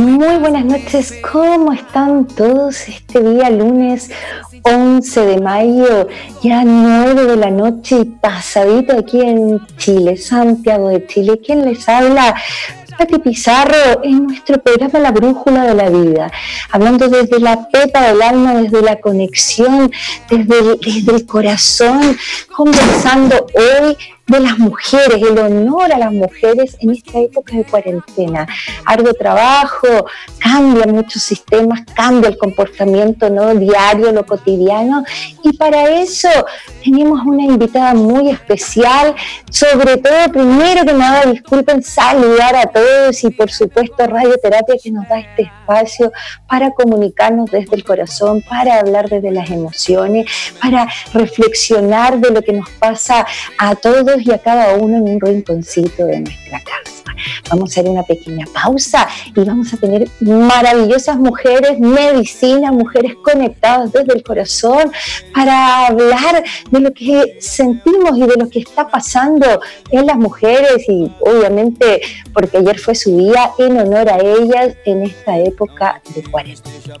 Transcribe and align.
Muy 0.00 0.38
buenas 0.38 0.64
noches, 0.64 1.12
¿cómo 1.30 1.74
están 1.74 2.26
todos 2.26 2.88
este 2.88 3.20
día 3.20 3.50
lunes 3.50 4.10
11 4.62 5.26
de 5.26 5.40
mayo, 5.42 6.08
ya 6.42 6.64
9 6.64 7.26
de 7.26 7.36
la 7.36 7.50
noche 7.50 7.98
y 8.00 8.04
pasadito 8.06 8.98
aquí 8.98 9.20
en 9.20 9.60
Chile, 9.76 10.16
Santiago 10.16 10.88
de 10.88 11.06
Chile. 11.06 11.38
¿Quién 11.44 11.66
les 11.66 11.86
habla? 11.86 12.34
Pati 12.96 13.18
Pizarro 13.18 14.02
en 14.02 14.26
nuestro 14.26 14.62
programa 14.62 15.00
La 15.00 15.10
Brújula 15.10 15.64
de 15.64 15.74
la 15.74 15.90
Vida, 15.90 16.32
hablando 16.70 17.08
desde 17.08 17.38
la 17.38 17.68
pepa 17.68 18.08
del 18.08 18.22
alma, 18.22 18.54
desde 18.54 18.80
la 18.80 18.96
conexión, 19.00 19.92
desde 20.30 20.76
desde 20.76 21.14
el 21.14 21.26
corazón, 21.26 22.16
conversando 22.56 23.46
hoy 23.54 23.98
de 24.30 24.40
las 24.40 24.58
mujeres, 24.58 25.20
el 25.20 25.38
honor 25.38 25.92
a 25.92 25.98
las 25.98 26.12
mujeres 26.12 26.76
en 26.80 26.90
esta 26.90 27.18
época 27.18 27.56
de 27.56 27.64
cuarentena. 27.64 28.46
Arduo 28.84 29.12
trabajo, 29.14 30.06
cambia 30.38 30.86
muchos 30.86 31.22
sistemas, 31.22 31.80
cambia 31.94 32.28
el 32.28 32.38
comportamiento 32.38 33.28
¿no? 33.28 33.54
diario, 33.54 34.12
lo 34.12 34.24
cotidiano, 34.24 35.04
y 35.42 35.56
para 35.56 35.90
eso 35.90 36.28
tenemos 36.84 37.20
una 37.26 37.44
invitada 37.44 37.94
muy 37.94 38.30
especial, 38.30 39.14
sobre 39.50 39.96
todo, 39.96 40.32
primero 40.32 40.84
que 40.84 40.92
nada, 40.92 41.26
disculpen 41.26 41.82
saludar 41.82 42.54
a 42.54 42.66
todos 42.66 43.22
y 43.24 43.30
por 43.30 43.50
supuesto 43.50 44.06
Radioterapia 44.06 44.76
que 44.82 44.92
nos 44.92 45.08
da 45.08 45.18
este 45.18 45.42
espacio 45.42 46.12
para 46.48 46.70
comunicarnos 46.70 47.50
desde 47.50 47.74
el 47.74 47.84
corazón, 47.84 48.42
para 48.48 48.78
hablar 48.78 49.08
desde 49.08 49.32
las 49.32 49.50
emociones, 49.50 50.30
para 50.60 50.88
reflexionar 51.12 52.18
de 52.18 52.30
lo 52.30 52.42
que 52.42 52.52
nos 52.52 52.70
pasa 52.70 53.26
a 53.58 53.74
todos 53.74 54.19
y 54.24 54.30
a 54.32 54.38
cada 54.38 54.74
uno 54.76 54.96
en 54.96 55.14
un 55.14 55.20
rinconcito 55.20 56.06
de 56.06 56.20
nuestra 56.20 56.60
casa. 56.60 56.89
Vamos 57.50 57.70
a 57.70 57.72
hacer 57.72 57.90
una 57.90 58.02
pequeña 58.02 58.46
pausa 58.52 59.06
y 59.34 59.44
vamos 59.44 59.72
a 59.72 59.76
tener 59.76 60.08
maravillosas 60.20 61.16
mujeres, 61.16 61.78
medicina, 61.78 62.72
mujeres 62.72 63.14
conectadas 63.22 63.92
desde 63.92 64.14
el 64.14 64.22
corazón 64.22 64.92
para 65.34 65.86
hablar 65.86 66.42
de 66.70 66.80
lo 66.80 66.92
que 66.92 67.36
sentimos 67.40 68.16
y 68.16 68.26
de 68.26 68.36
lo 68.36 68.48
que 68.48 68.60
está 68.60 68.88
pasando 68.88 69.60
en 69.90 70.06
las 70.06 70.16
mujeres 70.16 70.84
y 70.88 71.10
obviamente 71.20 72.02
porque 72.32 72.58
ayer 72.58 72.78
fue 72.78 72.94
su 72.94 73.16
día 73.16 73.50
en 73.58 73.78
honor 73.78 74.08
a 74.08 74.18
ellas 74.18 74.74
en 74.84 75.02
esta 75.04 75.38
época 75.38 76.00
de 76.14 76.22
cuarentena. 76.22 77.00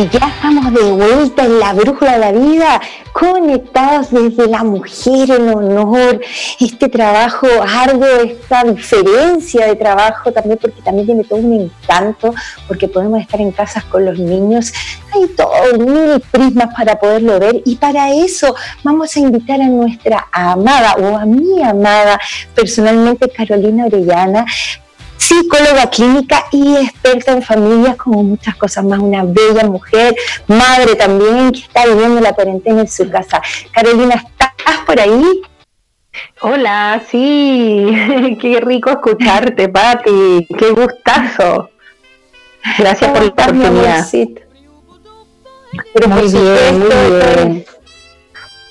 Y 0.00 0.08
ya 0.08 0.28
estamos 0.28 0.72
de 0.72 0.92
vuelta 0.92 1.44
en 1.44 1.58
la 1.58 1.74
brújula 1.74 2.12
de 2.12 2.18
la 2.20 2.32
vida 2.32 2.80
conectados 3.12 4.10
desde 4.10 4.46
la 4.46 4.64
mujer, 4.64 5.30
el 5.30 5.48
honor, 5.50 6.22
este 6.58 6.88
trabajo 6.88 7.46
arduo, 7.60 8.06
esta 8.06 8.64
diferencia 8.64 9.66
de 9.66 9.76
trabajo 9.76 10.32
también, 10.32 10.58
porque 10.58 10.80
también 10.80 11.04
tiene 11.04 11.24
todo 11.24 11.40
un 11.40 11.52
encanto, 11.52 12.34
porque 12.66 12.88
podemos 12.88 13.20
estar 13.20 13.42
en 13.42 13.52
casas 13.52 13.84
con 13.84 14.06
los 14.06 14.18
niños, 14.18 14.72
hay 15.12 15.26
todo 15.36 15.78
mil 15.78 16.18
prismas 16.30 16.74
para 16.74 16.98
poderlo 16.98 17.38
ver. 17.38 17.60
Y 17.66 17.76
para 17.76 18.10
eso 18.10 18.54
vamos 18.82 19.14
a 19.14 19.20
invitar 19.20 19.60
a 19.60 19.66
nuestra 19.66 20.28
amada 20.32 20.94
o 20.94 21.14
a 21.14 21.26
mi 21.26 21.62
amada 21.62 22.18
personalmente 22.54 23.28
Carolina 23.28 23.84
Orellana 23.84 24.46
psicóloga 25.20 25.90
clínica 25.90 26.46
y 26.50 26.76
experta 26.76 27.32
en 27.32 27.42
familias, 27.42 27.96
como 27.96 28.22
muchas 28.22 28.56
cosas 28.56 28.84
más, 28.84 28.98
una 28.98 29.22
bella 29.22 29.64
mujer, 29.64 30.16
madre 30.46 30.96
también, 30.96 31.52
que 31.52 31.60
está 31.60 31.86
viviendo 31.86 32.20
la 32.20 32.32
cuarentena 32.32 32.80
en 32.80 32.88
su 32.88 33.08
casa. 33.10 33.40
Carolina, 33.70 34.14
¿estás 34.14 34.78
por 34.86 34.98
ahí? 34.98 35.42
Hola, 36.40 37.02
sí, 37.08 38.36
qué 38.40 38.60
rico 38.60 38.90
escucharte, 38.90 39.68
Pati, 39.68 40.46
qué 40.58 40.70
gustazo. 40.70 41.70
Gracias 42.78 43.10
por 43.10 43.22
la 43.22 43.28
oportunidad. 43.28 44.08
muy 46.08 46.32
bien, 46.32 46.78
muy 46.78 46.88
bien. 46.88 47.66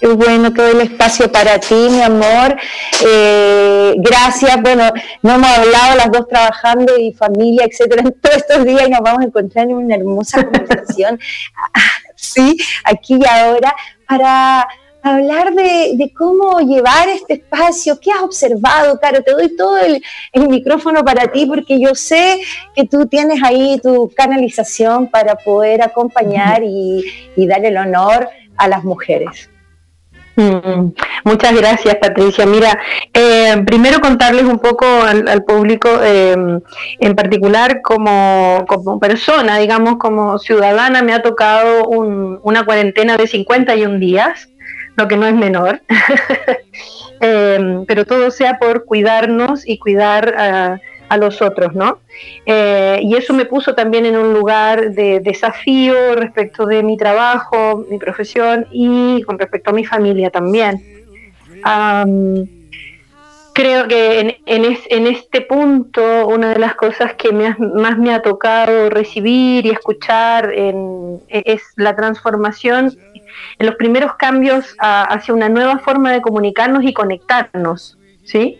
Qué 0.10 0.16
bueno 0.16 0.52
todo 0.52 0.72
el 0.72 0.82
espacio 0.82 1.32
para 1.32 1.60
ti, 1.60 1.76
mi 1.76 2.02
amor. 2.02 2.58
Eh, 3.06 3.94
gracias. 3.98 4.60
Bueno, 4.60 4.90
no 5.22 5.36
hemos 5.36 5.48
hablado 5.48 5.98
las 5.98 6.12
dos 6.12 6.28
trabajando 6.28 6.98
y 6.98 7.14
familia, 7.14 7.68
etcétera, 7.70 8.02
en 8.02 8.20
todos 8.20 8.38
estos 8.38 8.66
días 8.66 8.88
y 8.88 8.90
nos 8.90 9.02
vamos 9.02 9.22
a 9.22 9.26
encontrar 9.26 9.66
en 9.66 9.76
una 9.76 9.94
hermosa 9.94 10.44
conversación, 10.52 11.20
sí, 12.16 12.58
aquí 12.86 13.20
y 13.22 13.26
ahora, 13.28 13.76
para 14.08 14.68
hablar 15.04 15.54
de, 15.54 16.12
cómo 16.18 16.60
llevar 16.62 17.08
este 17.10 17.34
espacio. 17.36 18.00
¿Qué 18.00 18.12
has 18.12 18.24
observado, 18.24 19.00
Caro? 19.00 19.22
Te 19.22 19.34
doy 19.34 19.56
todo 19.56 19.78
el, 19.78 20.02
micrófono 20.50 21.06
para 21.06 21.32
ti 21.32 21.46
porque 21.46 21.80
yo 21.80 21.94
sé 21.94 22.42
que 22.76 22.86
tú 22.86 23.06
tienes 23.06 23.44
ahí 23.44 23.80
tu 23.84 24.10
canalización 24.16 25.06
para 25.06 25.36
poder 25.36 25.84
acompañar 25.84 26.64
y, 26.64 27.06
y 27.36 27.46
dar 27.46 27.64
el 27.64 27.78
honor 27.78 28.28
a 28.58 28.68
las 28.68 28.84
mujeres. 28.84 29.52
Mm, 30.40 30.94
muchas 31.26 31.54
gracias, 31.54 31.96
Patricia. 31.96 32.46
Mira, 32.46 32.80
eh, 33.14 33.62
primero 33.66 34.00
contarles 34.00 34.44
un 34.44 34.60
poco 34.60 34.86
al, 34.86 35.44
público, 35.44 35.90
em, 36.02 36.62
en 37.00 37.16
particular 37.16 37.82
como, 37.82 38.66
persona, 39.02 39.58
digamos, 39.58 39.98
como 39.98 40.40
ciudadana, 40.40 41.02
me 41.02 41.12
ha 41.12 41.22
tocado 41.22 41.84
una 41.90 42.64
cuarentena 42.64 43.18
de 43.18 43.28
51 43.28 44.00
días, 44.00 44.48
lo 44.96 45.10
que 45.10 45.18
no 45.18 45.28
es 45.28 45.34
menor, 45.34 45.82
em, 47.20 47.86
pero 47.86 48.06
todo 48.06 48.32
sea 48.32 48.60
por 48.60 48.86
cuidarnos 48.86 49.68
y 49.68 49.78
cuidar 49.78 50.36
a 50.38 50.80
a 51.10 51.18
los 51.18 51.42
otros, 51.42 51.76
¿no? 51.76 52.00
Eh, 52.46 53.00
y 53.02 53.16
eso 53.16 53.34
me 53.34 53.46
puso 53.46 53.74
también 53.74 54.06
en 54.06 54.16
un 54.16 54.34
lugar 54.34 54.92
de 54.92 55.20
desafío 55.20 56.16
respecto 56.16 56.66
de 56.66 56.84
mi 56.84 56.98
trabajo, 56.98 57.86
mi 57.90 57.98
profesión 57.98 58.68
y 58.72 59.24
con 59.24 59.38
respecto 59.40 59.72
a 59.72 59.74
mi 59.74 59.84
familia 59.84 60.30
también. 60.30 60.82
creo 63.54 63.88
que 63.90 64.38
en, 64.46 65.08
este 65.08 65.42
punto 65.42 66.28
una 66.28 66.54
de 66.54 66.60
las 66.60 66.76
cosas 66.76 67.16
que 67.16 67.34
más 67.34 67.98
me 67.98 68.14
ha 68.14 68.22
tocado 68.22 68.90
recibir 68.90 69.66
y 69.66 69.72
escuchar 69.72 70.54
es 70.54 71.62
la 71.76 71.96
transformación 71.96 72.96
en 73.58 73.66
los 73.66 73.76
primeros 73.76 74.16
cambios 74.16 74.76
hacia 74.80 75.34
una 75.34 75.50
nueva 75.50 75.80
forma 75.80 76.12
de 76.12 76.22
comunicarnos 76.22 76.84
y 76.84 76.94
conectarnos, 76.94 77.98
¿sí? 78.24 78.58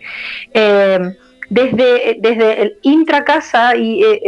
Eh, 0.52 1.16
desde, 1.50 2.16
desde 2.20 2.62
el 2.62 2.78
intracasa 2.82 3.76
y 3.76 4.02
eh, 4.02 4.22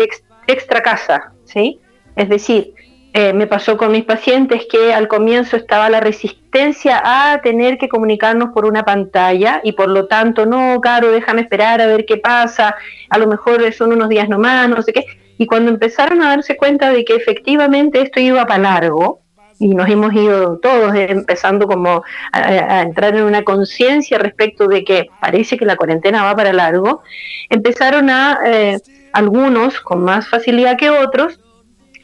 extra 0.47 0.83
casa, 0.83 1.33
¿sí? 1.45 1.81
Es 2.17 2.29
decir, 2.29 2.75
eh, 3.15 3.33
me 3.33 3.47
pasó 3.47 3.77
con 3.77 3.93
mis 3.93 4.05
pacientes 4.05 4.67
que 4.71 4.93
al 4.93 5.07
comienzo 5.07 5.57
estaba 5.57 5.89
la 5.89 6.01
resistencia 6.01 7.03
a 7.05 7.41
tener 7.41 7.79
que 7.79 7.89
comunicarnos 7.89 8.51
por 8.51 8.65
una 8.65 8.85
pantalla 8.85 9.61
y 9.63 9.73
por 9.73 9.89
lo 9.89 10.07
tanto, 10.07 10.47
no, 10.47 10.81
Caro, 10.81 11.11
déjame 11.11 11.43
esperar 11.43 11.81
a 11.81 11.87
ver 11.87 12.05
qué 12.05 12.17
pasa, 12.17 12.75
a 13.09 13.19
lo 13.19 13.27
mejor 13.27 13.73
son 13.73 13.93
unos 13.93 14.09
días 14.09 14.29
nomás, 14.29 14.69
no 14.69 14.83
sé 14.83 14.93
qué. 14.93 15.05
Y 15.39 15.47
cuando 15.47 15.71
empezaron 15.71 16.23
a 16.23 16.31
darse 16.31 16.57
cuenta 16.57 16.91
de 16.91 17.05
que 17.05 17.15
efectivamente 17.15 18.01
esto 18.01 18.21
iba 18.21 18.47
para 18.47 18.63
largo, 18.63 19.22
y 19.63 19.75
nos 19.75 19.89
hemos 19.89 20.13
ido 20.13 20.59
todos 20.59 20.93
empezando 20.95 21.69
como 21.69 22.03
a, 22.33 22.83
entrar 22.83 23.15
en 23.15 23.23
una 23.23 23.45
conciencia 23.45 24.19
respecto 24.19 24.67
de 24.67 24.83
que 24.85 25.07
parece 25.21 25.57
que 25.57 25.65
la 25.65 25.77
cuarentena 25.77 26.25
va 26.25 26.35
para 26.35 26.53
largo, 26.53 27.03
empezaron 27.49 28.11
a 28.11 28.41
eh, 28.45 28.81
algunos 29.13 29.81
con 29.81 30.03
más 30.03 30.29
facilidad 30.29 30.77
que 30.77 30.91
otros 30.91 31.39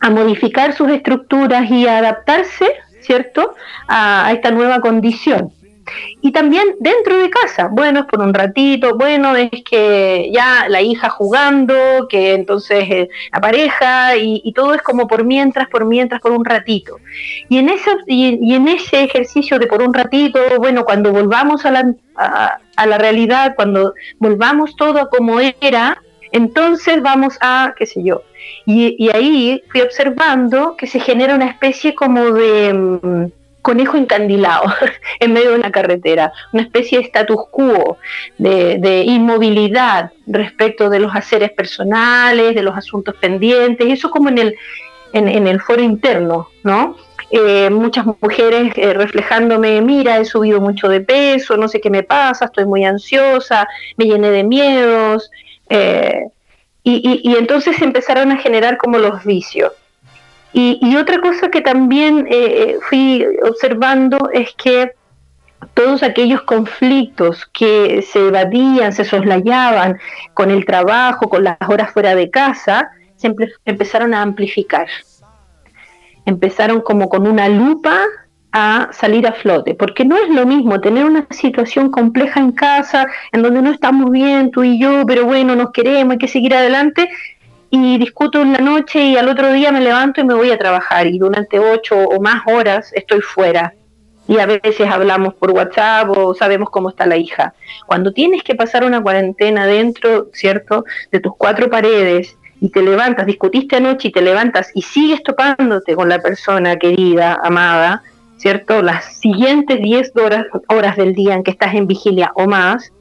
a 0.01 0.09
modificar 0.11 0.73
sus 0.73 0.89
estructuras 0.91 1.69
y 1.69 1.89
a 1.89 1.99
adaptarse, 1.99 2.67
¿cierto?, 3.01 3.57
a 3.89 4.31
esta 4.33 4.53
nueva 4.53 4.81
condición. 4.81 5.53
Y 6.21 6.33
también 6.33 6.77
dentro 6.81 7.19
de 7.19 7.31
casa, 7.31 7.69
bueno, 7.71 8.01
es 8.01 8.07
por 8.07 8.21
un 8.21 8.35
ratito, 8.35 8.97
bueno, 8.97 9.37
es 9.37 9.51
que 9.65 10.31
ya 10.33 10.69
la 10.69 10.83
hija 10.83 11.09
jugando, 11.11 12.07
que 12.09 12.35
entonces 12.35 12.85
eh, 12.91 13.09
la 13.33 13.41
pareja, 13.41 14.17
y, 14.17 14.53
todo 14.53 14.75
es 14.75 14.83
como 14.83 15.07
por 15.07 15.25
mientras, 15.25 15.69
por 15.69 15.85
mientras, 15.85 16.21
por 16.21 16.33
un 16.33 16.45
ratito. 16.45 16.99
Y 17.49 17.59
en, 17.59 17.69
ese, 17.69 17.91
y, 18.07 18.55
en 18.55 18.69
ese 18.69 19.05
ejercicio 19.05 19.59
de 19.59 19.67
por 19.67 19.83
un 19.83 19.95
ratito, 19.95 20.41
bueno, 20.59 20.85
cuando 20.85 21.13
volvamos 21.13 21.65
a 21.65 21.71
la, 21.71 21.95
a, 22.17 22.87
la 22.87 22.99
realidad, 22.99 23.55
cuando 23.55 23.95
volvamos 24.19 24.75
todo 24.77 25.09
como 25.09 25.39
era, 25.41 26.03
entonces 26.33 27.01
vamos 27.03 27.39
a, 27.41 27.75
qué 27.77 27.87
sé 27.87 28.03
yo. 28.03 28.23
Y, 28.67 28.97
y 28.99 29.11
ahí 29.15 29.63
fui 29.71 29.81
observando 29.81 30.77
que 30.77 30.87
se 30.87 31.01
genera 31.01 31.35
una 31.35 31.47
especie 31.47 31.95
como 31.95 32.33
de 32.33 32.73
mm, 32.73 33.27
conejo 33.69 33.99
encandilado 33.99 34.63
en 35.21 35.35
medio 35.35 35.51
de 35.51 35.59
una 35.59 35.71
carretera, 35.71 36.33
una 36.55 36.63
especie 36.63 37.01
de 37.01 37.05
status 37.05 37.49
quo, 37.51 37.99
de, 38.39 39.03
inmovilidad 39.07 40.11
respecto 40.27 40.89
de 40.89 41.01
los 41.01 41.15
haceres 41.15 41.51
personales, 41.51 42.55
de 42.55 42.63
los 42.63 42.75
asuntos 42.75 43.15
pendientes, 43.17 43.87
eso 43.87 44.11
como 44.11 44.31
en 44.31 44.39
el, 44.39 44.57
en, 45.13 45.47
el 45.47 45.61
foro 45.61 45.83
interno, 45.83 46.49
¿no? 46.65 46.97
Eh, 47.31 47.69
muchas 47.69 48.07
mujeres 48.07 48.73
eh, 48.77 48.95
reflejándome, 48.95 49.83
mira, 49.83 50.17
he 50.17 50.25
subido 50.25 50.63
mucho 50.63 50.89
de 50.89 51.03
peso, 51.03 51.59
no 51.59 51.69
sé 51.69 51.79
qué 51.79 51.91
me 51.91 52.03
pasa, 52.03 52.47
estoy 52.47 52.65
muy 52.65 52.87
ansiosa, 52.87 53.69
me 53.99 54.07
llené 54.07 54.31
de 54.31 54.45
miedos, 54.45 55.31
eh, 55.69 56.25
y, 56.83 57.21
y 57.23 57.37
entonces 57.37 57.83
empezaron 57.83 58.33
a 58.33 58.39
generar 58.39 58.79
como 58.79 58.97
los 58.97 59.23
vicios. 59.25 59.73
Y, 60.53 60.97
otra 60.97 61.21
cosa 61.21 61.51
que 61.51 61.61
también 61.61 62.27
eh, 62.27 62.31
eh, 62.31 62.79
fui 62.89 63.25
observando 63.43 64.31
es 64.33 64.53
que 64.55 64.93
todos 65.75 66.03
aquellos 66.03 66.43
conflictos 66.43 67.47
que 67.53 68.03
se 68.03 68.29
evadían, 68.29 68.93
se 68.93 69.05
soslayaban 69.05 69.99
con 70.35 70.51
el 70.51 70.65
trabajo, 70.65 71.29
con 71.29 71.45
las 71.45 71.59
horas 71.69 71.93
fuera 71.93 72.15
de 72.15 72.31
casa, 72.31 72.91
se 73.17 73.35
empezaron 73.65 74.15
a 74.15 74.23
amplificar. 74.23 74.89
Empezaron 76.25 76.81
como 76.81 77.09
con 77.09 77.27
una 77.27 77.49
lupa 77.49 78.01
a 78.53 78.89
salir 78.93 79.27
a 79.27 79.33
flote, 79.33 79.75
porque 79.75 80.05
no 80.05 80.17
es 80.17 80.29
lo 80.31 80.47
mismo 80.47 80.81
tener 80.81 81.05
una 81.05 81.27
situación 81.31 81.91
compleja 81.91 82.41
en 82.41 82.53
casa, 82.53 83.07
en 83.33 83.43
donde 83.43 83.61
no 83.61 83.71
estamos 83.71 84.11
bien 84.11 84.51
tú 84.51 84.65
y 84.65 84.81
yo, 84.81 85.05
pero 85.07 85.27
bueno, 85.27 85.55
nos 85.55 85.71
queremos, 85.73 86.13
hay 86.13 86.19
que 86.19 86.29
seguir 86.29 86.55
adelante, 86.55 87.11
y 87.71 87.99
discuto 87.99 88.41
en 88.41 88.53
la 88.53 88.59
noche 88.59 89.01
y 89.05 89.17
al 89.17 89.29
otro 89.29 89.53
día 89.53 89.73
me 89.73 89.81
levanto 89.81 90.21
y 90.21 90.25
me 90.25 90.35
voy 90.35 90.51
a 90.51 90.59
trabajar 90.59 91.07
y 91.07 91.19
durante 91.19 91.59
ocho 91.59 91.97
o 91.97 92.21
más 92.21 92.43
horas 92.47 92.93
estoy 92.95 93.21
fuera. 93.21 93.75
Y 94.27 94.39
a 94.39 94.47
veces 94.47 94.87
hablamos 94.91 95.35
por 95.35 95.53
WhatsApp 95.53 96.11
o 96.11 96.35
sabemos 96.35 96.69
cómo 96.71 96.91
está 96.91 97.07
la 97.07 97.17
hija. 97.17 97.55
Cuando 97.87 98.13
tienes 98.13 98.43
que 98.43 98.55
pasar 98.55 98.85
una 98.85 99.03
cuarentena 99.03 99.67
dentro, 99.67 100.29
¿cierto?, 100.33 100.85
de 101.11 101.21
tus 101.21 101.33
cuatro 101.37 101.71
paredes 101.71 102.37
y 102.61 102.69
te 102.71 102.83
levantas, 102.83 103.27
discutiste 103.27 103.77
anoche 103.77 104.09
y 104.09 104.13
te 104.13 104.21
levantas 104.21 104.71
y 104.75 104.83
sigues 104.83 105.23
topándote 105.23 105.95
con 105.95 106.09
la 106.09 106.21
persona 106.21 106.77
querida, 106.77 107.39
amada, 107.43 108.03
¿cierto? 108.37 108.83
Las 108.83 109.19
siguientes 109.19 109.81
diez 109.81 110.13
horas, 110.17 110.45
horas 110.69 110.97
del 110.97 111.15
día 111.15 111.35
en 111.35 111.43
que 111.43 111.53
estás 111.53 111.75
en 111.75 111.87
vigilia 111.87 112.33
o 112.35 112.47
más, 112.47 112.93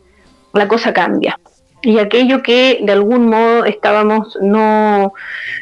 la 0.53 0.67
cosa 0.67 0.93
cambia 0.93 1.37
y 1.81 1.99
aquello 1.99 2.41
que 2.41 2.79
de 2.81 2.91
algún 2.91 3.27
modo 3.27 3.65
estábamos 3.65 4.37
no, 4.41 5.13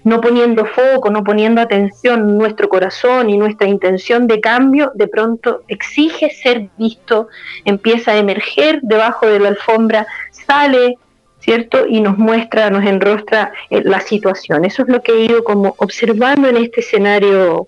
no 0.04 0.22
poniendo 0.22 0.66
foco, 0.66 1.10
no 1.10 1.24
poniendo 1.24 1.62
atención 1.62 2.22
en 2.22 2.38
nuestro 2.38 2.70
corazón 2.70 3.30
y 3.30 3.38
nuestra 3.38 3.68
intención 3.68 4.26
de 4.28 4.40
cambio, 4.40 4.92
de 4.96 5.08
pronto 5.08 5.64
exige 5.68 6.30
ser 6.30 6.70
visto, 6.78 7.28
empieza 7.66 8.12
a 8.12 8.18
emerger 8.18 8.80
debajo 8.82 9.28
de 9.28 9.40
la 9.40 9.50
alfombra, 9.50 10.08
sale, 10.32 10.98
¿cierto? 11.40 11.86
Y 11.86 12.00
nos 12.00 12.18
muestra, 12.18 12.70
nos 12.70 12.86
enrostra 12.86 13.52
eh, 13.70 13.82
la 13.84 14.00
situación. 14.00 14.64
Eso 14.64 14.84
es 14.84 14.90
lo 14.90 15.02
que 15.02 15.12
he 15.12 15.26
ido 15.26 15.44
como 15.44 15.76
observando 15.80 16.48
en 16.48 16.58
este 16.58 16.80
escenario 16.80 17.68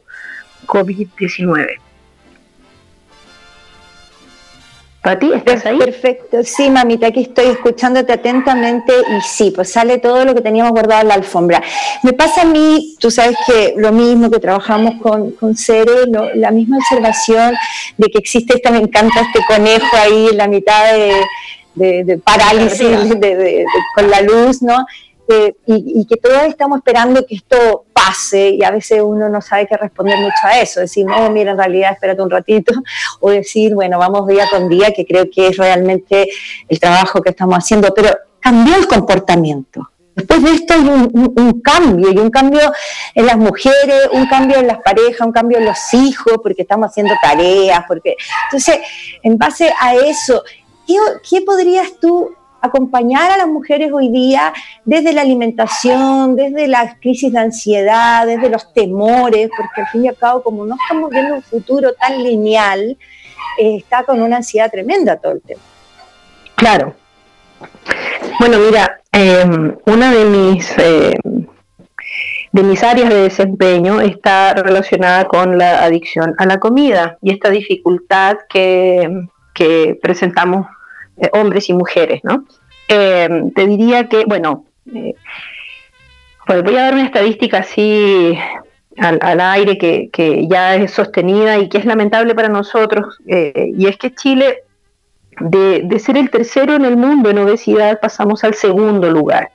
COVID-19. 0.68 1.87
Pati, 5.01 5.32
¿estás 5.32 5.66
ahí? 5.66 5.77
Perfecto, 5.77 6.44
sí, 6.44 6.70
mamita, 6.70 7.08
aquí 7.08 7.22
estoy 7.22 7.46
escuchándote 7.46 8.13
atentamente 8.13 8.92
y 9.18 9.22
sí, 9.22 9.51
pues 9.56 9.72
sale 9.72 10.00
todo 10.00 10.25
lo 10.25 10.34
que 10.34 10.42
teníamos 10.42 10.72
guardado 10.72 11.01
en 11.01 11.08
la 11.08 11.13
alfombra. 11.13 11.62
Me 12.04 12.13
pasa 12.13 12.42
a 12.42 12.46
mí, 12.46 12.96
tú 13.00 13.10
sabes 13.12 13.38
que 13.46 13.75
lo 13.77 13.92
mismo 13.92 14.30
que 14.30 14.39
trabajamos 14.39 15.01
con, 15.01 15.32
con 15.32 15.56
Cere, 15.56 16.08
la 16.36 16.51
misma 16.51 16.77
observación 16.77 17.54
de 17.98 18.08
que 18.08 18.18
existe 18.18 18.56
esta, 18.56 18.72
me 18.72 18.80
encanta 18.80 19.22
este 19.22 19.39
conejo 19.48 19.96
ahí 19.98 20.27
en 20.32 20.38
la 20.38 20.48
mitad 20.48 20.94
de, 20.94 22.20
parálisis 22.24 22.88
con 23.96 24.10
la 24.10 24.22
luz, 24.22 24.63
¿no? 24.63 24.84
Y, 25.65 26.05
que 26.07 26.15
todos 26.17 26.43
estamos 26.43 26.77
esperando 26.77 27.25
que 27.25 27.36
esto 27.36 27.86
pase 27.91 28.51
y 28.51 28.63
a 28.63 28.72
veces 28.72 29.01
uno 29.03 29.27
no 29.27 29.41
sabe 29.41 29.67
qué 29.67 29.75
responder 29.75 30.19
mucho 30.19 30.38
a 30.43 30.60
eso, 30.62 30.79
decir, 30.79 31.05
no, 31.05 31.29
mira, 31.31 31.51
en 31.51 31.57
realidad 31.57 31.91
espérate 31.93 32.22
un 32.22 32.29
ratito, 32.29 32.74
o 33.19 33.29
decir, 33.29 33.75
bueno, 33.75 34.00
vamos 34.00 34.27
día 34.27 34.48
con 34.50 34.69
día, 34.69 34.93
que 34.93 35.05
creo 35.05 35.25
que 35.29 35.48
es 35.48 35.57
realmente 35.57 36.29
el 36.69 36.79
trabajo 36.79 37.22
que 37.22 37.31
estamos 37.31 37.57
haciendo, 37.57 37.93
pero 37.93 38.15
cambió 38.39 38.75
el 38.77 38.88
comportamiento. 38.88 39.89
Después 40.15 40.41
de 40.41 40.51
esto 40.51 40.74
hay 40.74 40.79
un, 40.79 41.62
cambio, 41.62 42.12
y 42.12 42.17
un 42.17 42.31
cambio 42.31 42.62
en 43.13 43.25
las 43.27 43.38
mujeres, 43.38 44.10
un 44.13 44.25
cambio 44.27 44.57
en 44.57 44.65
las 44.65 44.79
parejas, 44.79 45.22
un 45.22 45.31
cambio 45.31 45.60
en 45.60 45.65
los 45.65 45.93
hijos, 45.93 46.39
porque 46.41 46.63
estamos 46.63 46.89
haciendo 46.89 47.13
tareas, 47.22 47.81
porque... 47.88 48.15
Entonces, 48.46 48.79
en 49.22 49.38
base 49.38 49.72
a 49.79 49.93
eso, 49.93 50.43
¿qué, 50.88 50.96
qué 51.29 51.41
podrías 51.43 52.00
tú 52.01 52.31
acompañar 52.62 53.32
a 53.32 53.38
las 53.38 53.48
mujeres 53.48 53.92
hoy 53.94 54.10
día 54.10 54.54
desde 54.86 55.14
la 55.14 55.22
alimentación, 55.22 56.36
desde 56.36 56.68
la 56.68 56.98
crisis 57.00 57.32
de 57.34 57.40
ansiedad, 57.40 58.26
desde 58.26 58.50
los 58.50 58.74
temores, 58.74 59.50
porque 59.56 59.82
al 59.82 59.88
fin 59.88 60.06
y 60.06 60.08
al 60.08 60.16
cabo, 60.16 60.44
como 60.44 60.66
no 60.66 60.76
estamos 60.76 61.10
viendo 61.10 61.36
un 61.36 61.44
futuro 61.44 61.94
tan 61.94 62.24
lineal, 62.24 62.98
eh, 63.60 63.78
está 63.78 64.04
con 64.04 64.22
una 64.22 64.38
ansiedad 64.38 64.72
tremenda 64.72 65.18
todo 65.18 65.34
el 65.34 65.42
tema. 65.42 65.62
Claro. 66.56 66.96
Bueno, 68.40 68.60
mira, 68.60 69.02
em, 69.12 69.76
una 69.86 70.12
de 70.12 70.26
mis 70.26 70.78
eh, 70.78 71.14
de 72.52 72.64
mis 72.64 72.82
áreas 72.84 73.10
de 73.10 73.24
desempeño 73.24 74.02
está 74.02 74.54
relacionada 74.54 75.26
con 75.26 75.58
la 75.58 75.84
adicción 75.84 76.34
a 76.38 76.46
la 76.46 76.60
comida 76.60 77.18
y 77.22 77.32
esta 77.32 77.50
dificultad 77.50 78.38
que, 78.50 79.28
que 79.54 80.00
presentamos 80.02 80.66
eh, 81.18 81.30
hombres 81.34 81.70
y 81.70 81.74
mujeres, 81.74 82.22
¿no? 82.24 82.46
Eh, 82.88 83.30
te 83.56 83.68
diría 83.68 84.08
que, 84.08 84.26
bueno, 84.26 84.66
eh, 84.94 85.14
pues 86.46 86.64
voy 86.64 86.76
a 86.78 86.84
dar 86.84 86.94
una 86.94 87.06
estadística 87.06 87.60
así 87.60 88.38
al, 88.98 89.40
aire 89.42 89.78
que, 89.78 90.48
ya 90.50 90.76
es 90.76 90.92
sostenida 90.92 91.58
y 91.58 91.70
que 91.70 91.78
es 91.78 91.86
lamentable 91.86 92.34
para 92.34 92.48
nosotros, 92.48 93.20
y 93.26 93.86
es 93.86 93.98
que 93.98 94.16
Chile, 94.16 94.64
de, 95.40 95.82
de, 95.84 96.00
ser 96.00 96.18
el 96.18 96.32
tercero 96.32 96.74
en 96.74 96.86
el 96.86 96.98
mundo 96.98 97.30
en 97.30 97.38
obesidad, 97.38 98.00
pasamos 98.00 98.44
al 98.44 98.56
segundo 98.56 99.12
lugar. 99.12 99.52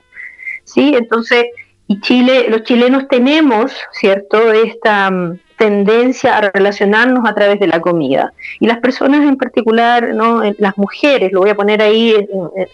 ¿sí? 0.63 0.93
Entonces, 0.95 1.45
y 1.87 1.99
Chile, 2.01 2.47
los 2.49 2.63
chilenos 2.63 3.07
tenemos, 3.07 3.75
¿cierto?, 3.91 4.51
esta 4.53 5.11
mm, 5.11 5.39
tendencia 5.57 6.37
a 6.37 6.41
relacionarnos 6.51 7.27
a 7.27 7.33
través 7.33 7.59
de 7.59 7.67
la 7.67 7.79
comida. 7.79 8.33
Y 8.59 8.67
las 8.67 8.79
personas 8.79 9.21
en 9.27 9.37
particular, 9.37 10.13
¿no? 10.13 10.41
las 10.57 10.77
mujeres, 10.77 11.31
lo 11.31 11.41
voy 11.41 11.49
a 11.49 11.55
poner 11.55 11.81
ahí 11.81 12.15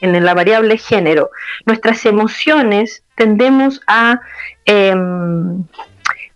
en, 0.02 0.26
la 0.26 0.34
variable 0.34 0.78
género, 0.78 1.30
nuestras 1.66 2.06
emociones 2.06 3.04
tendemos 3.16 3.82
a 3.88 4.22
em, 4.66 5.64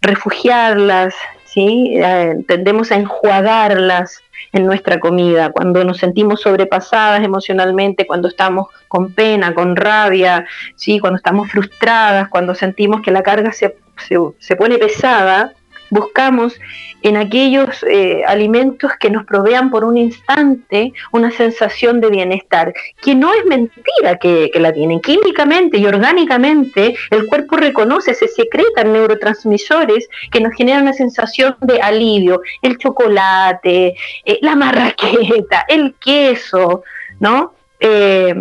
refugiarlas, 0.01 1.15
¿sí? 1.45 1.93
Eh, 1.95 2.43
tendemos 2.47 2.91
a 2.91 2.95
enjuagarlas 2.95 4.21
en 4.53 4.65
nuestra 4.65 4.99
comida, 4.99 5.51
cuando 5.51 5.83
nos 5.83 5.97
sentimos 5.97 6.41
sobrepasadas 6.41 7.23
emocionalmente, 7.23 8.05
cuando 8.05 8.27
estamos 8.27 8.67
con 8.87 9.11
pena, 9.11 9.53
con 9.55 9.75
rabia, 9.75 10.45
¿sí? 10.75 10.99
cuando 10.99 11.17
estamos 11.17 11.49
frustradas, 11.49 12.29
cuando 12.29 12.53
sentimos 12.53 13.01
que 13.01 13.09
la 13.09 13.23
carga 13.23 13.51
se, 13.51 13.75
se, 14.07 14.15
se 14.37 14.55
pone 14.55 14.77
pesada, 14.77 15.53
buscamos 15.89 16.59
en 17.03 17.17
aquellos 17.17 17.83
eh, 17.83 18.23
alimentos 18.25 18.91
que 18.99 19.09
nos 19.09 19.25
provean 19.25 19.69
por 19.69 19.83
un 19.83 19.97
instante 19.97 20.93
una 21.11 21.31
sensación 21.31 21.99
de 22.01 22.09
bienestar, 22.09 22.73
que 23.01 23.13
no 23.13 23.33
es 23.33 23.45
mentira 23.45 24.17
que, 24.19 24.49
la 24.55 24.71
tienen. 24.71 25.01
Químicamente 25.01 25.77
y 25.77 25.85
orgánicamente 25.85 26.95
el 27.09 27.27
cuerpo 27.27 27.57
reconoce, 27.57 28.13
se 28.13 28.27
secretan 28.27 28.93
neurotransmisores 28.93 30.07
que 30.31 30.39
nos 30.39 30.53
generan 30.55 30.83
una 30.83 30.93
sensación 30.93 31.55
de 31.61 31.81
alivio. 31.81 32.41
El 32.61 32.77
chocolate, 32.77 33.95
eh, 34.25 34.39
la 34.41 34.55
marraqueta, 34.55 35.65
el 35.67 35.95
queso, 35.95 36.83
¿no? 37.19 37.53
Eh, 37.79 38.35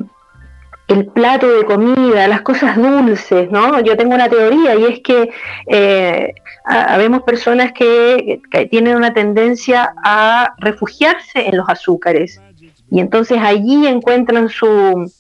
el 0.92 1.06
plato 1.06 1.48
de 1.48 1.64
comida, 1.64 2.28
las 2.28 2.42
cosas 2.42 2.76
dulces, 2.76 3.50
¿no? 3.50 3.80
Yo 3.80 3.96
tengo 3.96 4.14
una 4.14 4.28
teoría 4.28 4.74
y 4.74 4.84
es 4.84 5.00
que 5.00 5.30
eh, 5.66 6.34
habemos 6.64 7.22
personas 7.22 7.72
que, 7.72 8.40
tienen 8.70 8.96
una 8.96 9.12
tendencia 9.12 9.94
a 10.04 10.54
refugiarse 10.58 11.46
en 11.46 11.56
los 11.56 11.68
azúcares 11.68 12.40
y 12.90 13.00
entonces 13.00 13.38
allí 13.40 13.86
encuentran 13.86 14.48
su, 14.48 15.10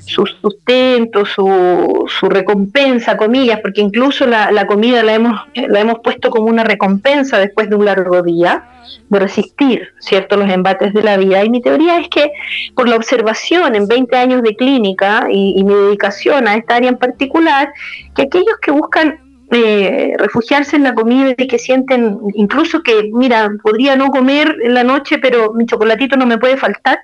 su 0.00 0.26
sustento, 0.26 1.24
su, 1.24 2.06
recompensa, 2.28 3.16
comillas, 3.16 3.60
porque 3.60 3.80
incluso 3.80 4.26
la, 4.26 4.50
la, 4.52 4.66
comida 4.66 5.02
la 5.02 5.14
hemos, 5.14 5.40
la 5.54 5.80
hemos 5.80 6.00
puesto 6.00 6.30
como 6.30 6.46
una 6.46 6.64
recompensa 6.64 7.38
después 7.38 7.68
de 7.68 7.76
un 7.76 7.84
largo 7.84 8.22
día 8.22 8.68
de 9.08 9.18
resistir 9.18 9.88
cierto 9.98 10.36
los 10.36 10.50
embates 10.50 10.92
de 10.92 11.02
la 11.02 11.16
vida. 11.16 11.44
Y 11.44 11.50
mi 11.50 11.60
teoría 11.60 11.98
es 11.98 12.08
que 12.08 12.30
por 12.74 12.88
la 12.88 12.96
observación 12.96 13.74
en 13.74 13.86
20 13.86 14.16
años 14.16 14.42
de 14.42 14.56
clínica 14.56 15.26
y, 15.30 15.62
mi 15.64 15.74
dedicación 15.74 16.48
a 16.48 16.54
esta 16.54 16.76
área 16.76 16.90
en 16.90 16.98
particular, 16.98 17.72
que 18.14 18.22
aquellos 18.22 18.56
que 18.60 18.70
buscan 18.70 19.20
eh, 19.50 20.12
refugiarse 20.18 20.76
en 20.76 20.84
la 20.84 20.94
comida 20.94 21.34
y 21.36 21.46
que 21.46 21.58
sienten 21.58 22.18
incluso 22.34 22.82
que, 22.82 23.10
mira, 23.12 23.50
podría 23.62 23.96
no 23.96 24.10
comer 24.10 24.56
en 24.62 24.74
la 24.74 24.84
noche, 24.84 25.18
pero 25.18 25.52
mi 25.54 25.66
chocolatito 25.66 26.16
no 26.16 26.26
me 26.26 26.38
puede 26.38 26.56
faltar, 26.56 27.00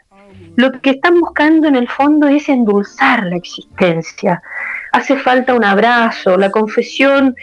lo 0.56 0.72
que 0.80 0.90
están 0.90 1.20
buscando 1.20 1.68
en 1.68 1.76
el 1.76 1.88
fondo 1.88 2.28
es 2.28 2.48
endulzar 2.48 3.24
la 3.24 3.36
existencia. 3.36 4.42
Hace 4.92 5.16
falta 5.16 5.54
un 5.54 5.64
abrazo, 5.64 6.36
la 6.36 6.50
confesión 6.50 7.34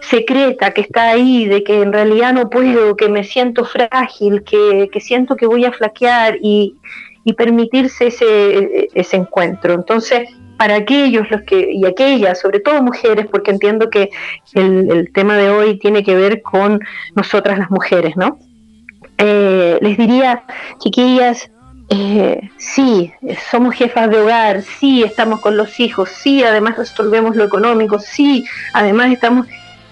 secreta 0.00 0.72
que 0.72 0.82
está 0.82 1.10
ahí, 1.10 1.46
de 1.46 1.62
que 1.62 1.82
en 1.82 1.92
realidad 1.92 2.32
no 2.32 2.50
puedo, 2.50 2.96
que 2.96 3.08
me 3.08 3.24
siento 3.24 3.64
frágil, 3.64 4.42
que, 4.44 4.88
siento 5.00 5.36
que 5.36 5.46
voy 5.46 5.64
a 5.64 5.72
flaquear 5.72 6.38
y, 6.40 6.76
permitirse 7.36 8.08
ese, 8.08 8.90
ese 8.92 9.16
encuentro. 9.16 9.72
Entonces, 9.72 10.28
para 10.56 10.76
aquellos 10.76 11.30
los 11.30 11.42
que, 11.42 11.72
y 11.72 11.84
aquellas, 11.84 12.40
sobre 12.40 12.60
todo 12.60 12.82
mujeres, 12.82 13.26
porque 13.30 13.50
entiendo 13.50 13.90
que 13.90 14.10
el, 14.54 15.10
tema 15.12 15.36
de 15.36 15.50
hoy 15.50 15.78
tiene 15.78 16.02
que 16.02 16.14
ver 16.14 16.42
con 16.42 16.80
nosotras 17.14 17.58
las 17.58 17.70
mujeres, 17.70 18.16
¿no? 18.16 18.38
Eh, 19.18 19.78
les 19.80 19.96
diría, 19.96 20.44
chiquillas, 20.78 21.50
eh, 21.94 22.50
sí, 22.56 23.12
somos 23.50 23.74
jefas 23.74 24.10
de 24.10 24.18
hogar, 24.18 24.62
sí, 24.62 25.02
estamos 25.02 25.40
con 25.40 25.56
los 25.56 25.78
hijos, 25.78 26.08
sí, 26.08 26.42
además 26.42 26.76
resolvemos 26.76 27.36
lo 27.36 27.44
económico, 27.44 27.98
sí, 27.98 28.44
además 28.72 29.12
estamos 29.12 29.46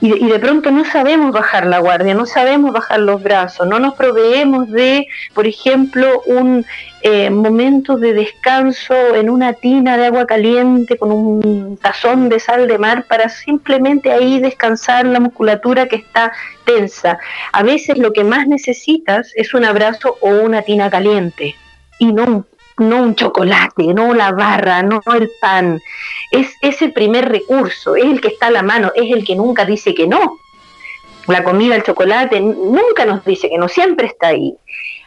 y 0.05 0.29
de, 0.29 0.41
pronto 0.41 0.73
no 0.73 0.85
sabemos 0.85 1.31
bajar 1.31 1.65
la 1.65 1.79
guardia, 1.79 2.13
no 2.13 2.27
sabemos 2.27 2.73
bajar 2.73 2.99
los 2.99 3.23
brazos, 3.23 3.69
no 3.69 3.79
nos 3.79 3.95
proveemos 3.95 4.69
de, 4.69 5.07
por 5.33 5.47
ejemplo, 5.47 6.23
un 6.27 6.67
eh, 7.03 7.31
momento 7.31 7.97
de 7.97 8.13
descanso 8.13 9.15
en 9.15 9.31
una 9.31 9.53
tina 9.53 9.97
de 9.97 10.07
agua 10.07 10.27
caliente 10.27 10.99
con 10.99 11.13
un 11.13 11.79
tazón 11.81 12.29
de 12.29 12.41
sal 12.41 12.67
de 12.67 12.79
mar 12.79 13.05
para 13.07 13.29
simplemente 13.29 14.11
ahí 14.11 14.41
descansar 14.41 15.07
la 15.07 15.21
musculatura 15.21 15.87
que 15.87 15.97
está 15.97 16.33
tensa. 16.65 17.21
A 17.53 17.63
veces 17.63 17.97
lo 17.97 18.13
que 18.13 18.25
más 18.25 18.49
necesitas 18.49 19.31
es 19.37 19.55
un 19.55 19.65
abrazo 19.65 20.17
o 20.21 20.31
una 20.31 20.63
tina 20.63 20.91
caliente 20.91 21.55
y 22.03 22.13
no 22.13 22.25
un 22.25 22.47
no 22.79 23.03
un 23.03 23.15
chocolate, 23.15 23.95
no 23.95 24.15
la 24.15 24.33
barra, 24.33 24.83
no 24.83 25.03
el 25.15 25.31
pan. 25.41 25.81
Es, 26.31 26.57
es 26.63 26.81
el 26.83 26.93
primer 26.93 27.29
recurso, 27.29 27.95
es 27.95 28.05
el 28.05 28.21
que 28.21 28.29
está 28.29 28.47
a 28.47 28.51
la 28.51 28.63
mano, 28.63 28.91
es 28.95 29.13
el 29.13 29.25
que 29.25 29.37
nunca 29.37 29.65
dice 29.65 29.95
que 29.95 30.07
no. 30.07 30.39
La 31.29 31.45
comida, 31.45 31.77
el 31.77 31.85
chocolate, 31.85 32.41
nunca 32.41 33.05
nos 33.05 33.25
dice 33.25 33.49
que 33.49 33.59
no, 33.59 33.69
siempre 33.69 34.07
está 34.07 34.29
ahí. 34.29 34.57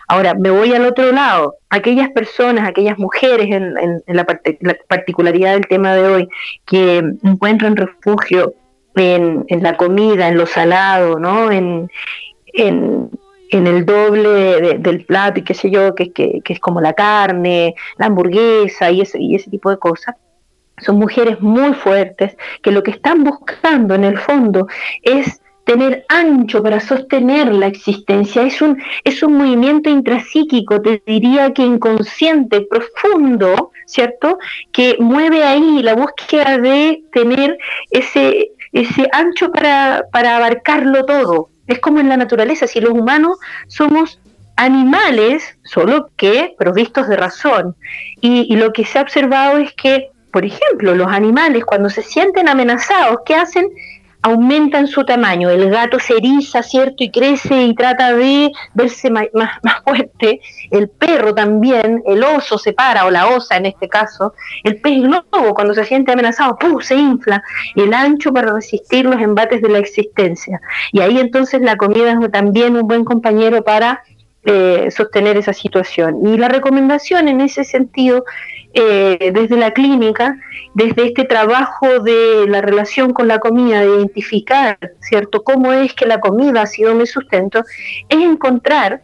Ahora, 0.07 0.35
me 0.35 0.51
voy 0.51 0.73
al 0.73 0.85
otro 0.85 1.11
lado. 1.11 1.55
Aquellas 1.69 2.09
personas, 2.11 2.69
aquellas 2.69 2.97
mujeres, 2.97 3.47
en, 3.51 4.03
la, 4.05 4.25
particularidad 4.87 5.53
del 5.53 5.67
tema 5.67 5.95
de 5.95 6.07
hoy, 6.07 6.29
que 6.65 7.03
encuentran 7.23 7.75
refugio 7.75 8.53
en, 8.95 9.45
la 9.49 9.75
comida, 9.75 10.29
en 10.29 10.37
lo 10.37 10.45
salado, 10.45 11.19
¿no? 11.19 11.51
en, 11.51 11.89
en 13.57 13.67
el 13.67 13.85
doble 13.85 14.77
del 14.79 15.05
plato 15.05 15.39
y 15.39 15.43
qué 15.43 15.53
sé 15.53 15.69
yo, 15.69 15.95
que, 15.95 16.11
que, 16.11 16.41
es 16.45 16.59
como 16.59 16.81
la 16.81 16.93
carne, 16.93 17.75
la 17.97 18.07
hamburguesa 18.07 18.91
y 18.91 19.01
ese, 19.01 19.21
y 19.21 19.35
ese 19.35 19.49
tipo 19.49 19.69
de 19.69 19.77
cosas. 19.77 20.15
Son 20.77 20.97
mujeres 20.97 21.39
muy 21.39 21.73
fuertes 21.73 22.35
que 22.61 22.71
lo 22.71 22.83
que 22.83 22.91
están 22.91 23.23
buscando 23.23 23.95
en 23.95 24.03
el 24.03 24.17
fondo 24.17 24.67
es 25.01 25.41
tener 25.65 26.05
ancho, 26.09 26.61
para 26.61 26.79
sostener 26.79 27.53
la 27.53 27.67
existencia. 27.67 28.43
Es 28.43 28.61
un, 28.61 28.81
es 29.03 29.23
un 29.23 29.37
movimiento 29.37 29.89
intrapsíquico, 29.89 30.81
te 30.81 31.01
diría 31.05 31.53
que 31.53 31.63
inconsciente, 31.63 32.61
profundo, 32.61 33.71
¿cierto? 33.85 34.37
Que 34.71 34.95
mueve 34.99 35.43
ahí 35.43 35.81
la 35.81 35.95
búsqueda 35.95 36.57
de 36.57 37.03
tener 37.11 37.57
ese, 37.89 38.51
ese 38.71 39.09
ancho 39.11 39.51
para, 39.51 40.05
para 40.11 40.37
abarcarlo 40.37 41.05
todo. 41.05 41.49
Es 41.67 41.79
como 41.79 41.99
en 41.99 42.09
la 42.09 42.17
naturaleza, 42.17 42.67
si 42.67 42.79
los 42.79 42.91
humanos 42.91 43.37
somos 43.67 44.19
animales, 44.55 45.57
solo 45.63 46.09
que 46.15 46.55
provistos 46.57 47.07
de 47.07 47.17
razón. 47.17 47.75
Y, 48.21 48.53
y, 48.53 48.55
lo 48.55 48.71
que 48.71 48.85
se 48.85 48.99
ha 48.99 49.01
observado 49.01 49.57
es 49.57 49.73
que, 49.73 50.09
por 50.31 50.45
ejemplo, 50.45 50.95
los 50.95 51.07
animales 51.07 51.65
cuando 51.65 51.89
se 51.89 52.01
sienten 52.01 52.47
amenazados, 52.47 53.19
¿qué 53.25 53.35
hacen? 53.35 53.67
Aumentan 54.25 54.87
su 54.87 55.05
tamaño. 55.05 55.51
El 55.51 55.69
gato 55.69 55.99
se 55.99 56.17
eriza, 56.17 56.63
¿cierto? 56.63 57.03
Y 57.03 57.11
crece 57.11 57.61
y 57.61 57.75
trata 57.75 58.11
de 58.15 58.51
verse 58.73 59.11
más, 59.11 59.25
más, 59.33 59.83
fuerte. 59.83 60.41
El 60.71 60.89
perro 60.89 61.35
también, 61.35 62.01
el 62.07 62.23
oso 62.23 62.57
se 62.57 62.73
para, 62.73 63.05
o 63.05 63.11
la 63.11 63.27
osa 63.27 63.57
en 63.57 63.67
este 63.67 63.87
caso. 63.87 64.33
El 64.63 64.81
pez 64.81 65.03
globo, 65.03 65.53
cuando 65.53 65.75
se 65.75 65.85
siente 65.85 66.11
amenazado, 66.11 66.57
¡pum! 66.57 66.81
se 66.81 66.95
infla. 66.95 67.43
El 67.75 67.93
ancho 67.93 68.33
para 68.33 68.51
resistir 68.51 69.05
los 69.05 69.21
embates 69.21 69.61
de 69.61 69.69
la 69.69 69.77
existencia. 69.77 70.59
Y 70.91 71.01
ahí 71.01 71.19
entonces 71.19 71.61
la 71.61 71.77
comida 71.77 72.17
es 72.19 72.31
también 72.31 72.75
un 72.75 72.87
buen 72.87 73.05
compañero 73.05 73.63
para 73.63 74.01
eh, 74.45 74.89
sostener 74.91 75.37
esa 75.37 75.53
situación. 75.53 76.19
Y 76.27 76.37
la 76.37 76.47
recomendación 76.47 77.27
en 77.27 77.41
ese 77.41 77.63
sentido 77.63 78.25
eh, 78.73 79.31
desde 79.33 79.55
la 79.55 79.71
clínica, 79.71 80.37
desde 80.73 81.07
este 81.07 81.23
trabajo 81.23 82.01
de 82.01 82.45
la 82.47 82.61
relación 82.61 83.13
con 83.13 83.27
la 83.27 83.39
comida, 83.39 83.79
de 83.79 83.87
identificar, 83.87 84.77
¿cierto?, 84.99 85.43
cómo 85.43 85.71
es 85.71 85.93
que 85.93 86.05
la 86.05 86.19
comida 86.19 86.63
ha 86.63 86.65
sido 86.65 86.93
mi 86.93 87.05
sustento, 87.05 87.63
es 88.09 88.19
encontrar 88.19 89.01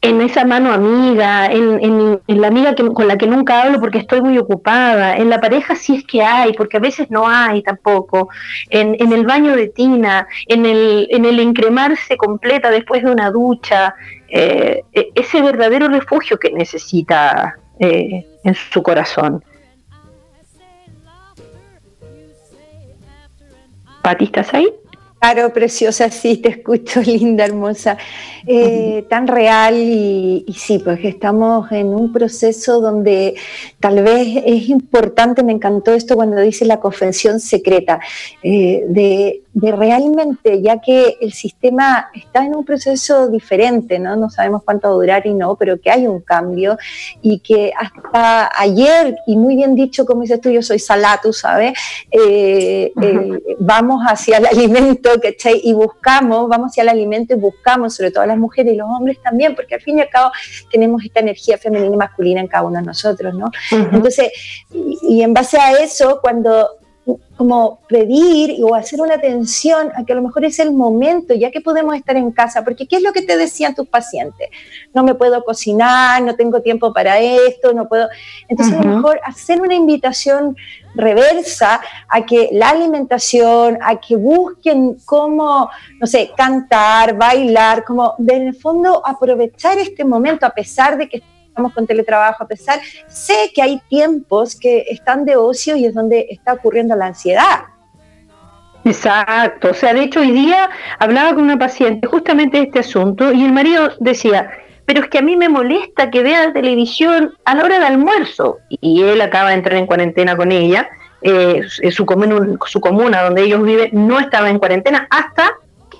en 0.00 0.20
esa 0.20 0.44
mano 0.44 0.72
amiga, 0.72 1.46
en, 1.46 2.20
la 2.26 2.46
amiga 2.48 2.74
con 2.74 3.08
la 3.08 3.18
que 3.18 3.26
nunca 3.26 3.62
hablo 3.62 3.80
porque 3.80 3.98
estoy 3.98 4.20
muy 4.22 4.38
ocupada, 4.38 5.16
en 5.16 5.28
la 5.28 5.40
pareja 5.40 5.74
si 5.74 5.96
es 5.96 6.04
que 6.04 6.22
hay, 6.22 6.52
porque 6.52 6.76
a 6.76 6.80
veces 6.80 7.10
no 7.10 7.28
hay 7.28 7.62
tampoco, 7.62 8.28
en, 8.70 9.12
el 9.12 9.26
baño 9.26 9.56
de 9.56 9.68
tina, 9.68 10.26
en 10.46 10.66
el, 10.66 11.08
en 11.10 11.24
el 11.24 11.40
encremarse 11.40 12.16
completa 12.16 12.70
después 12.70 13.02
de 13.02 13.10
una 13.10 13.30
ducha, 13.30 13.94
eh, 14.28 14.82
e, 14.92 15.12
ese 15.14 15.42
verdadero 15.42 15.88
refugio 15.88 16.38
que 16.38 16.50
necesita 16.50 17.58
eh, 17.78 18.26
en 18.44 18.54
su 18.54 18.82
corazón. 18.82 19.44
Pati, 24.02 24.24
¿estás 24.24 24.54
ahí? 24.54 24.72
Claro, 25.18 25.50
preciosa, 25.50 26.10
sí, 26.10 26.36
te 26.36 26.50
escucho, 26.50 27.00
linda, 27.06 27.46
hermosa, 27.46 27.96
eh, 28.46 29.04
tan 29.08 29.26
real 29.26 29.74
y, 29.74 30.44
sí, 30.56 30.78
pues 30.78 31.00
estamos 31.02 31.72
en 31.72 31.88
un 31.88 32.12
proceso 32.12 32.80
donde 32.80 33.34
tal 33.80 34.02
vez 34.02 34.42
es 34.44 34.68
importante, 34.68 35.42
me 35.42 35.52
encantó 35.52 35.94
esto 35.94 36.16
cuando 36.16 36.40
dice 36.42 36.66
la 36.66 36.80
confesión 36.80 37.40
secreta, 37.40 37.98
eh, 38.42 38.84
de, 38.88 39.42
realmente, 39.72 40.60
ya 40.60 40.82
que 40.82 41.16
el 41.18 41.32
sistema 41.32 42.10
está 42.14 42.44
en 42.44 42.54
un 42.54 42.64
proceso 42.64 43.28
diferente, 43.28 43.98
¿no? 43.98 44.14
No 44.14 44.28
sabemos 44.28 44.62
cuánto 44.62 44.88
va 44.88 44.92
a 44.92 44.96
durar 44.96 45.26
y 45.26 45.32
no, 45.32 45.56
pero 45.56 45.80
que 45.80 45.90
hay 45.90 46.06
un 46.06 46.20
cambio 46.20 46.76
y 47.22 47.38
que 47.38 47.72
hasta 47.74 48.50
ayer, 48.54 49.16
y 49.26 49.34
muy 49.36 49.56
bien 49.56 49.74
dicho, 49.74 50.04
como 50.04 50.20
dices 50.20 50.42
tú, 50.42 50.50
yo 50.50 50.60
soy 50.60 50.78
salatu, 50.78 51.32
¿sabes? 51.32 51.72
Eh, 52.10 52.92
vamos 53.58 54.02
hacia 54.02 54.36
el 54.36 54.46
alimento 54.46 55.15
y 55.62 55.72
buscamos, 55.72 56.48
vamos 56.48 56.70
hacia 56.70 56.82
el 56.82 56.88
alimento 56.88 57.34
y 57.34 57.38
buscamos, 57.38 57.94
sobre 57.94 58.10
todo 58.10 58.26
las 58.26 58.38
mujeres 58.38 58.74
y 58.74 58.76
los 58.76 58.88
hombres 58.88 59.20
también, 59.22 59.54
porque 59.54 59.74
al 59.74 59.80
fin 59.80 59.98
y 59.98 60.02
al 60.02 60.08
cabo 60.08 60.30
tenemos 60.70 61.04
esta 61.04 61.20
energía 61.20 61.58
femenina 61.58 61.94
y 61.94 61.98
masculina 61.98 62.40
en 62.40 62.48
cada 62.48 62.64
uno 62.64 62.78
de 62.78 62.86
nosotros, 62.86 63.34
¿no? 63.34 63.50
Entonces, 63.70 64.30
y, 64.72 65.22
en 65.22 65.34
base 65.34 65.58
a 65.58 65.72
eso, 65.72 66.20
cuando 66.20 66.68
como 67.36 67.80
pedir 67.88 68.56
o 68.64 68.74
hacer 68.74 69.00
una 69.00 69.14
atención 69.14 69.92
a 69.94 70.04
que 70.04 70.12
a 70.12 70.16
lo 70.16 70.22
mejor 70.22 70.44
es 70.44 70.58
el 70.58 70.72
momento, 70.72 71.34
ya 71.34 71.50
que 71.50 71.60
podemos 71.60 71.94
estar 71.94 72.16
en 72.16 72.32
casa, 72.32 72.64
porque 72.64 72.86
¿qué 72.86 72.96
es 72.96 73.02
lo 73.02 73.12
que 73.12 73.22
te 73.22 73.36
decían 73.36 73.74
tus 73.74 73.86
pacientes? 73.86 74.48
No 74.92 75.04
me 75.04 75.14
puedo 75.14 75.44
cocinar, 75.44 76.22
no 76.22 76.34
tengo 76.34 76.62
tiempo 76.62 76.92
para 76.92 77.20
esto, 77.20 77.72
no 77.72 77.86
puedo. 77.88 78.08
Entonces, 78.48 78.74
a 78.74 78.82
lo 78.82 78.96
mejor 78.96 79.20
hacer 79.24 79.60
una 79.60 79.74
invitación 79.74 80.56
reversa 80.94 81.80
a 82.08 82.24
que 82.24 82.48
la 82.52 82.70
alimentación, 82.70 83.78
a 83.82 84.00
que 84.00 84.16
busquen 84.16 84.96
cómo, 85.04 85.68
no 86.00 86.06
sé, 86.06 86.30
cantar, 86.36 87.16
bailar, 87.16 87.84
como 87.84 88.14
en 88.18 88.48
el 88.48 88.54
fondo 88.54 89.06
aprovechar 89.06 89.78
este 89.78 90.04
momento 90.04 90.46
a 90.46 90.50
pesar 90.50 90.96
de 90.96 91.08
que 91.08 91.22
estamos 91.56 91.72
con 91.72 91.86
teletrabajo, 91.86 92.44
a 92.44 92.46
pesar, 92.46 92.80
sé 93.08 93.50
que 93.54 93.62
hay 93.62 93.80
tiempos 93.88 94.54
que 94.54 94.84
están 94.90 95.24
de 95.24 95.36
ocio 95.36 95.74
y 95.74 95.86
es 95.86 95.94
donde 95.94 96.26
está 96.28 96.52
ocurriendo 96.52 96.94
la 96.94 97.06
ansiedad. 97.06 97.64
Exacto, 98.84 99.70
o 99.70 99.74
sea, 99.74 99.94
de 99.94 100.02
hecho 100.02 100.20
hoy 100.20 100.32
día 100.32 100.68
hablaba 100.98 101.34
con 101.34 101.44
una 101.44 101.58
paciente 101.58 102.06
justamente 102.06 102.58
de 102.58 102.64
este 102.64 102.80
asunto 102.80 103.32
y 103.32 103.42
el 103.42 103.52
marido 103.52 103.90
decía, 104.00 104.50
pero 104.84 105.00
es 105.00 105.08
que 105.08 105.18
a 105.18 105.22
mí 105.22 105.34
me 105.34 105.48
molesta 105.48 106.10
que 106.10 106.22
vea 106.22 106.52
televisión 106.52 107.32
a 107.46 107.54
la 107.54 107.64
hora 107.64 107.78
de 107.80 107.86
almuerzo. 107.86 108.58
Y 108.68 109.02
él 109.02 109.20
acaba 109.22 109.48
de 109.48 109.56
entrar 109.56 109.78
en 109.78 109.86
cuarentena 109.86 110.36
con 110.36 110.52
ella. 110.52 110.88
Eh, 111.22 111.62
su, 111.90 112.06
comuna, 112.06 112.56
su 112.66 112.80
comuna 112.80 113.22
donde 113.22 113.42
ellos 113.42 113.62
viven 113.64 113.88
no 113.92 114.20
estaba 114.20 114.48
en 114.48 114.58
cuarentena 114.60 115.08
hasta 115.10 115.56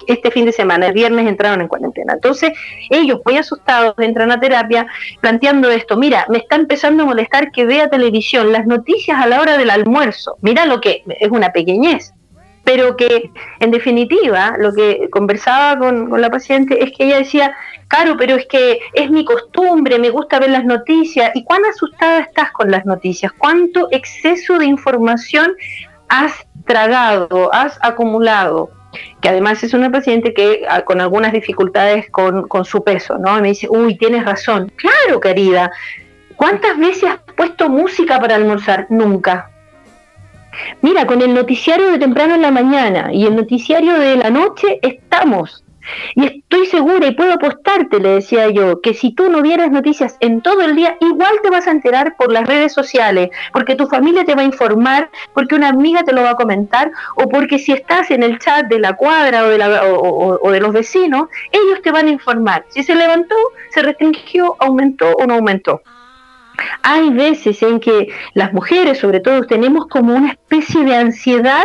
este 0.06 0.30
fin 0.30 0.44
de 0.44 0.52
semana, 0.52 0.86
el 0.86 0.92
viernes 0.92 1.26
entraron 1.26 1.60
en 1.60 1.68
cuarentena. 1.68 2.14
Entonces, 2.14 2.52
ellos 2.90 3.20
muy 3.24 3.36
asustados 3.38 3.94
entran 3.98 4.30
a 4.32 4.40
terapia 4.40 4.86
planteando 5.20 5.70
esto, 5.70 5.96
mira, 5.96 6.26
me 6.28 6.38
está 6.38 6.56
empezando 6.56 7.02
a 7.02 7.06
molestar 7.06 7.50
que 7.52 7.66
vea 7.66 7.88
televisión, 7.88 8.52
las 8.52 8.66
noticias 8.66 9.18
a 9.20 9.26
la 9.26 9.40
hora 9.40 9.58
del 9.58 9.70
almuerzo, 9.70 10.36
mira 10.40 10.66
lo 10.66 10.80
que 10.80 11.02
es 11.20 11.30
una 11.30 11.50
pequeñez, 11.50 12.12
pero 12.66 12.96
que 12.96 13.30
en 13.60 13.70
definitiva 13.70 14.56
lo 14.58 14.72
que 14.72 15.08
conversaba 15.10 15.78
con, 15.78 16.20
la 16.20 16.28
paciente 16.30 16.82
es 16.82 16.90
que 16.90 17.04
ella 17.04 17.18
decía, 17.18 17.56
claro, 17.86 18.16
pero 18.18 18.34
es 18.34 18.46
que 18.46 18.80
es 18.92 19.08
mi 19.08 19.24
costumbre, 19.24 20.00
me 20.00 20.10
gusta 20.10 20.40
ver 20.40 20.50
las 20.50 20.64
noticias. 20.64 21.30
¿Y 21.36 21.44
cuán 21.44 21.64
asustada 21.64 22.18
estás 22.22 22.50
con 22.50 22.72
las 22.72 22.84
noticias? 22.84 23.30
¿Cuánto 23.38 23.86
exceso 23.92 24.58
de 24.58 24.66
información 24.66 25.54
has 26.08 26.32
tragado, 26.66 27.54
has 27.54 27.78
acumulado? 27.82 28.70
Que 29.20 29.28
además 29.28 29.62
es 29.62 29.74
una 29.74 29.90
paciente 29.90 30.34
que 30.34 30.62
ah, 30.68 30.82
con 30.82 31.00
algunas 31.00 31.32
dificultades 31.32 32.10
con, 32.10 32.48
con 32.48 32.64
su 32.64 32.82
peso, 32.84 33.18
¿no? 33.18 33.38
Y 33.38 33.42
me 33.42 33.48
dice, 33.48 33.68
uy, 33.70 33.96
tienes 33.96 34.24
razón. 34.24 34.72
Claro, 34.76 35.20
querida. 35.20 35.70
¿Cuántas 36.36 36.78
veces 36.78 37.10
has 37.10 37.20
puesto 37.34 37.68
música 37.68 38.20
para 38.20 38.34
almorzar? 38.34 38.86
Nunca 38.90 39.50
Mira, 40.82 41.06
con 41.06 41.22
el 41.22 41.34
noticiario 41.34 41.90
de 41.90 41.98
temprano 41.98 42.34
en 42.34 42.42
la 42.42 42.50
mañana 42.50 43.12
y 43.12 43.26
el 43.26 43.36
noticiario 43.36 43.98
de 43.98 44.16
la 44.16 44.30
noche 44.30 44.78
estamos. 44.82 45.64
Y 46.14 46.26
estoy 46.26 46.66
segura 46.66 47.06
y 47.06 47.14
puedo 47.14 47.34
apostarte, 47.34 48.00
le 48.00 48.10
decía 48.10 48.48
yo, 48.50 48.80
que 48.80 48.94
si 48.94 49.12
tú 49.14 49.30
no 49.30 49.42
vieras 49.42 49.70
noticias 49.70 50.16
en 50.20 50.40
todo 50.40 50.62
el 50.62 50.76
día, 50.76 50.96
igual 51.00 51.34
te 51.42 51.50
vas 51.50 51.66
a 51.66 51.70
enterar 51.70 52.16
por 52.16 52.32
las 52.32 52.46
redes 52.46 52.72
sociales, 52.72 53.30
porque 53.52 53.74
tu 53.74 53.86
familia 53.86 54.24
te 54.24 54.34
va 54.34 54.42
a 54.42 54.44
informar, 54.44 55.10
porque 55.34 55.54
una 55.54 55.68
amiga 55.68 56.02
te 56.02 56.12
lo 56.12 56.22
va 56.22 56.30
a 56.30 56.36
comentar, 56.36 56.90
o 57.16 57.28
porque 57.28 57.58
si 57.58 57.72
estás 57.72 58.10
en 58.10 58.22
el 58.22 58.38
chat 58.38 58.66
de 58.66 58.78
la 58.78 58.94
cuadra 58.94 59.44
o 59.44 59.48
de, 59.48 59.58
la, 59.58 59.84
o 59.84 60.50
de 60.50 60.60
los 60.60 60.72
vecinos, 60.72 61.28
ellos 61.52 61.82
te 61.82 61.90
van 61.90 62.06
a 62.06 62.10
informar. 62.10 62.64
Si 62.68 62.82
se 62.82 62.94
levantó, 62.94 63.36
se 63.70 63.82
restringió, 63.82 64.56
aumentó 64.58 65.12
o 65.12 65.26
no 65.26 65.34
aumentó. 65.34 65.82
Hay 66.82 67.10
veces 67.10 67.62
en 67.62 67.80
que 67.80 68.08
las 68.34 68.52
mujeres, 68.52 68.98
sobre 68.98 69.20
todo, 69.20 69.42
tenemos 69.42 69.86
como 69.88 70.14
una 70.14 70.30
especie 70.30 70.84
de 70.84 70.96
ansiedad 70.96 71.64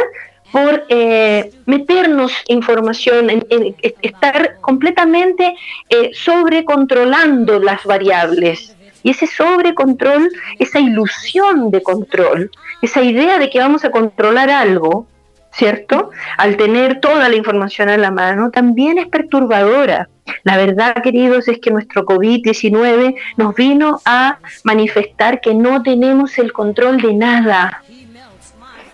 por 0.51 0.85
eh, 0.89 1.51
meternos 1.65 2.33
información, 2.47 3.29
en, 3.29 3.75
estar 4.01 4.57
completamente 4.61 5.55
eh, 5.89 6.11
sobrecontrolando 6.13 7.59
las 7.59 7.83
variables. 7.85 8.75
Y 9.03 9.11
ese 9.11 9.27
sobrecontrol, 9.27 10.29
esa 10.59 10.79
ilusión 10.79 11.71
de 11.71 11.81
control, 11.81 12.51
esa 12.81 13.01
idea 13.01 13.39
de 13.39 13.49
que 13.49 13.59
vamos 13.59 13.83
a 13.83 13.91
controlar 13.91 14.49
algo, 14.49 15.07
¿cierto? 15.51 16.11
Al 16.37 16.55
tener 16.57 16.99
toda 16.99 17.29
la 17.29 17.35
información 17.35 17.89
a 17.89 17.97
la 17.97 18.11
mano, 18.11 18.51
también 18.51 18.97
es 18.97 19.07
perturbadora. 19.07 20.09
La 20.43 20.57
verdad, 20.57 20.95
queridos, 21.03 21.47
es 21.47 21.59
que 21.59 21.71
nuestro 21.71 22.05
COVID-19 22.05 23.15
nos 23.37 23.55
vino 23.55 23.99
a 24.05 24.39
manifestar 24.63 25.41
que 25.41 25.53
no 25.53 25.81
tenemos 25.83 26.37
el 26.37 26.53
control 26.53 27.01
de 27.01 27.13
nada. 27.13 27.83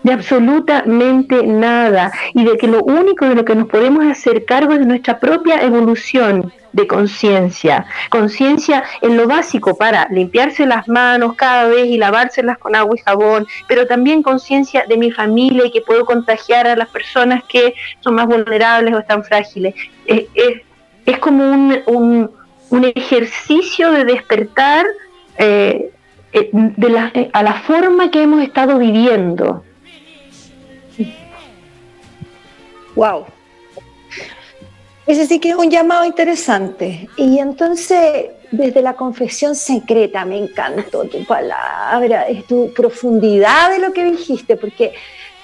De 0.08 0.14
absolutamente 0.14 1.46
nada 1.46 2.14
y 2.34 2.46
de 2.46 2.58
que 2.58 2.68
lo 2.68 2.82
único 2.82 3.26
de 3.26 3.36
lo 3.36 3.44
que 3.44 3.56
nos 3.56 3.68
podemos 3.68 4.06
hacer 4.06 4.46
cargo 4.46 4.72
es 4.72 4.80
de 4.80 4.86
nuestra 4.86 5.20
propia 5.20 5.62
evolución 5.62 6.54
de 6.72 6.88
conciencia, 6.88 7.86
conciencia 8.10 8.86
en 9.02 9.18
lo 9.18 9.28
básico 9.28 9.78
para 9.78 10.08
limpiarse 10.10 10.66
las 10.66 10.88
manos 10.88 11.36
cada 11.36 11.68
vez 11.68 11.88
y 11.88 11.98
lavárselas 11.98 12.58
con 12.58 12.74
agua 12.74 12.96
y 12.96 13.02
jabón, 13.02 13.48
pero 13.68 13.86
también 13.86 14.24
conciencia 14.24 14.86
de 14.88 14.96
mi 14.96 15.12
familia 15.12 15.66
y 15.66 15.72
que 15.72 15.82
puedo 15.82 16.06
contagiar 16.06 16.68
a 16.68 16.78
las 16.78 16.88
personas 16.88 17.44
que 17.44 17.74
son 18.00 18.16
más 18.16 18.28
vulnerables 18.28 18.94
o 18.94 19.00
están 19.00 19.26
frágiles. 19.26 19.76
Es, 20.06 21.20
como 21.20 21.52
un, 21.52 22.32
un, 22.70 22.86
ejercicio 22.96 23.92
de 23.92 24.06
despertar 24.06 24.86
eh, 25.38 25.92
eh, 26.32 26.50
de 26.54 26.90
la, 26.90 27.12
eh, 27.14 27.30
a 27.34 27.44
la 27.44 27.56
forma 27.56 28.10
que 28.10 28.22
hemos 28.22 28.42
estado 28.42 28.78
viviendo. 28.78 29.64
Wow. 32.96 33.26
Es 35.06 35.18
decir, 35.18 35.40
que 35.40 35.52
es 35.52 35.56
un 35.56 35.70
llamado 35.70 36.04
interesante. 36.04 37.08
Y 37.16 37.40
entonces, 37.40 38.26
desde 38.52 38.82
la 38.82 38.94
confesión 38.94 39.56
secreta, 39.56 40.26
me 40.26 40.38
encantó 40.38 41.06
tu 41.06 41.24
palabra, 41.26 42.28
es 42.28 42.46
tu 42.46 42.74
profundidad 42.74 43.72
de 43.72 43.80
lo 43.80 43.94
que 43.94 44.04
dijiste, 44.04 44.58
porque 44.58 44.94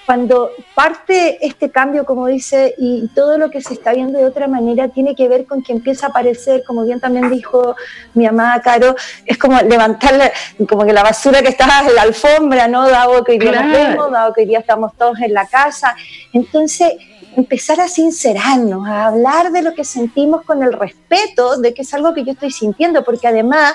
cuando 0.06 0.52
parte 0.76 1.46
este 1.46 1.72
cambio, 1.72 2.06
como 2.06 2.28
dice, 2.28 2.76
y 2.78 3.08
todo 3.10 3.38
lo 3.38 3.50
que 3.50 3.62
se 3.62 3.74
está 3.74 3.94
viendo 3.94 4.20
de 4.20 4.26
otra 4.26 4.48
manera, 4.48 4.90
tiene 4.90 5.16
que 5.16 5.28
ver 5.28 5.46
con 5.46 5.64
que 5.64 5.72
empieza 5.72 6.08
a 6.08 6.10
aparecer, 6.10 6.64
como 6.66 6.84
bien 6.84 7.00
también 7.00 7.30
dijo 7.30 7.76
mi 8.14 8.26
amada 8.26 8.62
Caro, 8.62 8.96
es 9.26 9.38
como 9.38 9.62
levantar, 9.62 10.34
como 10.68 10.86
que 10.86 10.94
la 10.94 11.04
basura 11.04 11.42
que 11.42 11.50
está 11.50 11.66
en 11.88 11.96
la 11.96 12.02
alfombra, 12.02 12.68
¿no? 12.68 12.90
Dado 12.90 13.24
que 13.24 13.34
hoy 13.34 13.40
día 13.40 13.62
nos 13.62 13.72
vemos, 13.72 14.12
dado 14.12 14.34
que 14.34 14.42
hoy 14.42 14.48
día 14.48 14.60
estamos 14.60 14.94
todos 14.98 15.20
en 15.22 15.34
la 15.34 15.48
casa. 15.48 15.96
Entonces, 16.34 16.94
empezar 17.36 17.80
a 17.80 17.88
sincerarnos, 17.88 18.88
a 18.88 19.08
hablar 19.08 19.52
de 19.52 19.62
lo 19.62 19.74
que 19.74 19.84
sentimos 19.84 20.44
con 20.44 20.64
el 20.64 20.74
respeto 20.74 21.58
de 21.58 21.74
que 21.74 21.84
es 21.84 21.94
algo 21.94 22.14
que 22.14 22.24
yo 22.24 22.34
estoy 22.34 22.52
sintiendo, 22.52 23.04
porque 23.04 23.28
además 23.28 23.74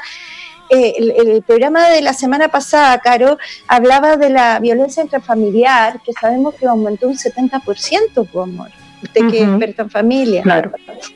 eh, 0.70 0.94
el, 0.98 1.42
programa 1.42 1.88
de 1.88 2.00
la 2.00 2.12
semana 2.12 2.48
pasada, 2.48 2.98
Caro, 2.98 3.38
hablaba 3.66 4.16
de 4.16 4.30
la 4.30 4.58
violencia 4.58 5.02
intrafamiliar, 5.02 6.00
que 6.02 6.12
sabemos 6.12 6.54
que 6.54 6.66
aumentó 6.66 7.08
un 7.08 7.16
70%, 7.16 8.28
por 8.30 8.42
amor. 8.44 8.70
Usted 9.02 9.30
que 9.30 9.42
es 9.42 9.48
experto 9.48 9.82
en 9.82 9.90
familia. 9.90 10.42
Claro. 10.42 10.72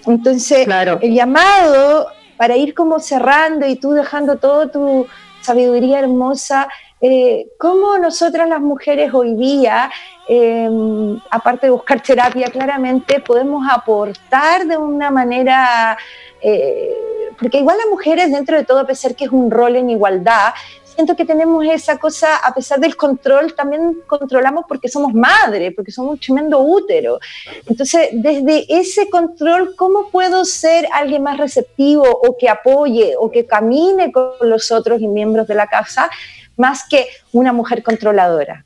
Entonces, 0.07 0.69
el 1.01 1.15
llamado 1.15 2.07
para 2.37 2.57
ir 2.57 2.75
como 2.75 3.01
cerrando 3.01 3.67
y 3.67 3.77
tú 3.77 3.93
dejando 3.93 4.37
toda 4.37 4.71
tu 4.71 5.07
sabiduría 5.41 5.99
hermosa, 5.99 6.69
eh, 7.01 7.49
cómo 7.59 7.99
nosotras 7.99 8.49
las 8.49 8.61
mujeres 8.61 9.13
hoy 9.13 9.35
día 9.35 9.91
Em, 10.29 11.19
aparte 11.31 11.67
de 11.67 11.73
buscar 11.73 12.01
terapia, 12.01 12.49
claramente 12.49 13.21
podemos 13.21 13.67
aportar 13.69 14.65
de 14.65 14.77
una 14.77 15.11
manera, 15.11 15.99
eh, 16.41 16.95
porque 17.43 17.59
igual 17.59 17.77
las 17.77 17.89
mujeres 17.89 18.31
dentro 18.31 18.57
de 18.57 18.65
todo, 18.65 18.79
a 18.79 18.87
pesar 18.87 19.17
que 19.17 19.25
es 19.25 19.33
un 19.33 19.51
rol 19.51 19.75
en 19.75 19.91
igualdad, 19.91 20.55
siento 20.85 21.17
que 21.17 21.25
tenemos 21.25 21.65
esa 21.67 21.99
cosa, 21.99 22.37
a 22.37 22.55
pesar 22.55 22.79
del 22.79 22.97
control, 22.97 23.55
también 23.55 23.99
controlamos 24.07 24.65
porque 24.69 24.89
somos 24.89 25.13
madre, 25.13 25.73
porque 25.73 25.91
somos 25.91 26.13
un 26.13 26.19
tremendo 26.21 26.61
útero. 26.61 27.19
Entonces, 27.67 28.11
desde 28.13 28.65
ese 28.69 29.11
control, 29.11 29.75
¿cómo 29.75 30.09
puedo 30.11 30.45
ser 30.45 30.87
alguien 30.93 31.25
más 31.25 31.37
receptivo 31.37 32.05
o 32.05 32.37
que 32.39 32.49
apoye 32.49 33.15
o 33.19 33.29
que 33.29 33.45
camine 33.45 34.13
con 34.13 34.35
los 34.43 34.71
otros 34.71 35.01
y 35.01 35.09
miembros 35.09 35.49
de 35.49 35.57
la 35.57 35.67
casa, 35.67 36.09
más 36.57 36.87
que 36.89 37.09
una 37.33 37.53
mujer 37.53 37.83
controladora? 37.83 38.65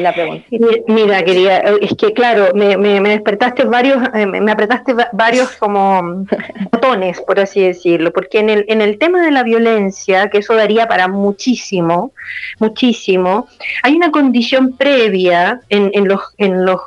La 0.00 0.12
pregunta. 0.12 0.46
Mira, 0.86 1.22
querida, 1.24 1.58
es 1.80 1.94
que 1.96 2.12
claro, 2.12 2.54
me, 2.54 2.76
despertaste 3.00 3.64
varios, 3.64 4.02
eh, 4.14 4.26
me 4.26 4.50
apretaste 4.50 4.94
varios 5.12 5.52
como 5.52 6.24
botones, 6.72 7.20
por 7.20 7.38
así 7.38 7.60
decirlo, 7.62 8.12
porque 8.12 8.38
en 8.38 8.50
el, 8.50 8.64
en 8.68 8.80
el 8.80 8.98
tema 8.98 9.22
de 9.22 9.30
la 9.30 9.42
violencia, 9.42 10.30
que 10.30 10.38
eso 10.38 10.54
daría 10.54 10.88
para 10.88 11.08
muchísimo, 11.08 12.12
muchísimo, 12.58 13.48
hay 13.82 13.94
una 13.94 14.10
condición 14.10 14.76
previa 14.76 15.60
en, 15.68 15.90
en 15.92 16.08
los, 16.08 16.20
en 16.38 16.64
los 16.64 16.80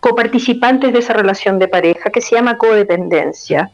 coparticipantes 0.00 0.92
de 0.92 0.98
esa 0.98 1.12
relación 1.12 1.58
de 1.58 1.68
pareja 1.68 2.10
que 2.10 2.20
se 2.20 2.34
llama 2.34 2.58
codependencia. 2.58 3.70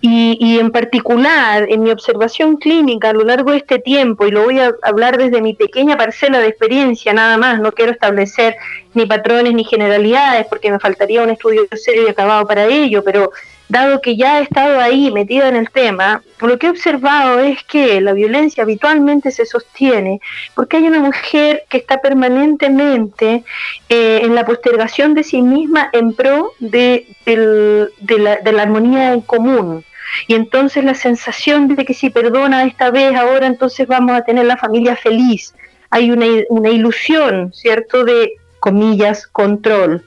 Y, 0.00 0.58
en 0.58 0.70
particular, 0.70 1.66
en 1.68 1.82
mi 1.82 1.90
observación 1.90 2.56
clínica 2.56 3.10
a 3.10 3.12
lo 3.12 3.24
largo 3.24 3.50
de 3.50 3.58
este 3.58 3.78
tiempo, 3.78 4.26
y 4.26 4.30
lo 4.30 4.44
voy 4.44 4.58
a 4.58 4.74
hablar 4.82 5.18
desde 5.18 5.42
mi 5.42 5.54
pequeña 5.54 5.96
parcela 5.96 6.38
de 6.38 6.48
experiencia 6.48 7.12
nada 7.12 7.36
más, 7.36 7.60
no 7.60 7.72
quiero 7.72 7.92
establecer 7.92 8.56
ni 8.94 9.06
patrones 9.06 9.54
ni 9.54 9.64
generalidades 9.64 10.46
porque 10.46 10.70
me 10.70 10.78
faltaría 10.78 11.22
un 11.22 11.30
estudio 11.30 11.66
serio 11.74 12.04
y 12.06 12.10
acabado 12.10 12.46
para 12.46 12.66
ello, 12.66 13.04
pero 13.04 13.32
dado 13.70 14.00
que 14.00 14.16
ya 14.16 14.40
he 14.40 14.42
estado 14.42 14.80
ahí 14.80 15.12
metida 15.12 15.48
en 15.48 15.54
el 15.54 15.70
tema, 15.70 16.22
lo 16.40 16.58
que 16.58 16.66
he 16.66 16.70
observado 16.70 17.38
es 17.38 17.62
que 17.62 18.00
la 18.00 18.12
violencia 18.12 18.64
habitualmente 18.64 19.30
se 19.30 19.46
sostiene 19.46 20.20
porque 20.54 20.78
hay 20.78 20.88
una 20.88 20.98
mujer 20.98 21.62
que 21.68 21.76
está 21.78 22.00
permanentemente 22.00 23.44
eh, 23.88 24.20
en 24.24 24.34
la 24.34 24.44
postergación 24.44 25.14
de 25.14 25.22
sí 25.22 25.40
misma 25.40 25.88
en 25.92 26.12
pro 26.14 26.52
de, 26.58 27.06
la, 27.26 28.36
de 28.36 28.52
la 28.52 28.62
armonía 28.62 29.12
en 29.12 29.20
común. 29.20 29.84
Y 30.26 30.34
entonces 30.34 30.82
la 30.82 30.94
sensación 30.94 31.68
de 31.68 31.84
que 31.84 31.94
si 31.94 32.10
perdona 32.10 32.64
esta 32.64 32.90
vez, 32.90 33.14
ahora 33.14 33.46
entonces 33.46 33.86
vamos 33.86 34.16
a 34.16 34.24
tener 34.24 34.46
la 34.46 34.56
familia 34.56 34.96
feliz. 34.96 35.54
Hay 35.90 36.10
una, 36.10 36.26
una 36.48 36.70
ilusión, 36.70 37.52
¿cierto?, 37.54 38.04
de 38.04 38.32
comillas, 38.58 39.28
control, 39.28 40.04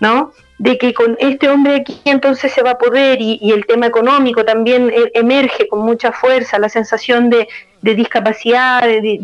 ¿no? 0.00 0.32
De 0.62 0.78
que 0.78 0.94
con 0.94 1.16
este 1.18 1.48
hombre 1.48 1.74
aquí 1.74 2.00
entonces 2.04 2.52
se 2.52 2.62
va 2.62 2.70
a 2.70 2.78
poder 2.78 3.20
y, 3.20 3.50
el 3.50 3.66
tema 3.66 3.86
económico 3.86 4.44
también 4.44 4.90
e, 4.90 5.10
emerge 5.14 5.66
con 5.66 5.80
mucha 5.80 6.12
fuerza, 6.12 6.56
la 6.60 6.68
sensación 6.68 7.30
de, 7.30 7.48
discapacidad, 7.80 8.80
de, 8.82 9.18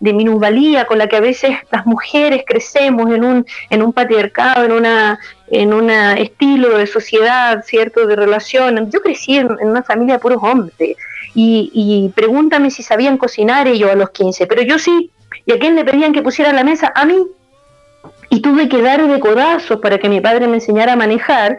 de, 0.00 0.12
minusvalía 0.12 0.84
con 0.84 0.98
la 0.98 1.06
que 1.06 1.14
a 1.14 1.20
veces 1.20 1.50
las 1.70 1.86
mujeres 1.86 2.42
crecemos 2.44 3.08
en 3.14 3.24
un, 3.24 3.46
en 3.70 3.82
un 3.84 3.92
patriarcado, 3.92 4.64
en 4.64 4.72
una 4.72 5.20
en 5.46 5.72
un 5.72 5.90
estilo 5.90 6.76
de 6.76 6.88
sociedad, 6.88 7.62
¿cierto?, 7.64 8.06
de 8.08 8.16
relación. 8.16 8.90
Yo 8.90 9.00
crecí 9.00 9.36
en, 9.36 9.52
una 9.62 9.84
familia 9.84 10.14
de 10.14 10.20
puros 10.20 10.42
hombres 10.42 10.96
y, 11.36 11.70
y 11.72 12.08
pregúntame 12.16 12.72
si 12.72 12.82
sabían 12.82 13.16
cocinar 13.16 13.68
ellos 13.68 13.92
a 13.92 13.94
los 13.94 14.10
15, 14.10 14.48
pero 14.48 14.62
yo 14.62 14.76
sí. 14.80 15.12
¿Y 15.46 15.52
a 15.52 15.58
quién 15.58 15.76
le 15.76 15.84
pedían 15.84 16.12
que 16.12 16.20
pusiera 16.20 16.52
la 16.52 16.64
mesa? 16.64 16.92
A 16.94 17.04
mí 17.04 17.14
y 18.30 18.40
tuve 18.40 18.68
que 18.68 18.82
dar 18.82 19.06
de 19.06 19.20
codazos 19.20 19.78
para 19.80 19.98
que 19.98 20.08
mi 20.08 20.20
padre 20.20 20.46
me 20.48 20.56
enseñara 20.56 20.92
a 20.92 20.96
manejar, 20.96 21.58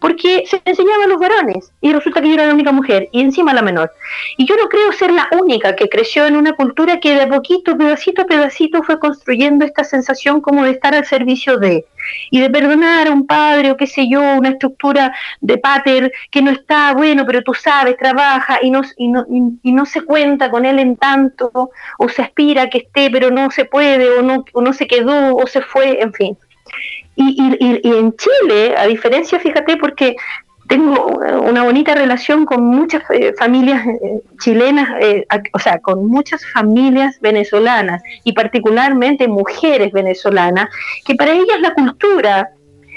porque 0.00 0.44
se 0.46 0.60
enseñaba 0.64 1.04
a 1.04 1.08
los 1.08 1.18
varones 1.18 1.72
y 1.80 1.92
resulta 1.92 2.20
que 2.20 2.28
yo 2.28 2.34
era 2.34 2.46
la 2.46 2.54
única 2.54 2.72
mujer 2.72 3.08
y 3.12 3.20
encima 3.20 3.54
la 3.54 3.62
menor. 3.62 3.90
Y 4.36 4.46
yo 4.46 4.56
no 4.56 4.68
creo 4.68 4.92
ser 4.92 5.12
la 5.12 5.28
única 5.38 5.74
que 5.76 5.88
creció 5.88 6.26
en 6.26 6.36
una 6.36 6.52
cultura 6.52 7.00
que 7.00 7.14
de 7.14 7.26
poquito, 7.26 7.76
pedacito 7.76 8.22
a 8.22 8.26
pedacito 8.26 8.82
fue 8.82 8.98
construyendo 8.98 9.64
esta 9.64 9.84
sensación 9.84 10.40
como 10.40 10.64
de 10.64 10.70
estar 10.70 10.94
al 10.94 11.04
servicio 11.04 11.58
de 11.58 11.86
y 12.30 12.40
de 12.40 12.50
perdonar 12.50 13.08
a 13.08 13.12
un 13.12 13.26
padre 13.26 13.70
o 13.70 13.76
qué 13.76 13.86
sé 13.86 14.08
yo, 14.08 14.20
una 14.20 14.50
estructura 14.50 15.14
de 15.40 15.58
pater 15.58 16.12
que 16.30 16.42
no 16.42 16.50
está 16.50 16.94
bueno, 16.94 17.24
pero 17.26 17.42
tú 17.42 17.54
sabes, 17.54 17.96
trabaja 17.96 18.58
y 18.62 18.70
no, 18.70 18.82
y 18.96 19.08
no, 19.08 19.26
y, 19.62 19.72
no 19.72 19.86
se 19.86 20.02
cuenta 20.02 20.50
con 20.50 20.64
él 20.64 20.78
en 20.78 20.96
tanto, 20.96 21.70
o 21.98 22.08
se 22.08 22.22
aspira 22.22 22.62
a 22.62 22.70
que 22.70 22.78
esté, 22.78 23.10
pero 23.10 23.30
no 23.30 23.50
se 23.50 23.64
puede, 23.64 24.18
o 24.18 24.22
no, 24.22 24.44
o 24.52 24.62
no 24.62 24.72
se 24.72 24.86
quedó, 24.86 25.36
o 25.36 25.46
se 25.46 25.60
fue, 25.60 26.02
en 26.02 26.12
fin. 26.12 26.38
Y, 27.20 27.80
y, 27.82 27.96
en 27.96 28.14
Chile, 28.16 28.76
a 28.76 28.86
diferencia, 28.86 29.40
fíjate, 29.40 29.76
porque 29.76 30.14
tengo 30.68 31.06
una 31.42 31.64
bonita 31.64 31.94
relación 31.94 32.44
con 32.44 32.62
muchas 32.64 33.02
eh, 33.10 33.34
familias 33.36 33.84
eh, 33.86 34.20
chilenas, 34.38 34.88
eh, 35.00 35.26
o 35.52 35.58
sea, 35.58 35.80
con 35.80 36.06
muchas 36.06 36.46
familias 36.52 37.18
venezolanas 37.20 38.02
y 38.22 38.34
particularmente 38.34 39.26
mujeres 39.26 39.90
venezolanas, 39.90 40.68
que 41.04 41.16
para 41.16 41.32
ellas 41.32 41.60
la 41.60 41.74
cultura 41.74 42.50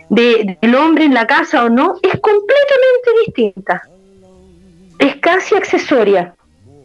del 0.09 0.75
hombre 0.75 1.05
en 1.05 1.15
la 1.15 1.25
casa 1.25 1.63
o 1.63 1.69
no 1.69 1.95
es 2.03 2.19
completamente 2.19 3.09
distinta. 3.25 3.81
Es 4.99 5.15
casi 5.15 5.55
accesoria, 5.55 6.35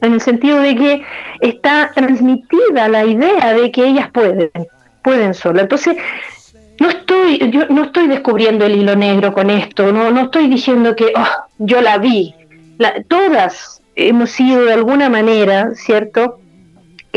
en 0.01 0.15
el 0.15 0.21
sentido 0.23 0.61
de 0.61 0.75
que 0.75 1.05
está 1.41 1.91
transmitida 1.95 2.89
la 2.89 3.05
idea 3.05 3.53
de 3.53 3.71
que 3.73 3.85
ellas 3.85 4.11
pueden, 4.11 4.51
pueden 5.03 5.35
solas. 5.35 5.65
Entonces, 5.65 5.97
no 6.81 6.89
estoy, 6.89 7.51
yo 7.51 7.67
no 7.69 7.85
estoy 7.85 8.09
descubriendo 8.09 8.67
el 8.67 8.77
hilo 8.77 8.97
negro 8.97 9.33
con 9.33 9.51
esto, 9.51 9.93
no, 9.93 10.11
no 10.11 10.23
estoy 10.23 10.49
diciendo 10.49 10.95
que 10.95 11.13
oh, 11.17 11.47
yo 11.59 11.81
la 11.81 11.99
vi. 11.99 12.35
todas 13.09 13.83
hemos 13.95 14.31
sido 14.31 14.65
de 14.65 14.75
alguna 14.75 15.09
manera, 15.09 15.71
¿cierto? 15.75 16.41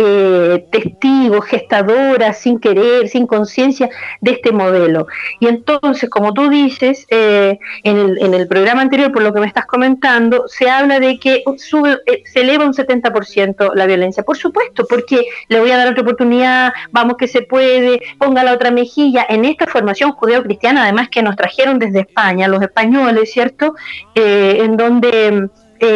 Eh, 0.02 0.66
testigos, 0.72 1.44
gestadoras, 1.46 2.40
sin 2.40 2.58
querer, 2.58 3.10
sin 3.10 3.28
conciencia 3.28 3.90
de 4.22 4.32
este 4.32 4.54
modelo. 4.54 5.08
Y 5.42 5.48
entonces, 5.48 6.10
como 6.10 6.34
tú 6.34 6.50
dices, 6.50 7.06
eh, 7.10 7.60
en, 7.84 8.34
el, 8.34 8.48
programa 8.48 8.82
anterior, 8.82 9.12
por 9.12 9.24
lo 9.24 9.34
que 9.34 9.42
me 9.42 9.48
estás 9.48 9.66
comentando, 9.66 10.48
se 10.48 10.70
habla 10.70 11.02
de 11.02 11.20
que 11.20 11.44
sube, 11.58 11.98
eh, 12.06 12.24
se 12.24 12.42
eleva 12.42 12.64
un 12.64 12.72
70% 12.72 13.74
la 13.76 13.86
violencia. 13.88 14.24
Por 14.24 14.38
supuesto, 14.38 14.86
porque 14.88 15.26
le 15.50 15.60
voy 15.60 15.72
a 15.72 15.78
dar 15.78 15.90
otra 15.90 16.04
oportunidad, 16.04 16.72
vamos 16.92 17.18
que 17.18 17.28
se 17.28 17.42
puede, 17.42 18.00
ponga 18.18 18.46
la 18.46 18.54
otra 18.54 18.72
mejilla. 18.72 19.26
En 19.28 19.44
esta 19.44 19.68
formación 19.68 20.14
judeo-cristiana, 20.14 20.84
además 20.84 21.10
que 21.10 21.22
nos 21.22 21.36
trajeron 21.36 21.78
desde 21.78 22.00
España, 22.00 22.48
los 22.48 22.62
españoles, 22.62 23.34
¿cierto? 23.34 23.76
en 24.16 24.78
donde 24.78 25.50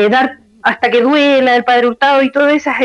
dar 0.09 0.39
hasta 0.61 0.89
que 0.89 1.01
duela 1.01 1.55
el 1.55 1.63
padre 1.63 1.87
Hurtado 1.87 2.21
y 2.21 2.31
todas 2.31 2.53
esas 2.53 2.75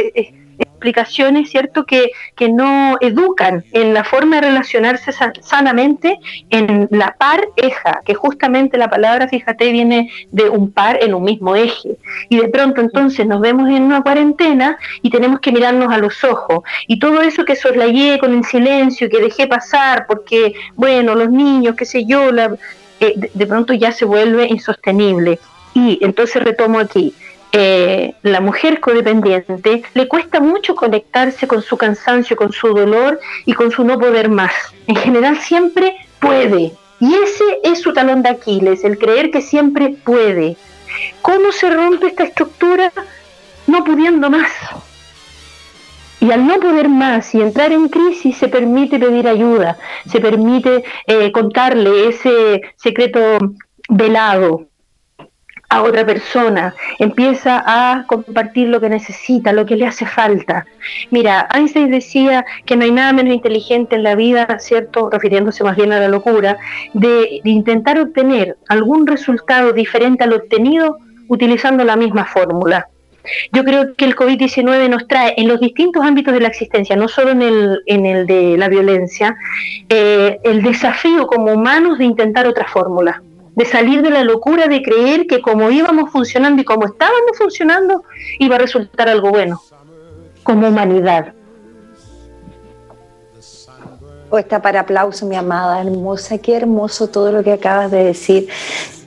explicaciones, 0.78 1.50
¿cierto?, 1.50 1.84
que, 1.84 2.12
que 2.36 2.48
no 2.48 2.96
educan 3.00 3.64
en 3.72 3.92
la 3.92 4.04
forma 4.04 4.36
de 4.36 4.42
relacionarse 4.42 5.10
sanamente 5.42 6.18
en 6.50 6.88
la 6.90 7.16
pareja, 7.18 8.00
que 8.04 8.14
justamente 8.14 8.78
la 8.78 8.88
palabra, 8.88 9.26
fíjate, 9.28 9.72
viene 9.72 10.10
de 10.30 10.48
un 10.48 10.70
par 10.70 11.02
en 11.02 11.14
un 11.14 11.24
mismo 11.24 11.56
eje. 11.56 11.96
Y 12.28 12.36
de 12.38 12.48
pronto 12.48 12.80
entonces 12.80 13.26
nos 13.26 13.40
vemos 13.40 13.68
en 13.68 13.82
una 13.82 14.02
cuarentena 14.02 14.78
y 15.02 15.10
tenemos 15.10 15.40
que 15.40 15.50
mirarnos 15.50 15.92
a 15.92 15.98
los 15.98 16.22
ojos. 16.22 16.60
Y 16.86 17.00
todo 17.00 17.20
eso 17.22 17.44
que 17.44 17.56
soslayé 17.56 18.18
con 18.18 18.32
el 18.34 18.44
silencio, 18.44 19.10
que 19.10 19.20
dejé 19.20 19.48
pasar, 19.48 20.06
porque, 20.06 20.54
bueno, 20.76 21.14
los 21.16 21.30
niños, 21.30 21.74
qué 21.74 21.84
sé 21.84 22.04
yo, 22.04 22.30
la, 22.30 22.56
eh, 23.00 23.14
de 23.34 23.46
pronto 23.46 23.72
ya 23.74 23.90
se 23.90 24.04
vuelve 24.04 24.46
insostenible. 24.46 25.40
Y 25.74 25.98
entonces 26.02 26.42
retomo 26.42 26.78
aquí 26.78 27.14
eh, 27.52 28.14
la 28.22 28.40
mujer 28.40 28.80
codependiente 28.80 29.82
le 29.94 30.08
cuesta 30.08 30.40
mucho 30.40 30.74
conectarse 30.74 31.48
con 31.48 31.62
su 31.62 31.76
cansancio, 31.76 32.36
con 32.36 32.52
su 32.52 32.68
dolor 32.68 33.18
y 33.46 33.54
con 33.54 33.70
su 33.70 33.84
no 33.84 33.98
poder 33.98 34.28
más. 34.28 34.52
En 34.86 34.96
general 34.96 35.38
siempre 35.38 35.96
puede. 36.20 36.72
Y 37.00 37.14
ese 37.14 37.44
es 37.64 37.80
su 37.80 37.92
talón 37.92 38.22
de 38.22 38.30
Aquiles, 38.30 38.84
el 38.84 38.98
creer 38.98 39.30
que 39.30 39.40
siempre 39.40 39.90
puede. 40.04 40.56
¿Cómo 41.22 41.52
se 41.52 41.70
rompe 41.70 42.08
esta 42.08 42.24
estructura? 42.24 42.92
No 43.66 43.84
pudiendo 43.84 44.28
más. 44.30 44.50
Y 46.20 46.32
al 46.32 46.46
no 46.46 46.58
poder 46.58 46.88
más 46.88 47.34
y 47.34 47.40
entrar 47.40 47.70
en 47.72 47.88
crisis 47.88 48.36
se 48.36 48.48
permite 48.48 48.98
pedir 48.98 49.28
ayuda, 49.28 49.78
se 50.10 50.20
permite 50.20 50.82
eh, 51.06 51.30
contarle 51.30 52.08
ese 52.08 52.60
secreto 52.76 53.20
velado, 53.88 54.66
a 55.70 55.82
otra 55.82 56.04
persona, 56.06 56.74
empieza 56.98 57.62
a 57.66 58.04
compartir 58.06 58.68
lo 58.68 58.80
que 58.80 58.88
necesita, 58.88 59.52
lo 59.52 59.66
que 59.66 59.76
le 59.76 59.86
hace 59.86 60.06
falta. 60.06 60.66
Mira, 61.10 61.46
Einstein 61.54 61.90
decía 61.90 62.44
que 62.64 62.74
no 62.76 62.84
hay 62.84 62.90
nada 62.90 63.12
menos 63.12 63.34
inteligente 63.34 63.96
en 63.96 64.02
la 64.02 64.14
vida, 64.14 64.46
¿cierto? 64.60 65.10
Refiriéndose 65.10 65.64
más 65.64 65.76
bien 65.76 65.92
a 65.92 66.00
la 66.00 66.08
locura, 66.08 66.56
de, 66.94 67.40
intentar 67.44 67.98
obtener 67.98 68.56
algún 68.68 69.06
resultado 69.06 69.72
diferente 69.72 70.24
al 70.24 70.32
obtenido 70.32 70.98
utilizando 71.28 71.84
la 71.84 71.96
misma 71.96 72.24
fórmula. 72.24 72.88
Yo 73.52 73.62
creo 73.62 73.94
que 73.94 74.06
el 74.06 74.16
COVID-19 74.16 74.88
nos 74.88 75.06
trae 75.06 75.34
en 75.36 75.48
los 75.48 75.60
distintos 75.60 76.02
ámbitos 76.02 76.32
de 76.32 76.40
la 76.40 76.48
existencia, 76.48 76.96
no 76.96 77.08
solo 77.08 77.32
en 77.32 77.42
el, 77.42 78.26
de 78.26 78.56
la 78.56 78.68
violencia, 78.70 79.36
eh, 79.90 80.38
el 80.44 80.62
desafío 80.62 81.26
como 81.26 81.52
humanos 81.52 81.98
de 81.98 82.06
intentar 82.06 82.46
otra 82.46 82.66
fórmula 82.66 83.22
de 83.54 83.64
salir 83.64 84.02
de 84.02 84.10
la 84.10 84.22
locura 84.24 84.68
de 84.68 84.82
creer 84.82 85.26
que 85.26 85.40
como 85.40 85.70
íbamos 85.70 86.10
funcionando 86.10 86.62
y 86.62 86.64
como 86.64 86.86
estábamos 86.86 87.36
funcionando, 87.36 88.04
iba 88.38 88.56
a 88.56 88.58
resultar 88.58 89.08
algo 89.08 89.30
bueno, 89.30 89.60
como 90.42 90.68
humanidad. 90.68 91.34
Oh, 94.30 94.38
está 94.38 94.60
para 94.60 94.80
aplauso, 94.80 95.24
mi 95.24 95.36
amada 95.36 95.80
hermosa. 95.80 96.36
Qué 96.36 96.54
hermoso 96.54 97.08
todo 97.08 97.32
lo 97.32 97.42
que 97.42 97.52
acabas 97.52 97.90
de 97.90 98.04
decir, 98.04 98.48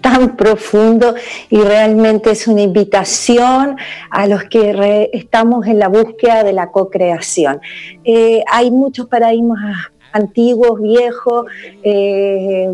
tan 0.02 0.36
profundo 0.36 1.14
y 1.50 1.62
realmente 1.62 2.32
es 2.32 2.48
una 2.48 2.62
invitación 2.62 3.78
a 4.10 4.28
los 4.28 4.46
que 4.46 5.12
estamos 5.14 5.68
en 5.68 5.78
la 5.78 5.90
búsqueda 5.90 6.44
de 6.44 6.54
la 6.54 6.72
co-creación. 6.72 7.62
Eh, 8.04 8.44
hay 8.52 8.72
muchos 8.72 9.08
paradigmas 9.08 9.92
antiguos, 10.12 10.82
viejos, 10.82 11.46
eh, 11.84 12.70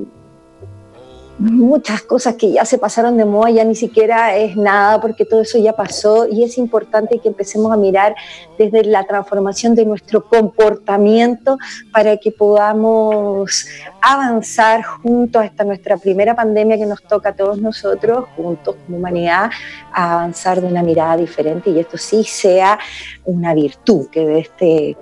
muchas 1.39 2.01
cosas 2.01 2.35
que 2.35 2.51
ya 2.51 2.65
se 2.65 2.77
pasaron 2.77 3.17
de 3.17 3.25
moda, 3.25 3.49
ya 3.49 3.63
ni 3.63 3.75
siquiera 3.75 4.35
es 4.35 4.55
nada 4.55 4.99
porque 4.99 5.25
todo 5.25 5.41
eso 5.41 5.57
ya 5.59 5.73
pasó 5.73 6.27
y 6.27 6.43
es 6.43 6.57
importante 6.57 7.19
que 7.19 7.27
empecemos 7.27 7.71
a 7.71 7.77
mirar 7.77 8.15
desde 8.57 8.83
la 8.83 9.03
transformación 9.03 9.75
de 9.75 9.85
nuestro 9.85 10.23
comportamiento 10.23 11.57
para 11.91 12.17
que 12.17 12.31
podamos 12.31 13.67
avanzar 14.01 14.83
juntos 14.83 15.43
hasta 15.43 15.63
nuestra 15.63 15.97
primera 15.97 16.35
pandemia 16.35 16.77
que 16.77 16.85
nos 16.85 17.03
toca 17.03 17.29
a 17.29 17.35
todos 17.35 17.61
nosotros, 17.61 18.25
juntos 18.35 18.75
como 18.85 18.97
humanidad, 18.97 19.51
a 19.93 20.13
avanzar 20.13 20.61
de 20.61 20.67
una 20.67 20.81
mirada 20.81 21.17
diferente 21.17 21.69
y 21.69 21.79
esto 21.79 21.97
sí 21.97 22.23
sea 22.23 22.79
una 23.25 23.53
virtud, 23.53 24.07
que 24.09 24.25
de 24.25 24.39
este 24.39 24.97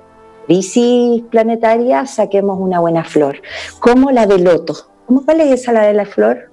crisis 0.47 1.23
planetaria 1.31 2.05
saquemos 2.05 2.59
una 2.59 2.79
buena 2.79 3.03
flor, 3.03 3.41
como 3.79 4.11
la 4.11 4.25
de 4.27 4.39
loto 4.39 4.94
¿Cómo 5.05 5.23
cuál 5.23 5.41
es 5.41 5.61
esa, 5.61 5.71
la 5.71 5.83
de 5.83 5.93
la 5.93 6.05
flor? 6.05 6.51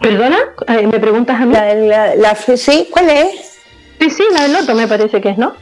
¿Perdona? 0.00 0.38
Eh, 0.68 0.86
¿Me 0.86 0.98
preguntas 0.98 1.40
a 1.40 1.46
mí? 1.46 1.52
La, 1.52 2.14
la, 2.16 2.34
sí, 2.34 2.88
¿cuál 2.90 3.10
es? 3.10 3.60
Sí, 4.00 4.10
sí, 4.10 4.24
la 4.32 4.42
del 4.42 4.52
loto 4.52 4.74
me 4.74 4.88
parece 4.88 5.20
que 5.20 5.30
es, 5.30 5.38
¿no? 5.38 5.54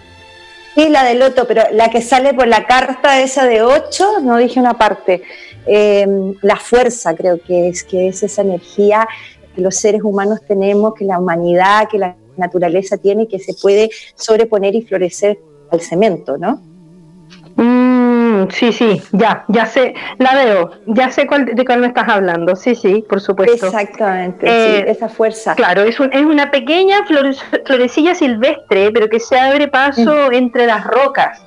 Sí, 0.74 0.88
la 0.88 1.04
del 1.04 1.18
loto, 1.18 1.46
pero 1.46 1.64
la 1.72 1.90
que 1.90 2.00
sale 2.00 2.32
por 2.32 2.46
la 2.46 2.66
carta 2.66 3.20
esa 3.20 3.44
de 3.44 3.62
8, 3.62 4.20
no 4.22 4.38
dije 4.38 4.60
una 4.60 4.74
parte. 4.74 5.22
Em, 5.66 6.34
la 6.40 6.56
fuerza 6.56 7.14
creo 7.14 7.40
que 7.40 7.68
es, 7.68 7.84
que 7.84 8.08
es 8.08 8.22
esa 8.22 8.42
energía 8.42 9.06
que 9.54 9.60
los 9.60 9.76
seres 9.76 10.02
humanos 10.02 10.40
tenemos, 10.46 10.94
que 10.94 11.04
la 11.04 11.18
humanidad, 11.18 11.88
que 11.90 11.98
la 11.98 12.16
naturaleza 12.36 12.96
tiene, 12.96 13.28
que 13.28 13.40
se 13.40 13.52
puede 13.54 13.90
sobreponer 14.14 14.74
y 14.74 14.82
florecer 14.82 15.38
al 15.70 15.80
cemento, 15.80 16.38
¿no? 16.38 16.62
Mm, 18.40 18.50
sí, 18.50 18.72
sí, 18.72 19.02
ya, 19.12 19.44
ya 19.48 19.66
sé, 19.66 19.94
la 20.18 20.34
veo, 20.34 20.70
ya 20.86 21.10
sé 21.10 21.26
cuál, 21.26 21.46
de 21.46 21.64
cuál 21.64 21.80
me 21.80 21.86
estás 21.86 22.08
hablando, 22.08 22.56
sí, 22.56 22.74
sí, 22.74 23.04
por 23.08 23.20
supuesto. 23.20 23.66
Exactamente, 23.66 24.46
sí, 24.46 24.52
eh, 24.52 24.84
esa 24.88 25.08
fuerza. 25.08 25.54
Claro, 25.54 25.82
es, 25.82 25.98
es 26.00 26.22
una 26.24 26.50
pequeña 26.50 27.04
florecilla 27.64 28.14
silvestre, 28.14 28.90
pero 28.92 29.08
que 29.08 29.20
se 29.20 29.38
abre 29.38 29.68
paso 29.68 30.28
mm. 30.30 30.34
entre 30.34 30.66
las 30.66 30.84
rocas. 30.84 31.42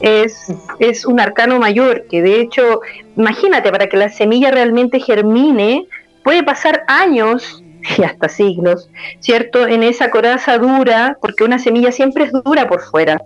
Es, 0.00 0.52
es 0.80 1.06
un 1.06 1.20
arcano 1.20 1.60
mayor, 1.60 2.06
que 2.08 2.22
de 2.22 2.40
hecho, 2.40 2.80
imagínate, 3.16 3.70
para 3.70 3.86
que 3.86 3.96
la 3.96 4.08
semilla 4.08 4.50
realmente 4.50 4.98
germine, 4.98 5.86
puede 6.24 6.42
pasar 6.42 6.84
años 6.88 7.62
y 7.98 8.02
hasta 8.02 8.28
siglos, 8.28 8.90
¿cierto? 9.20 9.66
En 9.66 9.82
esa 9.82 10.10
coraza 10.10 10.58
dura, 10.58 11.18
porque 11.20 11.44
una 11.44 11.58
semilla 11.58 11.92
siempre 11.92 12.24
es 12.24 12.32
dura 12.32 12.68
por 12.68 12.80
fuera 12.80 13.18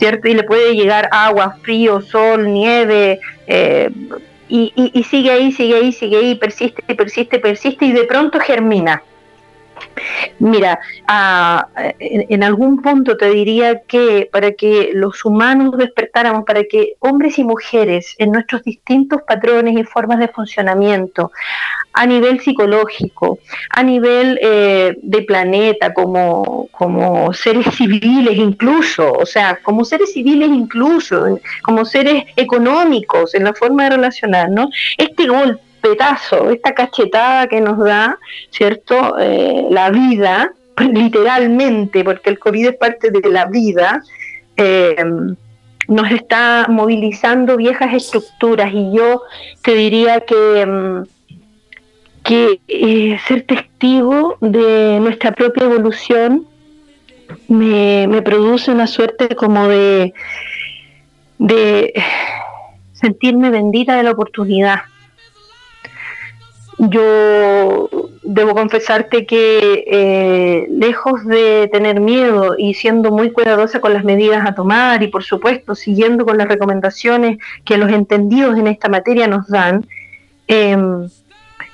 ¿cierto? 0.00 0.28
Y 0.28 0.34
le 0.34 0.44
puede 0.44 0.74
llegar 0.74 1.10
agua, 1.12 1.58
frío, 1.62 2.00
sol, 2.00 2.50
nieve, 2.50 3.20
eh, 3.46 3.90
y, 4.48 5.04
sigue 5.08 5.30
ahí, 5.30 5.52
sigue 5.52 5.76
ahí, 5.76 5.92
sigue 5.92 6.16
ahí, 6.16 6.34
persiste, 6.34 6.82
persiste, 6.94 7.38
persiste, 7.38 7.84
y 7.84 7.92
de 7.92 8.04
pronto 8.04 8.40
germina. 8.40 9.02
Mira, 10.38 10.80
en, 11.98 12.42
algún 12.42 12.80
punto 12.80 13.16
te 13.16 13.30
diría 13.30 13.82
que 13.82 14.28
para 14.32 14.52
que 14.52 14.90
los 14.94 15.24
humanos 15.24 15.76
despertáramos, 15.76 16.44
para 16.44 16.64
que 16.64 16.94
hombres 17.00 17.38
y 17.38 17.44
mujeres 17.44 18.14
en 18.18 18.32
nuestros 18.32 18.62
distintos 18.62 19.22
patrones 19.22 19.76
y 19.76 19.84
formas 19.84 20.18
de 20.18 20.28
funcionamiento, 20.28 21.30
a 21.92 22.06
nivel 22.06 22.40
psicológico, 22.40 23.38
a 23.70 23.82
nivel 23.82 24.38
eh, 24.42 24.96
de 25.02 25.22
planeta, 25.22 25.92
como, 25.92 26.68
como 26.70 27.32
seres 27.32 27.66
civiles 27.76 28.36
incluso, 28.36 29.12
o 29.12 29.26
sea, 29.26 29.58
como 29.62 29.84
seres 29.84 30.12
civiles 30.12 30.48
incluso, 30.48 31.38
como 31.62 31.84
seres 31.84 32.24
económicos 32.36 33.34
en 33.34 33.44
la 33.44 33.54
forma 33.54 33.84
de 33.84 33.90
relacionarnos, 33.90 34.70
este 34.96 35.26
golpe 35.26 35.70
petazo, 35.80 36.50
esta 36.50 36.74
cachetada 36.74 37.46
que 37.48 37.60
nos 37.60 37.78
da, 37.78 38.18
¿cierto? 38.50 39.16
Eh, 39.18 39.66
la 39.70 39.90
vida, 39.90 40.52
literalmente, 40.92 42.04
porque 42.04 42.30
el 42.30 42.38
COVID 42.38 42.68
es 42.68 42.76
parte 42.76 43.10
de 43.10 43.28
la 43.30 43.46
vida, 43.46 44.02
eh, 44.56 45.04
nos 45.88 46.10
está 46.12 46.66
movilizando 46.68 47.56
viejas 47.56 47.92
estructuras 47.94 48.72
y 48.72 48.96
yo 48.96 49.22
te 49.62 49.74
diría 49.74 50.20
que, 50.20 50.64
mm, 50.66 51.02
que 52.30 52.60
eh, 52.68 53.18
ser 53.26 53.42
testigo 53.42 54.36
de 54.40 55.00
nuestra 55.00 55.32
propia 55.32 55.64
evolución 55.64 56.46
me, 57.48 58.06
me 58.06 58.22
produce 58.22 58.70
una 58.70 58.86
suerte 58.86 59.34
como 59.34 59.66
de, 59.66 60.14
de 61.38 61.92
sentirme 62.92 63.50
bendita 63.50 63.96
de 63.96 64.04
la 64.04 64.12
oportunidad. 64.12 64.82
Yo 66.78 67.90
debo 68.22 68.54
confesarte 68.54 69.26
que 69.26 69.84
eh, 69.88 70.68
lejos 70.70 71.26
de 71.26 71.68
tener 71.72 71.98
miedo 71.98 72.54
y 72.56 72.74
siendo 72.74 73.10
muy 73.10 73.32
cuidadosa 73.32 73.80
con 73.80 73.92
las 73.92 74.04
medidas 74.04 74.46
a 74.46 74.54
tomar 74.54 75.02
y 75.02 75.08
por 75.08 75.24
supuesto 75.24 75.74
siguiendo 75.74 76.24
con 76.24 76.38
las 76.38 76.46
recomendaciones 76.46 77.38
que 77.64 77.76
los 77.76 77.90
entendidos 77.90 78.56
en 78.56 78.68
esta 78.68 78.88
materia 78.88 79.26
nos 79.26 79.48
dan, 79.48 79.84
em, 80.46 81.08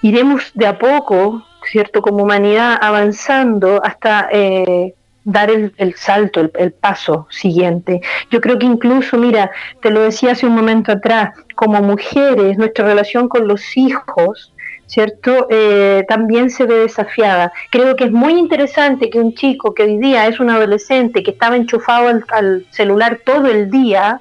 iremos 0.07 0.53
de 0.55 0.67
a 0.67 0.79
poco, 0.79 1.45
¿cierto? 1.65 2.01
Como 2.01 2.23
humanidad 2.23 2.79
avanzando 2.81 3.81
hasta 3.83 4.29
eh, 4.31 4.95
dar 5.25 5.51
el, 5.51 5.95
salto, 5.97 6.49
el, 6.55 6.73
paso 6.73 7.27
siguiente. 7.31 8.01
Yo 8.31 8.41
creo 8.41 8.57
que 8.59 8.67
incluso, 8.67 9.19
mira, 9.19 9.51
te 9.83 9.91
lo 9.91 10.03
decía 10.03 10.33
hace 10.33 10.47
un 10.47 10.55
momento 10.55 10.93
atrás, 10.93 11.37
como 11.57 11.83
mujeres, 11.83 12.57
nuestra 12.57 12.85
relación 12.85 13.29
con 13.29 13.49
los 13.49 13.77
hijos, 13.77 14.53
¿cierto? 14.87 15.49
Eh, 15.51 16.05
también 16.09 16.51
se 16.51 16.65
ve 16.67 16.77
desafiada. 16.77 17.53
Creo 17.73 17.97
que 17.97 18.05
es 18.05 18.13
muy 18.13 18.35
interesante 18.35 19.11
que 19.11 19.19
un 19.19 19.35
chico 19.35 19.75
que 19.75 19.83
hoy 19.83 19.99
día 19.99 20.29
es 20.29 20.39
un 20.39 20.51
adolescente 20.51 21.25
que 21.25 21.33
estaba 21.33 21.57
enchufado 21.57 22.09
al 22.29 22.67
celular 22.71 23.21
todo 23.25 23.49
el 23.49 23.73
día, 23.73 24.21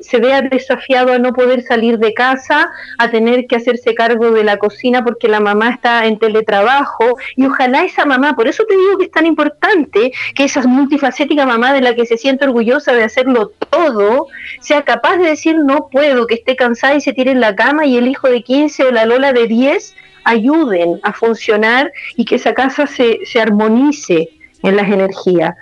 se, 0.00 0.18
vea 0.18 0.42
desafiado 0.42 1.12
a 1.12 1.18
no 1.18 1.32
poder 1.32 1.62
salir 1.62 1.98
de 1.98 2.14
casa, 2.14 2.70
a 2.98 3.10
tener 3.10 3.46
que 3.46 3.56
hacerse 3.56 3.94
cargo 3.94 4.30
de 4.30 4.44
la 4.44 4.56
cocina 4.56 5.04
porque 5.04 5.28
la 5.28 5.40
mamá 5.40 5.70
está 5.70 6.06
en 6.06 6.18
teletrabajo 6.18 7.16
y 7.36 7.46
ojalá 7.46 7.84
esa 7.84 8.04
mamá, 8.04 8.34
por 8.34 8.48
eso 8.48 8.64
te 8.64 8.76
digo 8.76 8.98
que 8.98 9.04
es 9.04 9.10
tan 9.10 9.26
importante 9.26 10.12
que 10.34 10.44
esa 10.44 10.62
multifacética 10.62 11.46
mamá 11.46 11.72
de 11.72 11.80
la 11.80 11.94
que 11.94 12.06
se 12.06 12.16
siente 12.16 12.44
orgullosa 12.44 12.92
de 12.92 13.04
hacerlo 13.04 13.52
todo, 13.70 14.28
sea 14.60 14.82
capaz 14.82 15.16
de 15.16 15.30
decir 15.30 15.56
no 15.56 15.88
puedo, 15.90 16.26
que 16.26 16.34
esté 16.34 16.56
cansada 16.56 16.94
y 16.94 17.00
se 17.00 17.12
tire 17.12 17.30
en 17.30 17.40
la 17.40 17.54
cama 17.54 17.86
y 17.86 17.96
el 17.96 18.08
hijo 18.08 18.28
de 18.28 18.42
15 18.42 18.84
o 18.84 18.90
la 18.90 19.06
Lola 19.06 19.32
de 19.32 19.46
10 19.46 19.94
ayuden 20.24 21.00
a 21.02 21.12
funcionar 21.12 21.92
y 22.16 22.24
que 22.24 22.36
esa 22.36 22.54
casa 22.54 22.86
se, 22.86 23.20
se 23.24 23.40
armonice 23.40 24.28
en 24.62 24.76
las 24.76 24.88
energías. 24.88 25.54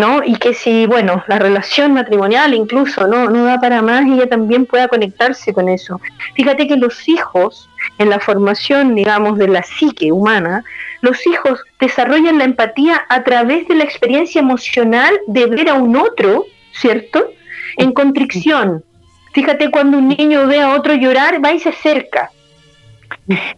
¿No? 0.00 0.22
Y 0.24 0.36
que 0.36 0.54
si, 0.54 0.86
bueno, 0.86 1.22
la 1.28 1.38
relación 1.38 1.92
matrimonial 1.92 2.54
incluso 2.54 3.06
no, 3.06 3.28
no 3.28 3.44
da 3.44 3.60
para 3.60 3.82
más 3.82 4.06
ella 4.06 4.28
también 4.28 4.66
pueda 4.66 4.88
conectarse 4.88 5.52
con 5.52 5.68
eso. 5.68 6.00
Fíjate 6.34 6.66
que 6.66 6.76
los 6.76 7.08
hijos, 7.08 7.68
en 7.98 8.10
la 8.10 8.18
formación, 8.18 8.94
digamos, 8.94 9.38
de 9.38 9.48
la 9.48 9.62
psique 9.62 10.10
humana, 10.10 10.64
los 11.02 11.26
hijos 11.26 11.62
desarrollan 11.78 12.38
la 12.38 12.44
empatía 12.44 13.04
a 13.08 13.22
través 13.22 13.68
de 13.68 13.74
la 13.74 13.84
experiencia 13.84 14.40
emocional 14.40 15.18
de 15.26 15.46
ver 15.46 15.68
a 15.68 15.74
un 15.74 15.96
otro, 15.96 16.44
¿cierto? 16.72 17.30
En 17.76 17.92
contrición. 17.92 18.82
Fíjate 19.32 19.70
cuando 19.70 19.98
un 19.98 20.08
niño 20.08 20.46
ve 20.46 20.60
a 20.60 20.74
otro 20.74 20.94
llorar, 20.94 21.44
va 21.44 21.52
y 21.52 21.60
se 21.60 21.68
acerca. 21.68 22.30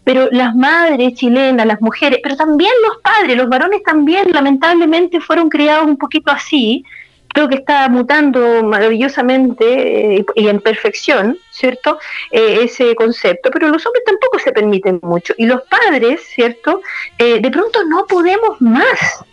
Pero 0.03 0.29
las 0.31 0.55
madres 0.55 1.13
chilenas, 1.15 1.65
las 1.65 1.81
mujeres, 1.81 2.19
pero 2.21 2.35
también 2.35 2.71
los 2.87 2.97
padres, 3.01 3.37
los 3.37 3.49
varones 3.49 3.83
también 3.83 4.31
lamentablemente 4.31 5.19
fueron 5.19 5.49
criados 5.49 5.85
un 5.85 5.97
poquito 5.97 6.31
así. 6.31 6.83
Creo 7.29 7.49
que 7.49 7.55
está 7.55 7.89
mutando 7.89 8.63
maravillosamente 8.63 10.17
eh, 10.17 10.25
y 10.35 10.47
en 10.47 10.59
perfección, 10.59 11.37
¿cierto? 11.49 11.97
Eh, 12.29 12.59
ese 12.63 12.93
concepto, 12.93 13.49
pero 13.51 13.69
los 13.69 13.83
hombres 13.85 14.03
tampoco 14.05 14.37
se 14.37 14.51
permiten 14.51 14.99
mucho. 15.01 15.33
Y 15.37 15.47
los 15.47 15.61
padres, 15.63 16.21
¿cierto? 16.21 16.81
Eh, 17.17 17.39
de 17.39 17.49
pronto 17.49 17.83
no 17.85 18.05
podemos 18.05 18.61
más. 18.61 19.25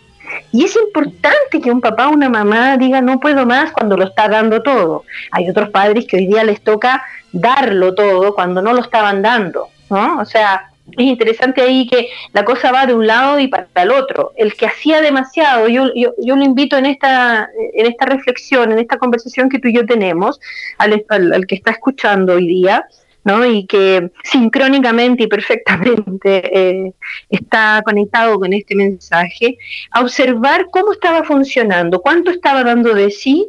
Y 0.51 0.63
es 0.63 0.75
importante 0.75 1.61
que 1.61 1.71
un 1.71 1.81
papá 1.81 2.07
o 2.07 2.13
una 2.13 2.29
mamá 2.29 2.77
diga 2.77 3.01
no 3.01 3.19
puedo 3.19 3.45
más 3.45 3.71
cuando 3.71 3.97
lo 3.97 4.05
está 4.05 4.27
dando 4.27 4.63
todo. 4.63 5.03
Hay 5.31 5.47
otros 5.49 5.69
padres 5.69 6.05
que 6.07 6.17
hoy 6.17 6.27
día 6.27 6.43
les 6.43 6.61
toca 6.61 7.03
darlo 7.31 7.93
todo 7.93 8.33
cuando 8.33 8.61
no 8.61 8.73
lo 8.73 8.81
estaban 8.81 9.21
dando. 9.21 9.69
O 9.91 10.25
sea, 10.25 10.71
es 10.97 11.05
interesante 11.05 11.61
ahí 11.61 11.87
que 11.87 12.09
la 12.33 12.43
cosa 12.43 12.71
va 12.71 12.85
de 12.85 12.93
un 12.93 13.07
lado 13.07 13.39
y 13.39 13.47
para 13.47 13.67
el 13.75 13.91
otro. 13.91 14.33
El 14.35 14.53
que 14.55 14.65
hacía 14.65 15.01
demasiado, 15.01 15.67
yo, 15.67 15.93
yo, 15.95 16.13
yo 16.17 16.35
lo 16.35 16.43
invito 16.43 16.77
en 16.77 16.85
esta, 16.85 17.49
en 17.73 17.85
esta 17.85 18.05
reflexión, 18.05 18.71
en 18.71 18.79
esta 18.79 18.97
conversación 18.97 19.49
que 19.49 19.59
tú 19.59 19.67
y 19.67 19.73
yo 19.73 19.85
tenemos, 19.85 20.39
al, 20.77 21.05
al, 21.09 21.45
que 21.45 21.55
está 21.55 21.71
escuchando 21.71 22.33
hoy 22.33 22.47
día, 22.47 22.85
¿no? 23.23 23.45
y 23.45 23.65
que 23.67 24.11
sincrónicamente 24.23 25.23
y 25.23 25.27
perfectamente 25.27 26.41
eh, 26.57 26.93
está 27.29 27.81
conectado 27.85 28.39
con 28.39 28.51
este 28.51 28.75
mensaje, 28.75 29.57
a 29.91 30.01
observar 30.01 30.67
cómo 30.71 30.91
estaba 30.93 31.23
funcionando, 31.23 32.01
cuánto 32.01 32.31
estaba 32.31 32.63
dando 32.63 32.93
de 32.93 33.11
sí 33.11 33.47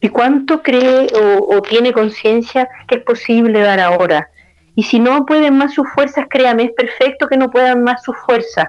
y 0.00 0.08
cuánto 0.10 0.62
cree 0.62 1.06
o 1.14 1.62
tiene 1.62 1.92
conciencia 1.92 2.68
que 2.86 2.96
es 2.96 3.02
posible 3.02 3.60
dar 3.60 3.80
ahora 3.80 4.28
y 4.76 4.82
si 4.82 5.00
no 5.00 5.24
pueden 5.24 5.56
más 5.56 5.72
sus 5.72 5.88
fuerzas, 5.88 6.26
créame, 6.28 6.64
es 6.64 6.72
perfecto 6.72 7.26
que 7.28 7.38
no 7.38 7.50
puedan 7.50 7.82
más 7.82 8.04
sus 8.04 8.14
fuerzas, 8.26 8.66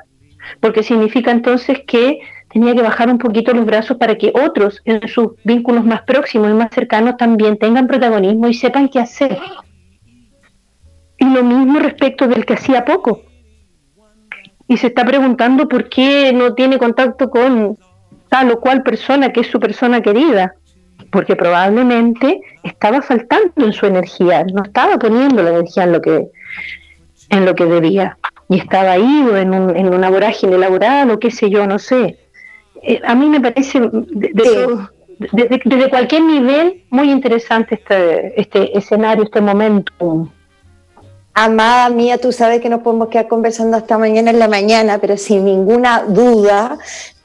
porque 0.62 0.82
significa 0.82 1.32
entonces 1.32 1.82
que 1.86 2.22
tenía 2.50 2.74
que 2.74 2.82
bajar 2.82 3.10
un 3.10 3.18
poquito 3.18 3.54
los 3.54 3.66
brazos 3.66 3.98
para 3.98 4.18
que 4.18 4.32
otros 4.34 4.82
en 4.86 5.06
sus 5.10 5.32
vínculos 5.44 5.84
más 5.84 6.04
próximos 6.04 6.50
y 6.50 6.54
más 6.54 6.70
cercanos 6.74 7.18
también 7.18 7.58
tengan 7.58 7.88
protagonismo 7.88 8.48
y 8.48 8.54
sepan 8.54 8.88
qué 8.88 9.02
hacer. 9.02 9.38
Y 11.18 11.26
lo 11.26 11.44
mismo 11.44 11.80
respecto 11.80 12.26
del 12.28 12.46
que 12.46 12.54
hacía 12.54 12.86
poco. 12.86 13.24
Y 14.70 14.78
se 14.78 14.88
está 14.88 15.04
preguntando 15.04 15.68
por 15.68 15.90
qué 15.90 16.32
no 16.32 16.54
tiene 16.54 16.78
contacto 16.78 17.30
con 17.30 17.78
tal 18.30 18.52
o 18.52 18.62
cual 18.62 18.82
persona 18.82 19.34
que 19.34 19.42
es 19.42 19.48
su 19.48 19.60
persona 19.60 20.02
querida 20.02 20.54
porque 21.12 21.36
probablemente 21.36 22.42
estaba 22.64 23.02
faltando 23.02 23.66
en 23.66 23.74
su 23.74 23.86
energía, 23.86 24.46
no 24.54 24.64
estaba 24.64 24.98
poniendo 24.98 25.42
la 25.44 25.52
energía 25.52 25.84
en 25.84 25.92
lo 25.92 26.02
que, 26.02 26.28
en 27.30 27.46
lo 27.46 27.56
que 27.56 27.66
debía, 27.66 28.18
y 28.50 28.60
estaba 28.60 28.92
ahí 28.92 29.26
en, 29.36 29.54
un, 29.54 29.76
en 29.76 29.94
una 29.94 30.10
vorágine 30.10 30.58
laboral 30.58 31.12
o 31.12 31.20
qué 31.20 31.32
sé 31.32 31.50
yo, 31.50 31.66
no 31.68 31.80
sé. 31.80 32.18
Eh, 32.84 33.02
a 33.04 33.16
mí 33.16 33.28
me 33.28 33.42
parece 33.42 33.82
desde 35.20 35.90
cualquier 35.90 36.22
nivel 36.22 36.84
muy 36.90 37.12
interesante 37.12 37.76
este, 37.76 38.40
este 38.40 38.78
escenario, 38.78 39.24
este 39.24 39.42
momento. 39.42 40.30
Amada 41.34 41.90
mía, 41.90 42.18
tú 42.18 42.32
sabes 42.32 42.62
que 42.62 42.70
no 42.70 42.82
podemos 42.82 43.10
quedar 43.10 43.28
conversando 43.28 43.78
hasta 43.78 43.98
mañana 43.98 44.32
en 44.32 44.40
la 44.40 44.48
mañana, 44.48 44.98
pero 45.00 45.18
sin 45.18 45.46
ninguna 45.46 46.04
duda 46.04 46.78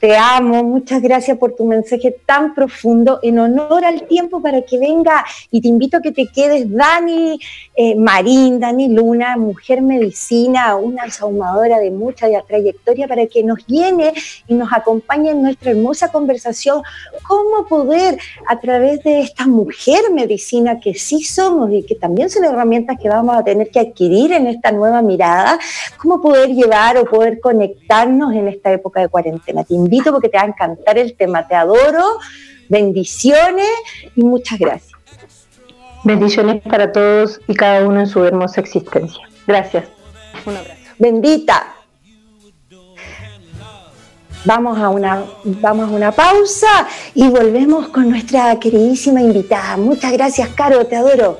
te 0.03 0.17
amo, 0.17 0.65
muchas 0.65 1.01
gracias 1.01 1.37
por 1.37 1.55
tu 1.55 1.63
mensaje 1.63 2.13
tan 2.25 2.53
profundo, 2.53 3.21
en 3.23 3.39
honor 3.39 3.85
al 3.85 4.05
tiempo 4.05 4.41
para 4.41 4.61
que 4.61 4.77
venga 4.77 5.23
y 5.49 5.61
te 5.61 5.69
invito 5.69 5.95
a 5.95 6.01
que 6.01 6.11
te 6.11 6.27
quedes 6.27 6.69
Dani 6.69 7.39
eh, 7.73 7.95
Marín, 7.95 8.59
Dani 8.59 8.89
Luna, 8.89 9.37
mujer 9.37 9.81
medicina, 9.81 10.75
una 10.75 11.09
saumadora 11.09 11.79
de 11.79 11.89
mucha 11.89 12.27
trayectoria 12.45 13.07
para 13.07 13.27
que 13.27 13.43
nos 13.43 13.65
llene 13.65 14.11
y 14.45 14.55
nos 14.55 14.73
acompañe 14.73 15.31
en 15.31 15.41
nuestra 15.41 15.71
hermosa 15.71 16.11
conversación, 16.11 16.83
cómo 17.25 17.65
poder 17.65 18.19
a 18.49 18.59
través 18.59 19.01
de 19.05 19.21
esta 19.21 19.47
mujer 19.47 20.11
medicina 20.11 20.81
que 20.81 20.95
sí 20.95 21.23
somos 21.23 21.71
y 21.71 21.81
que 21.81 21.95
también 21.95 22.29
son 22.29 22.43
herramientas 22.43 22.97
que 23.01 23.07
vamos 23.07 23.37
a 23.37 23.43
tener 23.45 23.69
que 23.69 23.79
adquirir 23.79 24.33
en 24.33 24.47
esta 24.47 24.73
nueva 24.73 25.01
mirada, 25.01 25.57
cómo 25.95 26.21
poder 26.21 26.49
llevar 26.49 26.97
o 26.97 27.05
poder 27.05 27.39
conectarnos 27.39 28.33
en 28.33 28.49
esta 28.49 28.69
época 28.69 28.99
de 28.99 29.07
cuarentena. 29.07 29.63
Te 29.63 29.73
porque 30.01 30.29
te 30.29 30.37
va 30.37 30.43
a 30.43 30.47
encantar 30.47 30.97
el 30.97 31.15
tema. 31.15 31.47
Te 31.47 31.55
adoro, 31.55 32.19
bendiciones 32.69 33.69
y 34.15 34.23
muchas 34.23 34.59
gracias. 34.59 34.93
Bendiciones 36.03 36.61
para 36.63 36.91
todos 36.91 37.39
y 37.47 37.53
cada 37.53 37.85
uno 37.87 38.01
en 38.01 38.07
su 38.07 38.23
hermosa 38.23 38.59
existencia. 38.59 39.21
Gracias. 39.47 39.85
Un 40.45 40.57
abrazo. 40.57 40.81
Bendita. 40.97 41.75
Vamos 44.45 44.77
a 44.77 44.89
una, 44.89 45.23
vamos 45.45 45.89
a 45.89 45.93
una 45.93 46.11
pausa 46.11 46.87
y 47.15 47.29
volvemos 47.29 47.87
con 47.87 48.09
nuestra 48.09 48.59
queridísima 48.59 49.21
invitada. 49.21 49.77
Muchas 49.77 50.11
gracias, 50.11 50.49
Caro, 50.49 50.85
te 50.85 50.97
adoro. 50.97 51.39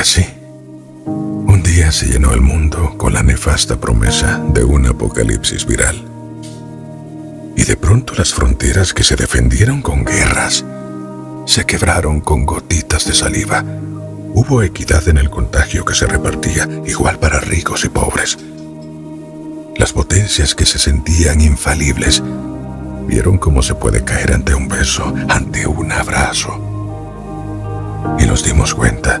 así, 0.00 0.26
un 1.04 1.62
día 1.62 1.92
se 1.92 2.06
llenó 2.06 2.32
el 2.32 2.40
mundo 2.40 2.94
con 2.96 3.12
la 3.12 3.22
nefasta 3.22 3.78
promesa 3.78 4.42
de 4.54 4.64
un 4.64 4.86
apocalipsis 4.86 5.66
viral. 5.66 6.02
Y 7.54 7.64
de 7.64 7.76
pronto 7.76 8.14
las 8.16 8.32
fronteras 8.32 8.94
que 8.94 9.02
se 9.02 9.14
defendieron 9.14 9.82
con 9.82 10.06
guerras, 10.06 10.64
se 11.44 11.66
quebraron 11.66 12.22
con 12.22 12.46
gotitas 12.46 13.04
de 13.04 13.12
saliva. 13.12 13.62
Hubo 14.32 14.62
equidad 14.62 15.06
en 15.08 15.18
el 15.18 15.28
contagio 15.28 15.84
que 15.84 15.94
se 15.94 16.06
repartía, 16.06 16.66
igual 16.86 17.18
para 17.18 17.38
ricos 17.38 17.84
y 17.84 17.90
pobres. 17.90 18.38
Las 19.76 19.92
potencias 19.92 20.54
que 20.54 20.64
se 20.64 20.78
sentían 20.78 21.42
infalibles 21.42 22.22
vieron 23.06 23.36
cómo 23.36 23.60
se 23.62 23.74
puede 23.74 24.02
caer 24.02 24.32
ante 24.32 24.54
un 24.54 24.66
beso, 24.66 25.12
ante 25.28 25.66
un 25.66 25.92
abrazo. 25.92 26.58
Y 28.18 28.24
nos 28.24 28.42
dimos 28.42 28.74
cuenta 28.74 29.20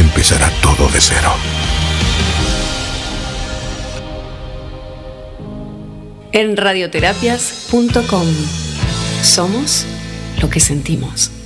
empezará 0.00 0.50
todo 0.62 0.88
de 0.88 1.00
cero. 1.00 1.32
En 6.32 6.56
radioterapias.com 6.56 8.26
somos 9.22 9.86
lo 10.40 10.48
que 10.48 10.60
sentimos. 10.60 11.39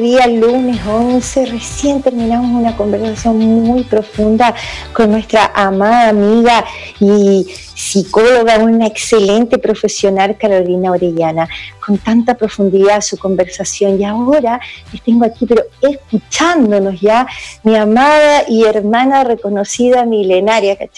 Día 0.00 0.26
lunes 0.26 0.80
11. 0.86 1.46
Recién 1.46 2.02
terminamos 2.02 2.50
una 2.50 2.76
conversación 2.76 3.36
muy 3.36 3.84
profunda 3.84 4.54
con 4.92 5.10
nuestra 5.10 5.52
amada 5.54 6.08
amiga 6.08 6.64
y 6.98 7.46
psicóloga, 7.74 8.58
una 8.58 8.86
excelente 8.86 9.58
profesional, 9.58 10.36
Carolina 10.38 10.90
Orellana, 10.90 11.48
con 11.90 11.98
tanta 11.98 12.36
profundidad 12.36 13.00
su 13.00 13.18
conversación. 13.18 14.00
Y 14.00 14.04
ahora 14.04 14.60
les 14.92 15.02
tengo 15.02 15.24
aquí, 15.24 15.44
pero 15.44 15.64
escuchándonos 15.82 17.00
ya, 17.00 17.26
mi 17.64 17.74
amada 17.74 18.44
y 18.48 18.62
hermana 18.62 19.24
reconocida 19.24 20.04
milenaria, 20.04 20.76
que 20.76 20.88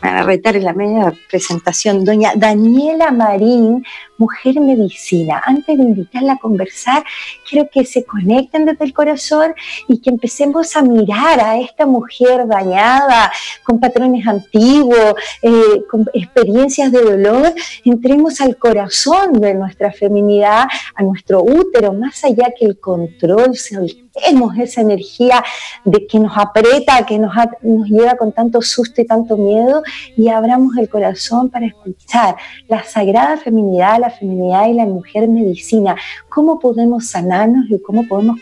van 0.00 0.16
a 0.16 0.22
retar 0.22 0.54
en 0.54 0.64
la 0.64 0.74
media 0.74 1.12
presentación, 1.28 2.04
doña 2.04 2.34
Daniela 2.36 3.10
Marín, 3.10 3.84
mujer 4.20 4.60
medicina. 4.60 5.42
Antes 5.44 5.78
de 5.78 5.82
invitarla 5.82 6.34
a 6.34 6.38
conversar, 6.38 7.02
quiero 7.48 7.68
que 7.72 7.84
se 7.84 8.04
conecten 8.04 8.66
desde 8.66 8.84
el 8.84 8.92
corazón 8.92 9.54
y 9.88 9.98
que 10.00 10.10
empecemos 10.10 10.76
a 10.76 10.82
mirar 10.82 11.40
a 11.40 11.58
esta 11.58 11.86
mujer 11.86 12.46
dañada, 12.46 13.32
con 13.64 13.80
patrones 13.80 14.26
antiguos, 14.26 15.14
eh, 15.42 15.82
con 15.90 16.06
experiencias 16.12 16.92
de 16.92 17.02
dolor, 17.02 17.54
entremos 17.84 18.40
al 18.42 18.56
corazón 18.56 19.32
de 19.40 19.54
nuestra 19.54 19.79
feminidad, 19.92 20.66
a 20.94 21.02
nuestro 21.02 21.42
útero, 21.42 21.92
más 21.92 22.22
allá 22.24 22.52
que 22.56 22.66
el 22.66 22.78
control, 22.78 23.56
soltemos 23.56 24.58
esa 24.58 24.80
energía 24.80 25.42
de 25.84 26.06
que 26.06 26.18
nos 26.18 26.36
aprieta, 26.36 27.06
que 27.06 27.18
nos, 27.18 27.32
nos 27.62 27.88
lleva 27.88 28.16
con 28.16 28.32
tanto 28.32 28.60
susto 28.60 29.00
y 29.00 29.06
tanto 29.06 29.36
miedo 29.36 29.82
y 30.16 30.28
abramos 30.28 30.76
el 30.76 30.88
corazón 30.88 31.48
para 31.48 31.66
escuchar 31.66 32.36
la 32.68 32.82
sagrada 32.84 33.36
feminidad, 33.36 34.00
la 34.00 34.10
feminidad 34.10 34.68
y 34.68 34.74
la 34.74 34.86
mujer 34.86 35.28
medicina, 35.28 35.96
cómo 36.28 36.58
podemos 36.58 37.06
sanarnos 37.06 37.70
y 37.70 37.80
cómo 37.80 38.06
podemos 38.06 38.38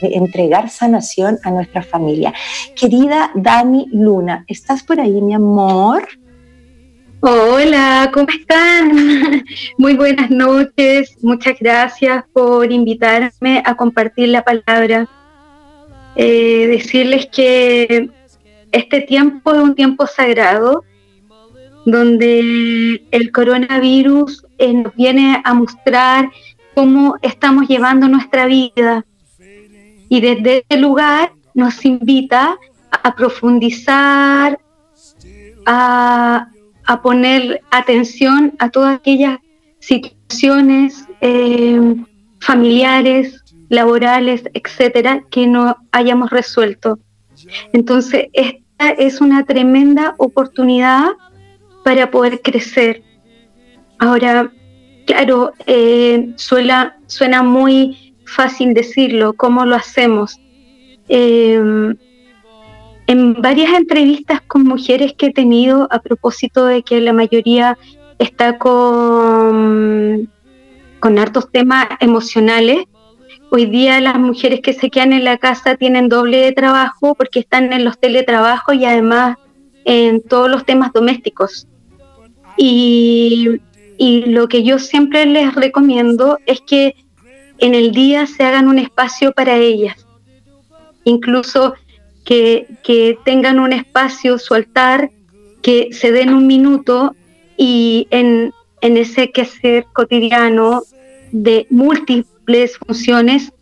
de 0.00 0.14
entregar 0.14 0.68
sanación 0.68 1.38
a 1.42 1.50
nuestra 1.50 1.82
familia. 1.82 2.32
Querida 2.74 3.30
Dani 3.34 3.86
Luna, 3.92 4.44
¿estás 4.46 4.82
por 4.82 5.00
ahí, 5.00 5.20
mi 5.22 5.34
amor? 5.34 6.06
Hola, 7.28 8.08
¿cómo 8.14 8.28
están? 8.28 9.44
Muy 9.78 9.94
buenas 9.96 10.30
noches. 10.30 11.16
Muchas 11.22 11.58
gracias 11.58 12.24
por 12.32 12.70
invitarme 12.70 13.64
a 13.66 13.76
compartir 13.76 14.28
la 14.28 14.44
palabra. 14.44 15.08
Eh, 16.14 16.68
decirles 16.68 17.26
que 17.26 18.10
este 18.70 19.00
tiempo 19.00 19.52
es 19.52 19.60
un 19.60 19.74
tiempo 19.74 20.06
sagrado 20.06 20.84
donde 21.84 23.02
el 23.10 23.32
coronavirus 23.32 24.46
eh, 24.58 24.72
nos 24.72 24.94
viene 24.94 25.42
a 25.44 25.52
mostrar 25.52 26.30
cómo 26.76 27.16
estamos 27.22 27.66
llevando 27.66 28.06
nuestra 28.06 28.46
vida. 28.46 29.04
Y 30.08 30.20
desde 30.20 30.64
ese 30.68 30.80
lugar 30.80 31.32
nos 31.54 31.84
invita 31.84 32.56
a 33.02 33.16
profundizar, 33.16 34.60
a, 35.66 36.50
poner 37.02 37.62
atención 37.70 38.54
a 38.58 38.70
todas 38.70 38.96
aquellas 38.96 39.38
situaciones 39.80 41.06
eh, 41.20 41.96
familiares, 42.40 43.42
laborales, 43.68 44.44
etcétera, 44.54 45.24
que 45.30 45.46
no 45.46 45.76
hayamos 45.92 46.30
resuelto. 46.30 46.98
Entonces, 47.72 48.28
esta 48.32 48.90
es 48.90 49.20
una 49.20 49.44
tremenda 49.44 50.14
oportunidad 50.18 51.10
para 51.84 52.10
poder 52.10 52.40
crecer. 52.42 53.02
Ahora, 53.98 54.52
claro, 55.06 55.52
eh, 55.66 56.32
suena, 56.36 56.96
suena 57.06 57.42
muy 57.42 58.14
fácil 58.24 58.74
decirlo, 58.74 59.34
¿cómo 59.34 59.64
lo 59.64 59.76
hacemos? 59.76 60.38
Eh, 61.08 61.94
en 63.06 63.34
varias 63.40 63.72
entrevistas 63.74 64.40
con 64.42 64.64
mujeres 64.64 65.14
que 65.14 65.26
he 65.26 65.32
tenido 65.32 65.88
a 65.90 66.00
propósito 66.00 66.66
de 66.66 66.82
que 66.82 67.00
la 67.00 67.12
mayoría 67.12 67.78
está 68.18 68.58
con, 68.58 70.30
con 71.00 71.18
hartos 71.18 71.50
temas 71.50 71.86
emocionales, 72.00 72.84
hoy 73.50 73.66
día 73.66 74.00
las 74.00 74.18
mujeres 74.18 74.60
que 74.60 74.72
se 74.72 74.90
quedan 74.90 75.12
en 75.12 75.24
la 75.24 75.38
casa 75.38 75.76
tienen 75.76 76.08
doble 76.08 76.38
de 76.38 76.52
trabajo 76.52 77.14
porque 77.14 77.40
están 77.40 77.72
en 77.72 77.84
los 77.84 77.98
teletrabajos 77.98 78.74
y 78.74 78.84
además 78.84 79.36
en 79.84 80.20
todos 80.20 80.50
los 80.50 80.64
temas 80.64 80.92
domésticos. 80.92 81.66
Y, 82.56 83.60
lo 83.98 84.46
que 84.48 84.62
yo 84.62 84.78
siempre 84.78 85.24
les 85.24 85.54
recomiendo 85.54 86.38
es 86.44 86.60
que 86.60 86.94
en 87.58 87.74
el 87.74 87.92
día 87.92 88.26
se 88.26 88.44
hagan 88.44 88.68
un 88.68 88.78
espacio 88.78 89.32
para 89.32 89.56
ellas, 89.56 90.06
incluso 91.04 91.74
que, 92.26 93.18
tengan 93.24 93.60
un 93.60 93.72
espacio, 93.72 94.38
su 94.38 94.54
altar, 94.54 95.10
que 95.62 95.88
se 95.92 96.12
den 96.12 96.34
un 96.34 96.46
minuto 96.46 97.14
y 97.56 98.08
en, 98.10 98.52
en 98.80 98.96
ese 98.96 99.30
quehacer 99.30 99.86
cotidiano 99.92 100.82
de 101.30 101.66
múltiples 101.70 102.76
funciones, 102.78 103.52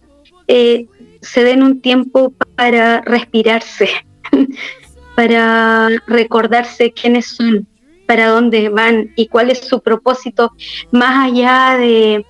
eh, 0.49 0.87
se 1.21 1.45
den 1.45 1.62
un 1.62 1.81
tiempo 1.81 2.33
para 2.57 3.03
respirarse, 3.03 3.89
para 5.15 5.89
recordarse 6.07 6.93
quiénes 6.93 7.27
son, 7.27 7.67
para 8.07 8.29
dónde 8.29 8.71
van 8.71 9.12
y 9.15 9.29
cuál 9.29 9.51
es 9.51 9.61
su 9.61 9.81
propósito, 9.81 10.53
más 10.91 11.27
allá 11.27 11.77
de, 11.77 12.25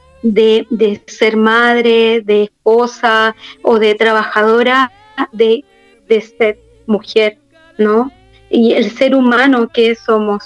ser 1.06 1.36
madre, 1.36 2.22
de 2.22 2.44
esposa 2.44 3.36
o 3.62 3.78
de 3.78 3.94
trabajadora, 3.94 4.92
de, 5.32 5.64
ser 6.08 6.58
mujer, 6.86 7.38
¿no? 7.78 8.10
Y 8.50 8.72
el 8.72 8.90
ser 8.90 9.14
humano 9.14 9.68
que 9.68 9.94
somos. 9.94 10.44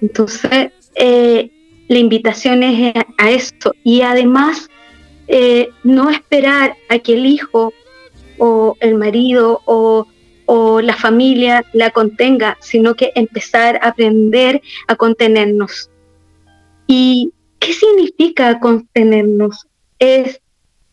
Entonces, 0.00 0.70
eh, 0.94 1.50
la 1.88 1.98
invitación 1.98 2.62
es 2.62 2.94
a 3.18 3.30
eso. 3.30 3.74
Y 3.82 4.02
además, 4.02 4.68
eh, 5.26 5.70
no 5.82 6.10
esperar 6.10 6.76
a 6.88 6.98
que 6.98 7.14
el 7.14 7.26
hijo 7.26 7.72
o 8.38 8.76
el 8.80 8.94
marido 8.96 9.62
o 9.64 10.06
o 10.46 10.80
la 10.80 10.94
familia 10.94 11.64
la 11.72 11.90
contenga, 11.90 12.56
sino 12.60 12.94
que 12.94 13.12
empezar 13.14 13.76
a 13.76 13.88
aprender 13.88 14.60
a 14.86 14.96
contenernos. 14.96 15.90
¿Y 16.86 17.32
qué 17.58 17.72
significa 17.72 18.60
contenernos? 18.60 19.66
Es 19.98 20.40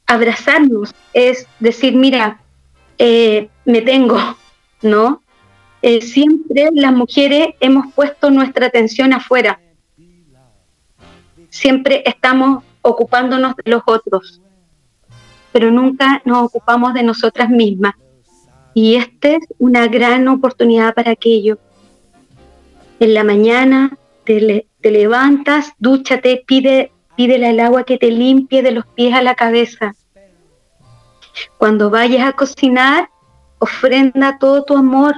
abrazarnos, 0.07 0.93
es 1.13 1.47
decir, 1.59 1.95
mira, 1.95 2.40
eh, 3.04 3.49
me 3.66 3.82
tengo, 3.82 4.20
¿no? 4.84 5.24
Eh, 5.82 6.02
siempre 6.02 6.70
las 6.72 6.93
mujeres 6.93 7.47
hemos 7.60 7.91
puesto 7.95 8.30
nuestra 8.30 8.68
atención 8.68 9.12
afuera. 9.12 9.60
Siempre 11.49 12.04
estamos 12.06 12.64
ocupándonos 12.84 13.56
de 13.56 13.72
los 13.72 13.82
otros, 13.88 14.39
pero 15.52 15.72
nunca 15.72 16.22
nos 16.26 16.43
ocupamos 16.43 16.93
de 16.93 17.02
nosotras 17.02 17.49
mismas. 17.49 17.95
Y 18.76 18.97
esta 18.97 19.30
es 19.30 19.47
una 19.58 19.88
gran 19.88 20.28
oportunidad 20.28 20.93
para 20.93 21.14
aquello. 21.14 21.58
En 22.99 23.16
la 23.16 23.24
mañana 23.24 23.97
te, 24.26 24.68
levantas, 24.84 25.74
dúchate, 25.80 26.43
pide, 26.45 26.91
pídele 27.16 27.47
al 27.47 27.62
agua 27.62 27.84
que 27.84 27.97
te 27.97 28.12
limpie 28.12 28.62
de 28.62 28.74
los 28.74 28.86
pies 28.86 29.16
a 29.16 29.24
la 29.24 29.34
cabeza. 29.34 29.95
Cuando 31.57 31.89
vayas 31.89 32.27
a 32.27 32.34
cocinar, 32.34 33.09
ofrenda 33.59 34.38
todo 34.39 34.63
tu 34.63 34.75
amor 34.75 35.15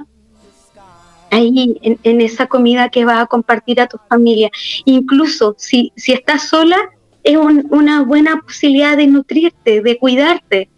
ahí 1.32 1.80
en, 1.82 2.22
esa 2.22 2.46
comida 2.46 2.90
que 2.90 3.06
vas 3.06 3.22
a 3.22 3.26
compartir 3.26 3.82
a 3.82 3.88
tu 3.88 3.98
familia. 4.08 4.52
Incluso 4.86 5.56
si, 5.58 5.92
si 5.96 6.14
estás 6.14 6.50
sola, 6.50 6.78
es 7.24 7.38
una 7.38 8.04
buena 8.04 8.40
posibilidad 8.42 8.98
de 8.98 9.08
nutrirte, 9.08 9.82
de 9.82 9.98
cuidarte 9.98 10.70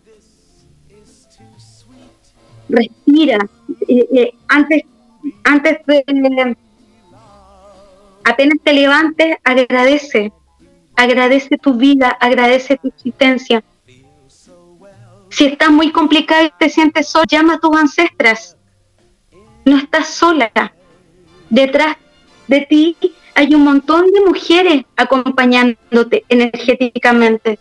respira. 2.69 3.38
Eh, 3.88 4.07
eh, 4.13 4.33
antes, 4.47 4.83
antes 5.43 5.86
de 5.86 6.57
apenas 8.23 8.57
te 8.63 8.73
levantes, 8.73 9.38
agradece. 9.43 10.31
Agradece 10.95 11.57
tu 11.57 11.73
vida, 11.73 12.09
agradece 12.19 12.77
tu 12.77 12.88
existencia. 12.88 13.63
Si 15.36 15.43
estás 15.43 15.69
muy 15.69 15.91
complicado 15.91 16.45
y 16.45 16.51
te 16.57 16.69
sientes 16.69 17.09
sola, 17.09 17.25
llama 17.29 17.55
a 17.55 17.59
tus 17.59 17.75
ancestras. 17.75 18.55
No 19.65 19.75
estás 19.75 20.07
sola. 20.07 20.49
Detrás 21.49 21.97
de 22.47 22.61
ti 22.61 22.95
hay 23.33 23.53
un 23.53 23.65
montón 23.65 24.09
de 24.13 24.21
mujeres 24.21 24.86
acompañándote 24.95 26.23
energéticamente. 26.29 27.59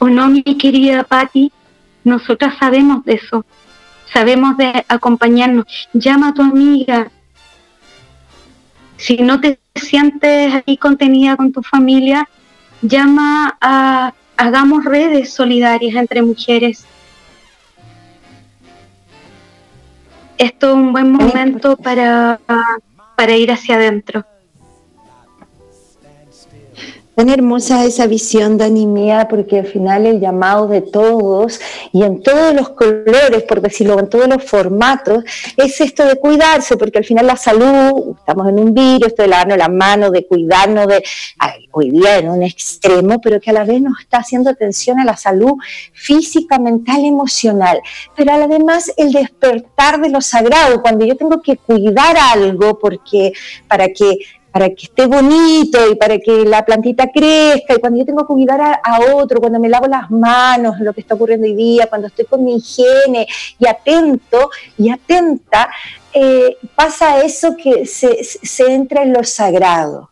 ¿O 0.00 0.08
no, 0.08 0.26
mi 0.26 0.42
querida 0.42 1.04
Patti? 1.04 1.52
Nosotras 2.02 2.56
sabemos 2.58 3.04
de 3.04 3.14
eso, 3.14 3.46
sabemos 4.12 4.56
de 4.56 4.84
acompañarnos. 4.88 5.88
Llama 5.92 6.30
a 6.30 6.34
tu 6.34 6.42
amiga. 6.42 7.12
Si 8.96 9.18
no 9.18 9.40
te 9.40 9.60
sientes 9.76 10.52
ahí 10.52 10.76
contenida 10.78 11.36
con 11.36 11.52
tu 11.52 11.62
familia, 11.62 12.28
llama 12.82 13.56
a, 13.60 14.12
hagamos 14.36 14.84
redes 14.84 15.32
solidarias 15.32 15.94
entre 15.94 16.22
mujeres. 16.22 16.84
Esto 20.38 20.68
es 20.68 20.74
un 20.74 20.92
buen 20.92 21.12
momento 21.12 21.76
para, 21.76 22.38
para 23.16 23.36
ir 23.36 23.50
hacia 23.50 23.76
adentro. 23.76 24.24
Tan 27.16 27.30
hermosa 27.30 27.86
esa 27.86 28.06
visión, 28.06 28.58
Dani 28.58 28.84
mía, 28.84 29.26
porque 29.26 29.60
al 29.60 29.66
final 29.66 30.04
el 30.04 30.20
llamado 30.20 30.68
de 30.68 30.82
todos 30.82 31.58
y 31.90 32.02
en 32.02 32.22
todos 32.22 32.52
los 32.52 32.68
colores, 32.68 33.42
por 33.44 33.62
decirlo, 33.62 33.98
en 33.98 34.10
todos 34.10 34.28
los 34.28 34.44
formatos, 34.44 35.24
es 35.56 35.80
esto 35.80 36.04
de 36.04 36.16
cuidarse, 36.16 36.76
porque 36.76 36.98
al 36.98 37.06
final 37.06 37.26
la 37.26 37.36
salud, 37.36 38.16
estamos 38.18 38.46
en 38.50 38.58
un 38.58 38.74
virus, 38.74 39.06
esto 39.06 39.22
de 39.22 39.28
lavarnos 39.28 39.56
las 39.56 39.70
manos, 39.70 40.12
de 40.12 40.26
cuidarnos, 40.26 40.88
de 40.88 41.02
hoy 41.70 41.90
día 41.90 42.18
en 42.18 42.28
un 42.28 42.42
extremo, 42.42 43.18
pero 43.18 43.40
que 43.40 43.48
a 43.48 43.54
la 43.54 43.64
vez 43.64 43.80
nos 43.80 43.98
está 43.98 44.18
haciendo 44.18 44.50
atención 44.50 45.00
a 45.00 45.04
la 45.06 45.16
salud 45.16 45.54
física, 45.94 46.58
mental, 46.58 47.02
emocional, 47.02 47.80
pero 48.14 48.32
además 48.32 48.92
el 48.98 49.10
despertar 49.10 50.02
de 50.02 50.10
lo 50.10 50.20
sagrado, 50.20 50.82
cuando 50.82 51.06
yo 51.06 51.16
tengo 51.16 51.40
que 51.40 51.56
cuidar 51.56 52.14
algo, 52.18 52.78
porque 52.78 53.32
para 53.68 53.88
que 53.88 54.18
para 54.56 54.70
que 54.70 54.86
esté 54.86 55.04
bonito 55.04 55.78
y 55.92 55.96
para 55.96 56.16
que 56.18 56.46
la 56.46 56.64
plantita 56.64 57.08
crezca, 57.12 57.74
y 57.74 57.78
cuando 57.78 57.98
yo 57.98 58.06
tengo 58.06 58.22
que 58.22 58.32
cuidar 58.32 58.80
a, 58.82 59.00
otro, 59.14 59.38
cuando 59.38 59.60
me 59.60 59.68
lavo 59.68 59.86
las 59.86 60.10
manos, 60.10 60.80
lo 60.80 60.94
que 60.94 61.02
está 61.02 61.14
ocurriendo 61.14 61.46
hoy 61.46 61.54
día, 61.54 61.88
cuando 61.88 62.06
estoy 62.06 62.24
con 62.24 62.42
mi 62.42 62.56
higiene 62.56 63.26
y 63.58 63.68
atento 63.68 64.48
y 64.78 64.88
atenta, 64.88 65.68
eh, 66.10 66.56
pasa 66.74 67.22
eso 67.22 67.54
que 67.54 67.84
se, 67.84 68.24
se 68.24 68.72
entra 68.72 69.02
en 69.02 69.12
lo 69.12 69.24
sagrado. 69.24 70.08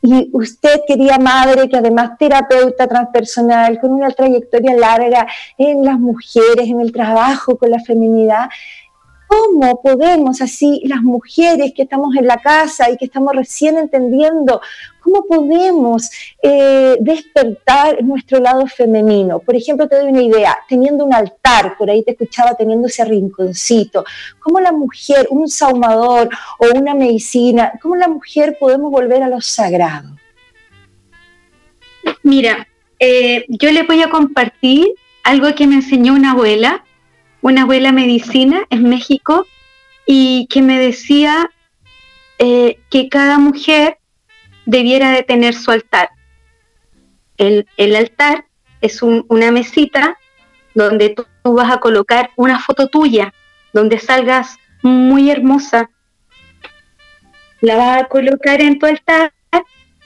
y 0.00 0.30
usted, 0.32 0.82
querida 0.86 1.18
madre, 1.18 1.68
que 1.68 1.76
además 1.76 2.16
terapeuta 2.20 2.86
transpersonal, 2.86 3.80
con 3.80 3.90
una 3.90 4.10
trayectoria 4.10 4.76
larga 4.76 5.26
en 5.58 5.84
las 5.84 5.98
mujeres, 5.98 6.68
en 6.68 6.80
el 6.80 6.92
trabajo 6.92 7.58
con 7.58 7.68
la 7.68 7.80
feminidad, 7.80 8.48
¿Cómo 9.32 9.80
podemos 9.80 10.42
así, 10.42 10.82
las 10.84 11.00
mujeres 11.00 11.72
que 11.74 11.84
estamos 11.84 12.14
en 12.16 12.26
la 12.26 12.36
casa 12.36 12.90
y 12.90 12.98
que 12.98 13.06
estamos 13.06 13.34
recién 13.34 13.78
entendiendo, 13.78 14.60
cómo 15.00 15.24
podemos 15.24 16.10
eh, 16.42 16.96
despertar 17.00 18.04
nuestro 18.04 18.40
lado 18.40 18.66
femenino? 18.66 19.38
Por 19.38 19.56
ejemplo, 19.56 19.88
te 19.88 19.96
doy 19.96 20.10
una 20.10 20.20
idea, 20.20 20.58
teniendo 20.68 21.06
un 21.06 21.14
altar, 21.14 21.78
por 21.78 21.88
ahí 21.88 22.02
te 22.02 22.10
escuchaba 22.10 22.54
teniendo 22.54 22.88
ese 22.88 23.06
rinconcito, 23.06 24.04
¿cómo 24.38 24.60
la 24.60 24.70
mujer, 24.72 25.28
un 25.30 25.48
saumador 25.48 26.28
o 26.58 26.78
una 26.78 26.94
medicina, 26.94 27.72
cómo 27.80 27.96
la 27.96 28.08
mujer 28.08 28.58
podemos 28.60 28.90
volver 28.90 29.22
a 29.22 29.28
lo 29.28 29.40
sagrado? 29.40 30.10
Mira, 32.22 32.68
eh, 32.98 33.46
yo 33.48 33.72
le 33.72 33.84
voy 33.84 34.02
a 34.02 34.10
compartir 34.10 34.88
algo 35.24 35.54
que 35.54 35.66
me 35.66 35.76
enseñó 35.76 36.12
una 36.12 36.32
abuela 36.32 36.84
una 37.42 37.62
abuela 37.62 37.92
medicina 37.92 38.64
en 38.70 38.88
México 38.88 39.46
y 40.06 40.46
que 40.48 40.62
me 40.62 40.78
decía 40.78 41.50
eh, 42.38 42.78
que 42.88 43.08
cada 43.08 43.38
mujer 43.38 43.98
debiera 44.64 45.10
de 45.10 45.22
tener 45.22 45.54
su 45.54 45.70
altar. 45.70 46.10
El, 47.36 47.66
altar 47.96 48.46
es 48.80 49.02
una 49.02 49.50
mesita 49.50 50.16
donde 50.74 51.10
tú, 51.10 51.26
vas 51.42 51.72
a 51.72 51.78
colocar 51.78 52.30
una 52.36 52.60
foto 52.60 52.86
tuya, 52.86 53.34
donde 53.72 53.98
salgas 53.98 54.56
muy 54.82 55.30
hermosa. 55.30 55.90
La 57.60 57.76
vas 57.76 58.02
a 58.02 58.06
colocar 58.06 58.60
en 58.60 58.78
tu 58.78 58.86
altar, 58.86 59.32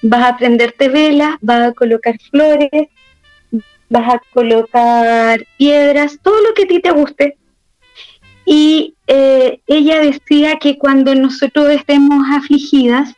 vas 0.03 0.25
a 0.25 0.37
prenderte 0.39 0.89
velas, 0.89 1.37
vas 1.43 1.69
a 1.69 1.73
colocar 1.73 2.19
flores, 2.31 2.89
vas 3.89 4.15
a 4.15 4.23
colocar 4.33 5.47
piedras, 5.57 6.19
todo 6.23 6.41
lo 6.43 6.55
que 6.55 6.65
a 6.65 6.67
ti 6.67 6.81
te 6.81 6.91
guste. 6.91 7.37
Y 8.45 8.95
eh, 9.07 9.61
ella 9.67 10.01
decía 10.01 10.57
que 10.59 10.79
cuando 10.79 11.15
nosotros 11.15 11.69
estemos 11.69 12.25
afligidas, 12.31 13.15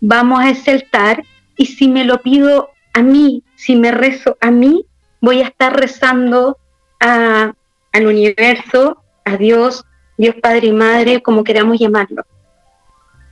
vamos 0.00 0.40
a 0.40 0.50
exaltar 0.50 1.24
y 1.56 1.66
si 1.66 1.88
me 1.88 2.04
lo 2.04 2.20
pido 2.22 2.70
a 2.92 3.02
mí, 3.02 3.42
si 3.54 3.76
me 3.76 3.90
rezo 3.90 4.36
a 4.40 4.50
mí, 4.50 4.84
voy 5.20 5.40
a 5.40 5.48
estar 5.48 5.78
rezando 5.78 6.58
a, 6.98 7.54
al 7.92 8.06
universo, 8.06 9.02
a 9.24 9.36
Dios, 9.36 9.84
Dios 10.16 10.34
Padre 10.36 10.68
y 10.68 10.72
Madre, 10.72 11.22
como 11.22 11.44
queramos 11.44 11.78
llamarlo. 11.78 12.24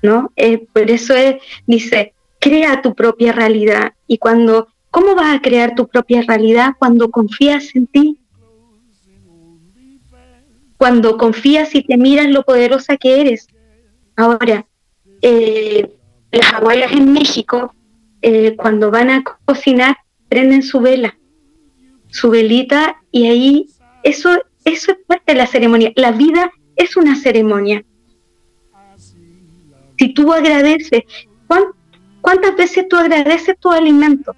¿No? 0.02 0.30
Eh, 0.36 0.66
por 0.72 0.90
eso 0.90 1.14
dice, 1.66 2.14
crea 2.38 2.82
tu 2.82 2.94
propia 2.94 3.32
realidad. 3.32 3.94
Y 4.06 4.18
cuando 4.18 4.68
¿Cómo 4.98 5.14
vas 5.14 5.36
a 5.36 5.40
crear 5.40 5.76
tu 5.76 5.86
propia 5.86 6.22
realidad 6.22 6.72
cuando 6.76 7.08
confías 7.08 7.76
en 7.76 7.86
ti? 7.86 8.18
Cuando 10.76 11.16
confías 11.16 11.72
y 11.76 11.84
te 11.84 11.96
miras 11.96 12.26
lo 12.26 12.42
poderosa 12.42 12.96
que 12.96 13.20
eres. 13.20 13.46
Ahora, 14.16 14.66
eh, 15.22 15.88
las 16.32 16.52
abuelas 16.52 16.90
en 16.90 17.12
México, 17.12 17.72
eh, 18.22 18.56
cuando 18.56 18.90
van 18.90 19.10
a 19.10 19.22
cocinar, 19.44 19.98
prenden 20.28 20.64
su 20.64 20.80
vela, 20.80 21.16
su 22.10 22.30
velita, 22.30 23.00
y 23.12 23.28
ahí 23.28 23.68
eso, 24.02 24.30
eso 24.64 24.90
es 24.90 24.98
parte 25.06 25.32
de 25.32 25.38
la 25.38 25.46
ceremonia. 25.46 25.92
La 25.94 26.10
vida 26.10 26.50
es 26.74 26.96
una 26.96 27.14
ceremonia. 27.14 27.84
Si 29.96 30.08
tú 30.12 30.32
agradeces, 30.32 31.04
¿cuántas 32.20 32.56
veces 32.56 32.88
tú 32.88 32.96
agradeces 32.96 33.56
tu 33.60 33.70
alimento? 33.70 34.34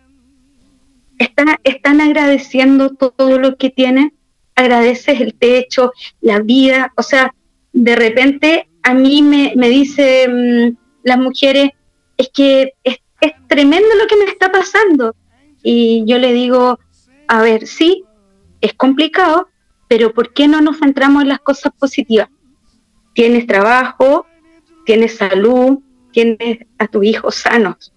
Están, 1.20 2.00
agradeciendo 2.00 2.90
todo 2.90 3.38
lo 3.38 3.56
que 3.56 3.70
tienen, 3.70 4.14
agradeces 4.56 5.20
el 5.20 5.34
techo, 5.34 5.92
la 6.20 6.40
vida, 6.40 6.92
o 6.96 7.02
sea, 7.02 7.34
de 7.72 7.94
repente 7.94 8.68
a 8.82 8.94
mí 8.94 9.22
me, 9.22 9.52
me 9.56 9.68
dicen 9.68 10.70
mm, 10.70 10.76
las 11.04 11.18
mujeres, 11.18 11.70
es 12.16 12.30
que 12.30 12.72
es, 12.82 12.98
es 13.20 13.32
tremendo 13.46 13.88
lo 14.00 14.06
que 14.06 14.16
me 14.16 14.24
está 14.24 14.50
pasando. 14.50 15.14
Y 15.62 16.04
yo 16.06 16.18
le 16.18 16.32
digo, 16.32 16.78
a 17.28 17.42
ver, 17.42 17.66
sí, 17.66 18.04
es 18.60 18.72
complicado, 18.74 19.48
pero 19.88 20.12
¿por 20.14 20.32
qué 20.32 20.48
no 20.48 20.60
nos 20.60 20.78
centramos 20.78 21.22
en 21.22 21.28
las 21.28 21.40
cosas 21.40 21.72
positivas? 21.78 22.28
Tienes 23.14 23.46
trabajo, 23.46 24.26
tienes 24.86 25.16
salud, 25.16 25.80
tienes 26.12 26.60
a 26.78 26.86
tus 26.86 27.04
hijos 27.04 27.34
sanos. 27.34 27.92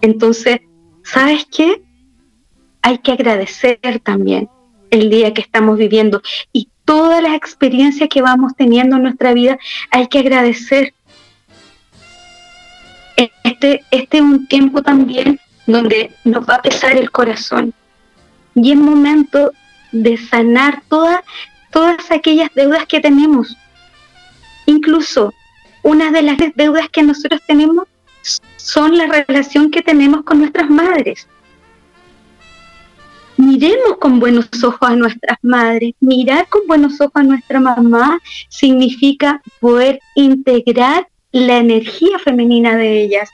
Entonces, 0.00 0.60
¿sabes 1.02 1.46
qué? 1.50 1.82
Hay 2.82 2.98
que 2.98 3.12
agradecer 3.12 3.78
también 4.02 4.48
el 4.90 5.10
día 5.10 5.34
que 5.34 5.42
estamos 5.42 5.78
viviendo 5.78 6.22
y 6.52 6.68
todas 6.84 7.22
las 7.22 7.34
experiencias 7.34 8.08
que 8.08 8.22
vamos 8.22 8.52
teniendo 8.56 8.96
en 8.96 9.02
nuestra 9.02 9.34
vida, 9.34 9.58
hay 9.90 10.06
que 10.06 10.20
agradecer. 10.20 10.94
Este, 13.44 13.84
este 13.90 14.16
es 14.18 14.22
un 14.22 14.46
tiempo 14.46 14.80
también 14.80 15.38
donde 15.66 16.12
nos 16.24 16.48
va 16.48 16.54
a 16.54 16.62
pesar 16.62 16.96
el 16.96 17.10
corazón 17.10 17.74
y 18.54 18.72
es 18.72 18.78
momento 18.78 19.52
de 19.92 20.16
sanar 20.16 20.82
todas, 20.88 21.20
todas 21.70 22.10
aquellas 22.10 22.48
deudas 22.54 22.86
que 22.86 23.00
tenemos. 23.00 23.56
Incluso 24.66 25.34
una 25.82 26.10
de 26.10 26.22
las 26.22 26.38
deudas 26.54 26.88
que 26.88 27.02
nosotros 27.02 27.40
tenemos 27.46 27.86
son 28.56 28.96
la 28.96 29.06
relación 29.06 29.70
que 29.70 29.82
tenemos 29.82 30.22
con 30.22 30.38
nuestras 30.38 30.70
madres 30.70 31.26
miremos 33.48 33.96
con 33.98 34.20
buenos 34.20 34.48
ojos 34.62 34.88
a 34.88 34.94
nuestras 34.94 35.38
madres. 35.42 35.94
Mirar 36.00 36.48
con 36.48 36.66
buenos 36.66 37.00
ojos 37.00 37.16
a 37.16 37.22
nuestra 37.22 37.60
mamá 37.60 38.20
significa 38.48 39.42
poder 39.60 40.00
integrar 40.14 41.08
la 41.32 41.58
energía 41.58 42.18
femenina 42.18 42.76
de 42.76 43.02
ellas. 43.02 43.30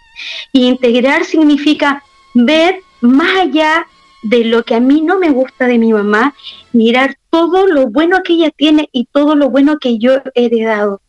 Y 0.53 0.67
integrar 0.67 1.25
significa 1.25 2.03
ver 2.35 2.81
más 3.01 3.37
allá 3.37 3.87
de 4.23 4.45
lo 4.45 4.63
que 4.63 4.77
a 4.77 4.81
mí 4.81 5.03
no 5.03 5.19
me 5.19 5.31
gusta 5.31 5.67
de 5.67 5.79
mi 5.79 5.93
mamá, 5.93 6.35
mirar 6.73 7.19
todo 7.29 7.67
lo 7.67 7.89
bueno 7.89 8.23
que 8.23 8.35
ella 8.35 8.51
tiene 8.51 8.89
y 8.91 9.05
todo 9.07 9.35
lo 9.35 9.51
bueno 9.51 9.79
que 9.79 9.99
yo 9.99 10.15
he 10.35 10.47
heredado. 10.47 11.03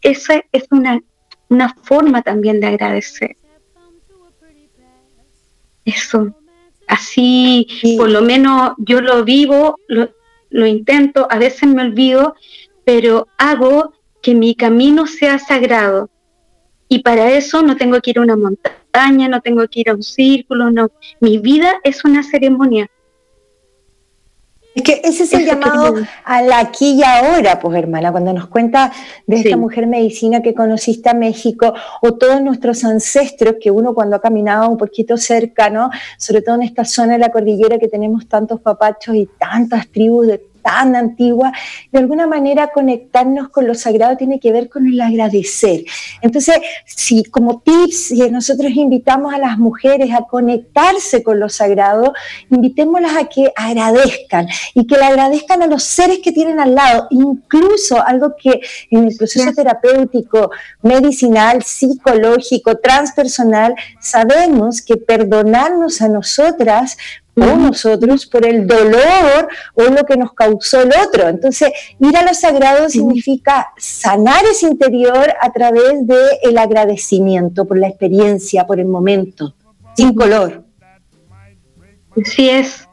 Esa 0.00 0.42
es 0.50 0.66
una, 0.70 1.00
una 1.48 1.74
forma 1.74 2.22
también 2.22 2.60
de 2.60 2.66
agradecer. 2.66 3.36
Eso. 5.84 6.37
Así, 6.88 7.66
por 7.98 8.10
lo 8.10 8.22
menos 8.22 8.72
yo 8.78 9.02
lo 9.02 9.22
vivo, 9.22 9.78
lo, 9.88 10.66
intento, 10.66 11.28
a 11.30 11.38
veces 11.38 11.68
me 11.68 11.82
olvido, 11.82 12.34
pero 12.84 13.28
hago 13.36 13.92
que 14.22 14.34
mi 14.34 14.54
camino 14.54 15.06
sea 15.06 15.38
sagrado. 15.38 16.08
Y 16.88 17.00
para 17.00 17.30
eso 17.32 17.62
no 17.62 17.76
tengo 17.76 18.00
que 18.00 18.10
ir 18.10 18.18
a 18.18 18.22
una 18.22 18.36
montaña, 18.36 19.28
no 19.28 19.42
tengo 19.42 19.68
que 19.68 19.80
ir 19.80 19.90
a 19.90 19.94
un 19.94 20.02
círculo, 20.02 20.70
no. 20.70 20.90
Mi 21.20 21.36
vida 21.36 21.74
es 21.84 22.04
una 22.06 22.22
ceremonia. 22.22 22.90
Es 24.78 24.84
que 24.84 25.00
ese 25.02 25.24
es 25.24 25.32
el 25.32 25.44
llamado 25.44 25.96
a 26.24 26.40
la 26.40 26.60
aquí 26.60 26.92
y 26.92 27.02
ahora, 27.02 27.58
pues 27.58 27.76
hermana, 27.76 28.12
cuando 28.12 28.32
nos 28.32 28.46
cuenta 28.46 28.92
de 29.26 29.40
esta 29.40 29.56
mujer 29.56 29.88
medicina 29.88 30.40
que 30.40 30.54
conociste 30.54 31.08
a 31.08 31.14
México 31.14 31.74
o 32.00 32.14
todos 32.14 32.40
nuestros 32.42 32.84
ancestros 32.84 33.56
que 33.60 33.72
uno 33.72 33.92
cuando 33.92 34.14
ha 34.14 34.20
caminado 34.20 34.68
un 34.68 34.78
poquito 34.78 35.16
cerca, 35.16 35.68
¿no? 35.68 35.90
Sobre 36.16 36.42
todo 36.42 36.54
en 36.54 36.62
esta 36.62 36.84
zona 36.84 37.14
de 37.14 37.18
la 37.18 37.30
cordillera 37.30 37.78
que 37.78 37.88
tenemos 37.88 38.28
tantos 38.28 38.60
papachos 38.60 39.16
y 39.16 39.28
tantas 39.36 39.88
tribus 39.88 40.28
de 40.28 40.38
tan 40.68 40.94
antigua, 40.94 41.50
de 41.90 41.98
alguna 41.98 42.26
manera 42.26 42.68
conectarnos 42.68 43.48
con 43.48 43.66
lo 43.66 43.74
sagrado 43.74 44.18
tiene 44.18 44.38
que 44.38 44.52
ver 44.52 44.68
con 44.68 44.86
el 44.86 45.00
agradecer. 45.00 45.84
Entonces, 46.20 46.56
si 46.84 47.24
como 47.24 47.60
tips 47.60 48.08
si 48.08 48.30
nosotros 48.30 48.70
invitamos 48.74 49.32
a 49.32 49.38
las 49.38 49.56
mujeres 49.56 50.12
a 50.12 50.26
conectarse 50.26 51.22
con 51.22 51.40
lo 51.40 51.48
sagrado, 51.48 52.12
invitémoslas 52.50 53.16
a 53.16 53.24
que 53.24 53.50
agradezcan 53.56 54.46
y 54.74 54.86
que 54.86 54.98
le 54.98 55.04
agradezcan 55.04 55.62
a 55.62 55.66
los 55.66 55.84
seres 55.84 56.18
que 56.22 56.32
tienen 56.32 56.60
al 56.60 56.74
lado, 56.74 57.06
incluso 57.10 58.06
algo 58.06 58.34
que 58.36 58.60
en 58.90 59.04
el 59.04 59.16
proceso 59.16 59.50
terapéutico, 59.54 60.50
medicinal, 60.82 61.62
psicológico, 61.62 62.76
transpersonal, 62.76 63.74
sabemos 64.00 64.82
que 64.82 64.98
perdonarnos 64.98 66.02
a 66.02 66.08
nosotras 66.08 66.98
o 67.40 67.56
nosotros 67.56 68.26
por 68.26 68.46
el 68.46 68.66
dolor 68.66 69.48
o 69.74 69.82
lo 69.84 70.04
que 70.04 70.16
nos 70.16 70.32
causó 70.32 70.82
el 70.82 70.90
otro. 71.06 71.28
Entonces, 71.28 71.70
ir 71.98 72.16
a 72.16 72.22
lo 72.22 72.34
sagrado 72.34 72.88
significa 72.88 73.68
sanar 73.76 74.44
ese 74.44 74.66
interior 74.66 75.34
a 75.40 75.52
través 75.52 76.06
del 76.06 76.28
el 76.42 76.58
agradecimiento 76.58 77.64
por 77.64 77.78
la 77.78 77.88
experiencia, 77.88 78.66
por 78.66 78.80
el 78.80 78.86
momento, 78.86 79.54
sin 79.96 80.14
color. 80.14 80.64
Así 82.20 82.50
es. 82.50 82.88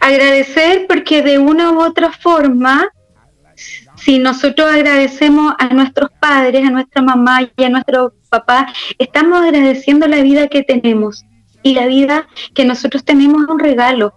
Agradecer 0.00 0.86
porque 0.88 1.22
de 1.22 1.38
una 1.38 1.72
u 1.72 1.80
otra 1.80 2.12
forma, 2.12 2.88
si 3.96 4.18
nosotros 4.18 4.70
agradecemos 4.70 5.54
a 5.58 5.68
nuestros 5.68 6.10
padres, 6.20 6.66
a 6.66 6.70
nuestra 6.70 7.02
mamá 7.02 7.40
y 7.56 7.64
a 7.64 7.68
nuestro 7.68 8.14
papá, 8.30 8.72
estamos 8.98 9.42
agradeciendo 9.42 10.06
la 10.06 10.22
vida 10.22 10.48
que 10.48 10.62
tenemos. 10.62 11.24
Y 11.68 11.74
la 11.74 11.86
vida 11.86 12.26
que 12.54 12.64
nosotros 12.64 13.04
tenemos 13.04 13.42
es 13.42 13.48
un 13.50 13.58
regalo. 13.58 14.14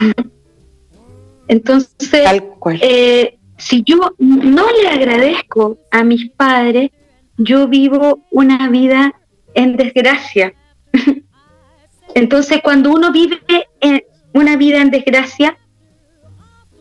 Entonces, 1.46 2.42
eh, 2.80 3.38
si 3.56 3.84
yo 3.84 4.16
no 4.18 4.66
le 4.72 4.88
agradezco 4.88 5.78
a 5.92 6.02
mis 6.02 6.28
padres, 6.30 6.90
yo 7.36 7.68
vivo 7.68 8.24
una 8.32 8.68
vida 8.70 9.14
en 9.54 9.76
desgracia. 9.76 10.52
Entonces, 12.16 12.60
cuando 12.60 12.90
uno 12.90 13.12
vive 13.12 13.40
en 13.80 14.02
una 14.34 14.56
vida 14.56 14.82
en 14.82 14.90
desgracia, 14.90 15.56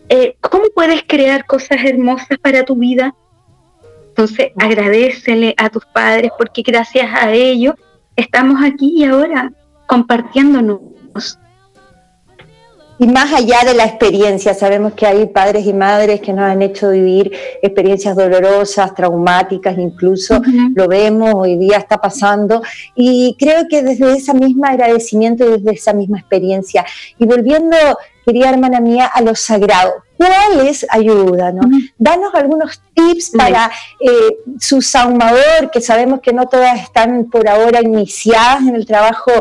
eh, 0.09 0.37
¿cómo 0.41 0.63
puedes 0.73 1.03
crear 1.03 1.45
cosas 1.45 1.85
hermosas 1.85 2.39
para 2.39 2.65
tu 2.65 2.77
vida? 2.77 3.13
Entonces, 4.07 4.53
agradecele 4.57 5.53
a 5.55 5.69
tus 5.69 5.85
padres 5.85 6.31
porque 6.35 6.63
gracias 6.63 7.13
a 7.13 7.31
ellos 7.31 7.75
estamos 8.15 8.63
aquí 8.63 8.93
y 8.95 9.03
ahora 9.05 9.51
compartiéndonos. 9.87 10.79
Y 12.97 13.07
más 13.07 13.33
allá 13.33 13.57
de 13.65 13.73
la 13.73 13.83
experiencia, 13.83 14.53
sabemos 14.53 14.93
que 14.93 15.05
hay 15.05 15.25
padres 15.25 15.65
y 15.65 15.73
madres 15.73 16.21
que 16.21 16.31
nos 16.31 16.45
han 16.45 16.61
hecho 16.61 16.91
vivir 16.91 17.29
experiencias 17.61 18.15
dolorosas, 18.15 18.95
traumáticas, 18.95 19.77
incluso 19.77 20.41
lo 20.73 20.87
vemos, 20.87 21.33
hoy 21.35 21.57
día 21.57 21.77
está 21.77 21.97
pasando. 21.97 22.61
Y 22.95 23.35
creo 23.37 23.67
que 23.69 23.83
desde 23.83 24.13
ese 24.13 24.33
mismo 24.33 24.65
agradecimiento, 24.65 25.49
desde 25.49 25.71
esa 25.71 25.91
misma 25.91 26.19
experiencia, 26.19 26.85
y 27.19 27.25
volviendo 27.25 27.75
querida 28.25 28.49
hermana 28.49 28.79
mía, 28.79 29.05
a 29.05 29.21
lo 29.21 29.35
sagrado. 29.35 29.93
¿Cuál 30.17 30.65
es 30.67 30.85
ayuda? 30.89 31.51
¿no? 31.51 31.61
Danos 31.97 32.33
algunos 32.33 32.81
tips 32.93 33.31
para 33.37 33.69
eh, 33.99 34.37
su 34.59 34.81
saumador, 34.81 35.69
que 35.71 35.81
sabemos 35.81 36.21
que 36.21 36.31
no 36.31 36.47
todas 36.47 36.79
están 36.81 37.25
por 37.25 37.47
ahora 37.49 37.81
iniciadas 37.81 38.61
en 38.61 38.75
el 38.75 38.85
trabajo, 38.85 39.31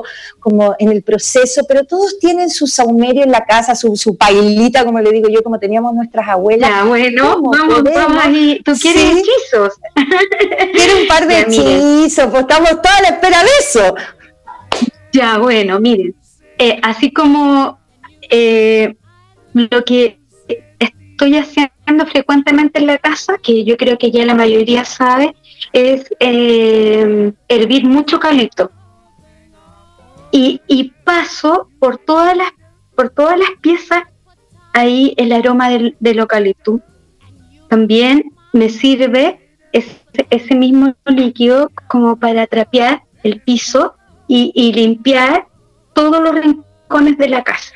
como 0.41 0.74
en 0.78 0.91
el 0.91 1.03
proceso, 1.03 1.62
pero 1.68 1.85
todos 1.85 2.18
tienen 2.18 2.51
su 2.51 2.66
saumerio 2.66 3.22
en 3.22 3.30
la 3.30 3.45
casa, 3.45 3.76
su, 3.76 3.95
su 3.97 4.16
pailita, 4.16 4.85
como 4.85 5.01
le 5.01 5.12
digo 5.12 5.28
yo, 5.28 5.43
como 5.43 5.61
teníamos 5.61 5.95
nuestras 5.95 6.28
abuelas. 6.28 6.68
Ya, 6.68 6.85
bueno, 6.85 7.41
vamos, 7.41 7.82
vamos 7.85 8.24
ahí. 8.24 8.61
¿Tú 8.64 8.72
quieres 8.72 9.12
hechizos? 9.12 9.74
Quiero 10.74 11.01
un 11.03 11.07
par 11.07 11.28
de 11.28 11.41
hechizos, 11.43 12.26
pues 12.26 12.43
estamos 12.43 12.70
toda 12.82 12.97
a 12.97 13.03
la 13.03 13.09
espera 13.09 13.43
de 13.43 13.51
eso. 13.61 13.95
Ya, 15.12 15.39
bueno, 15.39 15.78
miren, 15.78 16.16
eh, 16.59 16.80
así 16.82 17.12
como 17.12 17.78
eh, 18.37 18.97
lo 19.53 19.85
que 19.85 20.18
estoy 20.80 21.37
haciendo 21.37 22.05
frecuentemente 22.07 22.80
en 22.80 22.89
la 22.89 22.99
casa, 22.99 23.39
que 23.41 23.64
yo 23.64 23.76
creo 23.76 23.97
que 23.97 24.11
ya 24.11 24.26
la 24.26 24.35
mayoría 24.35 24.85
sabe, 24.85 25.37
es 25.72 26.11
eh, 26.18 27.32
hervir 27.49 27.85
mucho 27.85 28.16
eucalipto. 28.16 28.72
Y, 30.32 30.61
paso 31.05 31.68
por 31.78 31.99
todas 31.99 32.37
las 32.37 32.49
por 32.97 33.11
todas 33.11 33.39
las 33.39 33.51
piezas 33.61 34.03
ahí 34.72 35.14
el 35.16 35.30
aroma 35.30 35.68
del, 35.68 35.97
eucalipto. 36.01 36.80
También 37.68 38.32
me 38.53 38.68
sirve 38.68 39.39
ese, 39.72 40.55
mismo 40.57 40.95
líquido 41.07 41.70
como 41.87 42.16
para 42.16 42.47
trapear 42.49 43.03
el 43.22 43.41
piso 43.43 43.95
y 44.26 44.72
limpiar 44.72 45.47
todos 45.93 46.20
los 46.20 46.35
rincones 46.35 47.16
de 47.18 47.28
la 47.28 47.45
casa. 47.45 47.74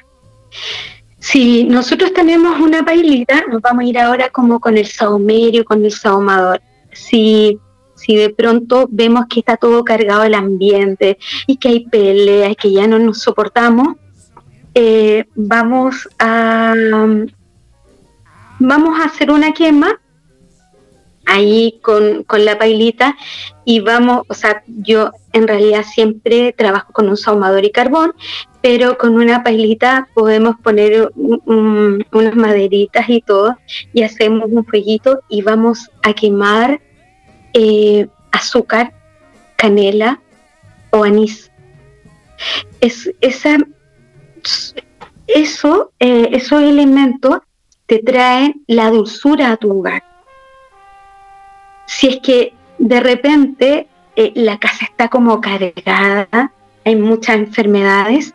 Si 1.19 1.65
nosotros 1.65 2.13
tenemos 2.13 2.61
una 2.61 2.85
pailita, 2.85 3.45
nos 3.51 3.61
vamos 3.61 3.85
a 3.85 3.89
ir 3.89 3.99
ahora 3.99 4.31
como 4.31 4.61
con 4.61 4.79
el 4.79 4.87
saumerio, 4.87 5.65
con 5.65 5.85
el 5.85 5.93
saumador. 5.93 6.63
Si, 6.93 7.59
si 7.97 8.17
de 8.17 8.31
pronto 8.31 8.87
vemos 8.91 9.27
que 9.29 9.41
está 9.41 9.57
todo 9.57 9.85
cargado 9.85 10.25
el 10.25 10.35
ambiente 10.35 11.19
y 11.47 11.57
que 11.57 11.69
hay 11.69 11.87
peleas, 11.89 12.57
que 12.57 12.73
ya 12.73 12.87
no 12.87 12.99
nos 12.99 13.21
soportamos, 13.21 13.97
eh, 14.75 15.25
vamos 15.35 16.09
a 16.19 16.75
vamos 18.61 19.01
a 19.01 19.05
hacer 19.05 19.31
una 19.31 19.53
quema 19.53 20.01
ahí 21.29 21.79
con, 21.83 22.25
con, 22.25 22.45
la 22.45 22.59
pailita 22.59 23.17
y 23.65 23.81
vamos, 23.81 24.23
o 24.29 24.35
sea, 24.35 24.63
yo 24.67 25.13
en 25.33 25.47
realidad 25.47 25.85
siempre 25.85 26.55
trabajo 26.57 26.93
con 26.93 27.09
un 27.09 27.17
saumador 27.17 27.65
y 27.65 27.71
carbón, 27.71 28.15
pero 28.63 28.97
con 28.97 29.15
una 29.15 29.45
pailita 29.45 30.09
podemos 30.15 30.57
poner 30.63 31.13
unas 31.15 32.35
maderitas 32.35 33.09
y 33.09 33.21
todo 33.21 33.57
y 33.93 34.03
hacemos 34.03 34.51
un 34.51 34.65
fueguito 34.65 35.21
y 35.29 35.43
vamos 35.43 35.91
a 36.03 36.15
quemar 36.15 36.81
eh, 37.53 38.09
azúcar, 38.33 38.95
canela 39.57 40.21
o 40.91 41.05
anís. 41.05 41.51
Es, 42.81 43.11
esa, 43.21 43.59
eso, 45.27 45.93
eh, 46.01 46.31
esos 46.33 46.63
elementos 46.63 47.41
te 47.87 47.99
traen 47.99 48.63
la 48.67 48.91
dulzura 48.91 49.53
a 49.53 49.57
tu 49.57 49.79
hogar. 49.79 50.08
Si 51.89 52.07
es 52.07 52.21
que 52.21 52.53
de 52.79 53.01
repente 53.01 53.89
eh, 54.15 54.33
la 54.35 54.59
casa 54.59 54.85
está 54.85 55.09
como 55.09 55.41
cargada, 55.41 56.53
hay 56.85 56.97
muchas 56.97 57.37
enfermedades, 57.37 58.35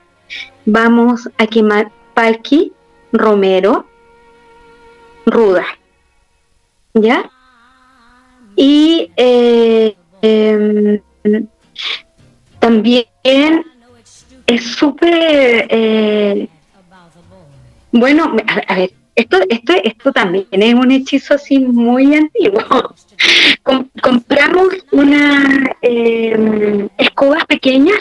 vamos 0.66 1.30
a 1.38 1.46
quemar 1.46 1.92
palqui, 2.16 2.74
romero, 3.12 3.86
ruda. 5.28 5.66
¿Ya? 6.96 7.30
Y 8.56 9.12
eh, 9.18 9.96
em, 10.24 11.00
también 12.58 13.06
es 14.48 14.64
súper... 14.76 15.68
Eh, 15.70 16.50
bueno, 17.92 18.36
a, 18.68 18.76
ver, 18.76 18.94
esto, 19.16 19.38
esto, 19.50 19.74
esto 19.84 20.12
también 20.12 20.48
es 20.52 20.74
un 20.74 20.92
hechizo 20.92 21.36
así 21.36 21.60
muy 21.60 22.16
antiguo. 22.16 22.64
compramos 24.02 24.86
unas 24.92 25.46
em, 25.82 26.90
escobas 26.98 27.46
pequeñas 27.46 27.98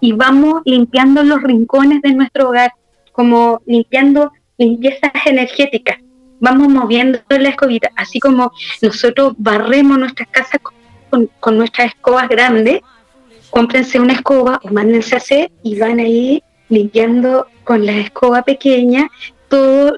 y 0.00 0.12
vamos 0.12 0.62
limpiando 0.64 1.22
los 1.22 1.42
rincones 1.42 2.02
de 2.02 2.12
nuestro 2.12 2.48
hogar, 2.48 2.72
como 3.12 3.60
limpiando 3.66 4.32
limpiezas 4.58 5.12
energéticas. 5.26 5.98
Vamos 6.40 6.68
moviendo 6.68 7.20
la 7.28 7.48
escobita, 7.48 7.90
así 7.96 8.20
como 8.20 8.52
nosotros 8.82 9.34
barremos 9.38 9.98
nuestras 9.98 10.28
casas 10.28 10.60
con, 11.10 11.56
nuestras 11.56 11.88
escobas 11.88 12.28
grandes, 12.28 12.80
cómprense 13.50 14.00
una 14.00 14.14
escoba 14.14 14.60
o 14.62 14.68
mándense 14.68 15.14
a 15.14 15.18
hacer 15.18 15.50
y 15.62 15.78
van 15.78 15.98
ahí 15.98 16.42
limpiando 16.68 17.46
con 17.64 17.86
la 17.86 17.92
escoba 17.92 18.42
pequeña 18.42 19.08
todo 19.48 19.96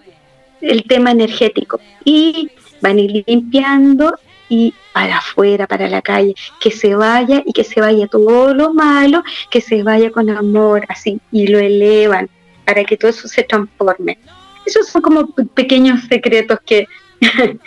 el 0.60 0.84
tema 0.84 1.10
energético. 1.10 1.80
Y 2.04 2.50
van 2.80 2.98
a 2.98 3.00
ir 3.00 3.24
limpiando 3.26 4.18
y 4.48 4.74
para 4.92 5.18
afuera, 5.18 5.66
para 5.66 5.88
la 5.88 6.02
calle, 6.02 6.34
que 6.60 6.70
se 6.70 6.94
vaya 6.94 7.42
y 7.44 7.52
que 7.52 7.64
se 7.64 7.80
vaya 7.80 8.06
todo 8.06 8.54
lo 8.54 8.72
malo, 8.72 9.22
que 9.50 9.60
se 9.60 9.82
vaya 9.82 10.10
con 10.10 10.30
amor, 10.30 10.84
así, 10.88 11.20
y 11.30 11.46
lo 11.48 11.58
elevan 11.58 12.28
para 12.64 12.84
que 12.84 12.96
todo 12.96 13.10
eso 13.10 13.28
se 13.28 13.42
transforme. 13.42 14.18
Esos 14.66 14.88
son 14.88 15.02
como 15.02 15.26
pequeños 15.54 16.02
secretos 16.08 16.58
que, 16.64 16.86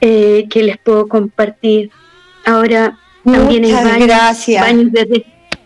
eh, 0.00 0.46
que 0.48 0.62
les 0.62 0.78
puedo 0.78 1.06
compartir. 1.06 1.90
Ahora 2.44 2.98
también 3.24 3.64
hay 3.64 3.72
baños, 3.72 4.06
gracias. 4.06 4.62
baños 4.62 4.92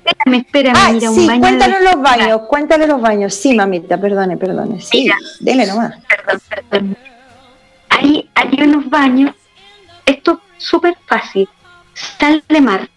espérame, 0.07 0.35
espérame, 0.41 0.77
ah, 0.77 0.93
mira, 0.93 1.11
un 1.11 1.27
baño 1.27 1.41
cuéntanos 1.41 1.81
los 1.83 2.03
baños, 2.03 2.41
cuéntanos 2.49 2.89
los 2.89 3.01
baños. 3.01 3.35
Sí, 3.35 3.55
mamita, 3.55 4.01
perdone, 4.01 4.37
perdone. 4.37 4.81
Sí, 4.81 5.11
dele 5.41 5.67
nomás. 5.67 5.95
Perdón, 6.09 6.41
perdón. 6.49 6.97
Hay, 7.89 8.31
hay 8.35 8.63
unos 8.63 8.89
baños 8.91 9.35
esto 10.07 10.41
es 10.57 10.65
súper 10.65 10.97
fácil. 11.07 11.49
Sal 11.93 12.43
de 12.49 12.61
mar. 12.61 12.89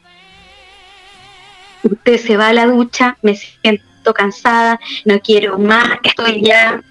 Usted 1.83 2.17
se 2.17 2.37
va 2.37 2.49
a 2.49 2.53
la 2.53 2.67
ducha, 2.67 3.17
me 3.21 3.35
siento 3.35 4.13
cansada, 4.13 4.79
no 5.05 5.19
quiero 5.19 5.57
más, 5.57 5.99
estoy 6.03 6.43
ya 6.43 6.81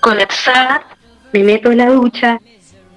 colapsada, 0.00 0.84
me 1.32 1.42
meto 1.42 1.70
en 1.70 1.78
la 1.78 1.90
ducha, 1.90 2.40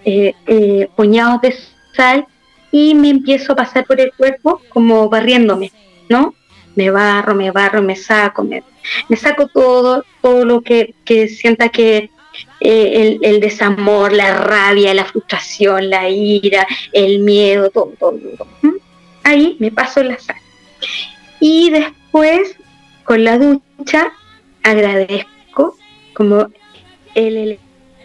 eh, 0.04 0.34
eh, 0.48 0.90
puñados 0.96 1.42
de 1.42 1.56
sal 1.96 2.26
y 2.72 2.96
me 2.96 3.10
empiezo 3.10 3.54
a 3.54 3.56
pasar 3.56 3.86
por 3.86 4.02
el 4.02 4.12
cuerpo 4.14 4.62
como 4.70 5.08
barriéndome, 5.08 5.72
¿no? 6.10 6.34
Me 6.76 6.92
barro, 6.92 7.34
me 7.34 7.52
barro, 7.52 7.82
me 7.82 7.96
saco, 7.96 8.44
me, 8.44 8.64
saco 9.16 9.48
todo, 9.48 10.06
todo 10.22 10.46
lo 10.46 10.62
que, 10.62 10.94
que 11.06 11.28
sienta 11.28 11.70
que, 11.70 12.12
eh, 12.60 13.18
el, 13.22 13.40
desamor, 13.40 14.14
la 14.14 14.36
rabia, 14.36 14.94
la 14.94 15.06
frustración, 15.06 15.90
la 15.90 16.10
ira, 16.10 16.68
el 16.92 17.20
miedo, 17.20 17.70
todo, 17.70 17.94
todo, 18.00 18.20
Ahí 19.24 19.58
me 19.60 19.72
paso 19.72 20.04
la 20.04 20.18
sal. 20.20 20.38
Y 21.40 21.70
después, 21.70 22.56
con 23.04 23.24
la 23.24 23.38
ducha, 23.38 24.12
agradezco 24.64 25.78
como 26.14 26.48
el 27.16 27.60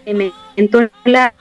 elemento 0.05 0.91
la 1.05 1.35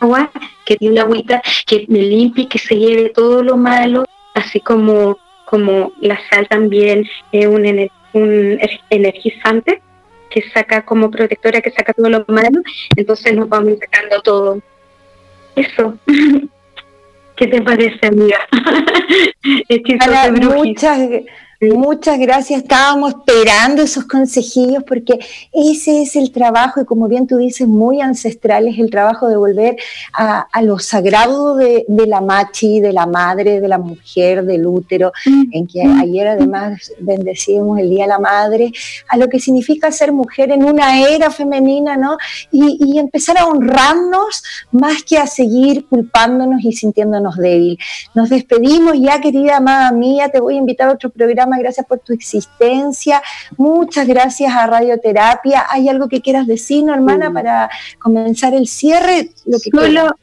agua, 0.00 0.30
que 0.64 0.76
tiene 0.76 0.94
una 0.94 1.02
agüita 1.02 1.42
que 1.66 1.84
me 1.88 2.00
limpie, 2.00 2.48
que 2.48 2.58
se 2.58 2.76
lleve 2.76 3.10
todo 3.10 3.42
lo 3.42 3.56
malo, 3.56 4.04
así 4.34 4.60
como, 4.60 5.18
como 5.54 5.92
la 6.00 6.18
sal 6.28 6.48
también 6.48 7.08
es 7.30 7.46
un, 7.46 7.64
un 8.14 8.58
energizante 8.90 9.80
que 10.28 10.42
saca 10.50 10.84
como 10.84 11.12
protectora, 11.12 11.60
que 11.60 11.70
saca 11.70 11.92
todo 11.92 12.08
lo 12.08 12.24
malo, 12.26 12.60
entonces 12.96 13.36
nos 13.36 13.48
vamos 13.48 13.78
sacando 13.78 14.20
todo. 14.20 14.60
Eso. 15.54 15.96
¿Qué 17.36 17.46
te 17.46 17.62
parece, 17.62 18.04
amiga? 18.04 18.40
muchas, 20.56 20.98
Muchas 21.72 22.18
gracias. 22.18 22.62
Estábamos 22.62 23.14
esperando 23.14 23.82
esos 23.82 24.04
consejillos 24.04 24.82
porque 24.84 25.18
ese 25.52 26.02
es 26.02 26.16
el 26.16 26.32
trabajo 26.32 26.80
y 26.80 26.84
como 26.84 27.08
bien 27.08 27.26
tú 27.26 27.36
dices, 27.36 27.66
muy 27.66 28.00
ancestral 28.00 28.66
es 28.68 28.78
el 28.78 28.90
trabajo 28.90 29.28
de 29.28 29.36
volver 29.36 29.76
a, 30.12 30.46
lo 30.62 30.78
sagrado 30.78 31.56
de, 31.56 31.84
la 32.06 32.20
machi, 32.20 32.80
de 32.80 32.92
la 32.92 33.06
madre, 33.06 33.60
de 33.60 33.68
la 33.68 33.78
mujer, 33.78 34.44
del 34.44 34.66
útero, 34.66 35.12
mm. 35.26 35.44
en 35.52 35.66
que 35.66 35.82
ayer 35.82 36.28
además 36.28 36.92
bendecimos 36.98 37.78
el 37.78 37.90
Día 37.90 38.04
de 38.04 38.08
la 38.08 38.18
Madre, 38.18 38.72
a 39.08 39.16
lo 39.16 39.28
que 39.28 39.38
significa 39.38 39.92
ser 39.92 40.12
mujer 40.12 40.50
en 40.50 40.64
una 40.64 41.00
era 41.08 41.30
femenina, 41.30 41.96
¿no? 41.96 42.16
Y, 42.50 42.94
empezar 42.94 43.36
a 43.38 43.46
honrarnos 43.46 44.42
más 44.70 45.02
que 45.02 45.18
a 45.18 45.26
seguir 45.26 45.86
culpándonos 45.86 46.64
y 46.64 46.72
sintiéndonos 46.72 47.36
débil. 47.36 47.76
Nos 48.14 48.30
despedimos 48.30 48.94
ya, 48.98 49.20
querida 49.20 49.56
amada 49.56 49.90
mía, 49.92 50.28
te 50.28 50.40
voy 50.40 50.54
a 50.54 50.58
invitar 50.58 50.88
a 50.88 50.92
otro 50.92 51.10
programa 51.10 51.53
gracias 51.58 51.86
por 51.86 51.98
tu 52.00 52.12
existencia. 52.12 53.22
Muchas 53.56 54.06
gracias 54.06 54.52
a 54.54 54.66
Radioterapia. 54.66 55.66
¿Hay 55.68 55.88
algo 55.88 56.08
que 56.08 56.20
quieras 56.20 56.46
decir, 56.46 56.84
hermana, 56.88 57.32
para 57.32 57.70
comenzar 57.98 58.54
el 58.54 58.66
cierre? 58.66 59.30
Lo 59.46 59.58
que 59.58 59.70
solo, 59.70 60.16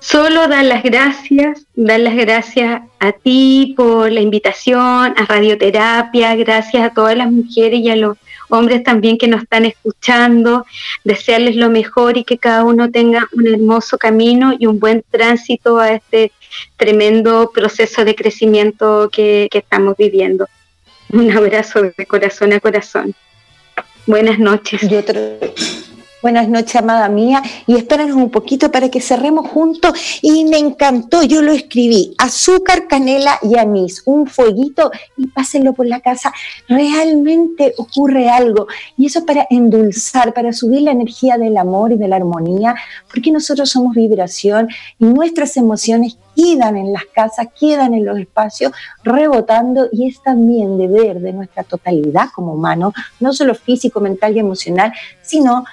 solo 0.00 0.48
dar 0.48 0.64
las 0.64 0.82
gracias, 0.82 1.66
dar 1.74 2.00
las 2.00 2.14
gracias 2.14 2.82
a 2.98 3.12
ti 3.12 3.74
por 3.76 4.10
la 4.10 4.20
invitación, 4.20 5.14
a 5.16 5.24
Radioterapia, 5.28 6.34
gracias 6.36 6.84
a 6.84 6.94
todas 6.94 7.16
las 7.16 7.30
mujeres 7.30 7.80
y 7.80 7.90
a 7.90 7.96
los 7.96 8.16
hombres 8.52 8.82
también 8.82 9.18
que 9.18 9.28
nos 9.28 9.42
están 9.42 9.64
escuchando, 9.64 10.66
desearles 11.04 11.56
lo 11.56 11.70
mejor 11.70 12.16
y 12.16 12.24
que 12.24 12.38
cada 12.38 12.64
uno 12.64 12.90
tenga 12.90 13.28
un 13.32 13.46
hermoso 13.46 13.98
camino 13.98 14.54
y 14.58 14.66
un 14.66 14.78
buen 14.78 15.02
tránsito 15.10 15.78
a 15.78 15.92
este 15.92 16.32
tremendo 16.76 17.50
proceso 17.52 18.04
de 18.04 18.14
crecimiento 18.14 19.08
que, 19.10 19.48
estamos 19.52 19.96
viviendo. 19.96 20.48
Un 21.10 21.30
abrazo 21.30 21.82
de 21.96 22.06
corazón 22.06 22.52
a 22.52 22.60
corazón. 22.60 23.14
Buenas 24.06 24.38
noches. 24.38 24.80
Buenas 26.22 26.48
noches, 26.48 26.76
amada 26.76 27.08
mía, 27.08 27.42
y 27.66 27.74
espéranos 27.74 28.14
un 28.14 28.30
poquito 28.30 28.70
para 28.70 28.88
que 28.88 29.00
cerremos 29.00 29.50
juntos. 29.50 30.20
Y 30.22 30.44
me 30.44 30.56
encantó, 30.56 31.24
yo 31.24 31.42
lo 31.42 31.50
escribí, 31.50 32.14
azúcar, 32.16 32.86
canela 32.86 33.40
y 33.42 33.58
anís, 33.58 34.02
un 34.04 34.28
fueguito 34.28 34.92
y 35.16 35.26
pásenlo 35.26 35.72
por 35.72 35.86
la 35.86 35.98
casa. 35.98 36.32
Realmente 36.68 37.74
ocurre 37.76 38.30
algo, 38.30 38.68
y 38.96 39.06
eso 39.06 39.26
para 39.26 39.48
endulzar, 39.50 40.32
para 40.32 40.52
subir 40.52 40.82
la 40.82 40.92
energía 40.92 41.38
del 41.38 41.56
amor 41.56 41.90
y 41.90 41.96
de 41.96 42.06
la 42.06 42.14
armonía, 42.14 42.76
porque 43.12 43.32
nosotros 43.32 43.68
somos 43.70 43.96
vibración 43.96 44.68
y 45.00 45.06
nuestras 45.06 45.56
emociones 45.56 46.18
quedan 46.36 46.76
en 46.76 46.92
las 46.92 47.04
casas, 47.06 47.48
quedan 47.58 47.94
en 47.94 48.04
los 48.04 48.16
espacios, 48.16 48.70
rebotando, 49.02 49.88
y 49.90 50.06
es 50.06 50.22
también 50.22 50.78
deber 50.78 51.18
de 51.18 51.32
nuestra 51.32 51.64
totalidad 51.64 52.28
como 52.32 52.54
humano, 52.54 52.92
no 53.18 53.32
solo 53.32 53.56
físico, 53.56 53.98
mental 53.98 54.36
y 54.36 54.38
emocional, 54.38 54.92
sino 55.20 55.64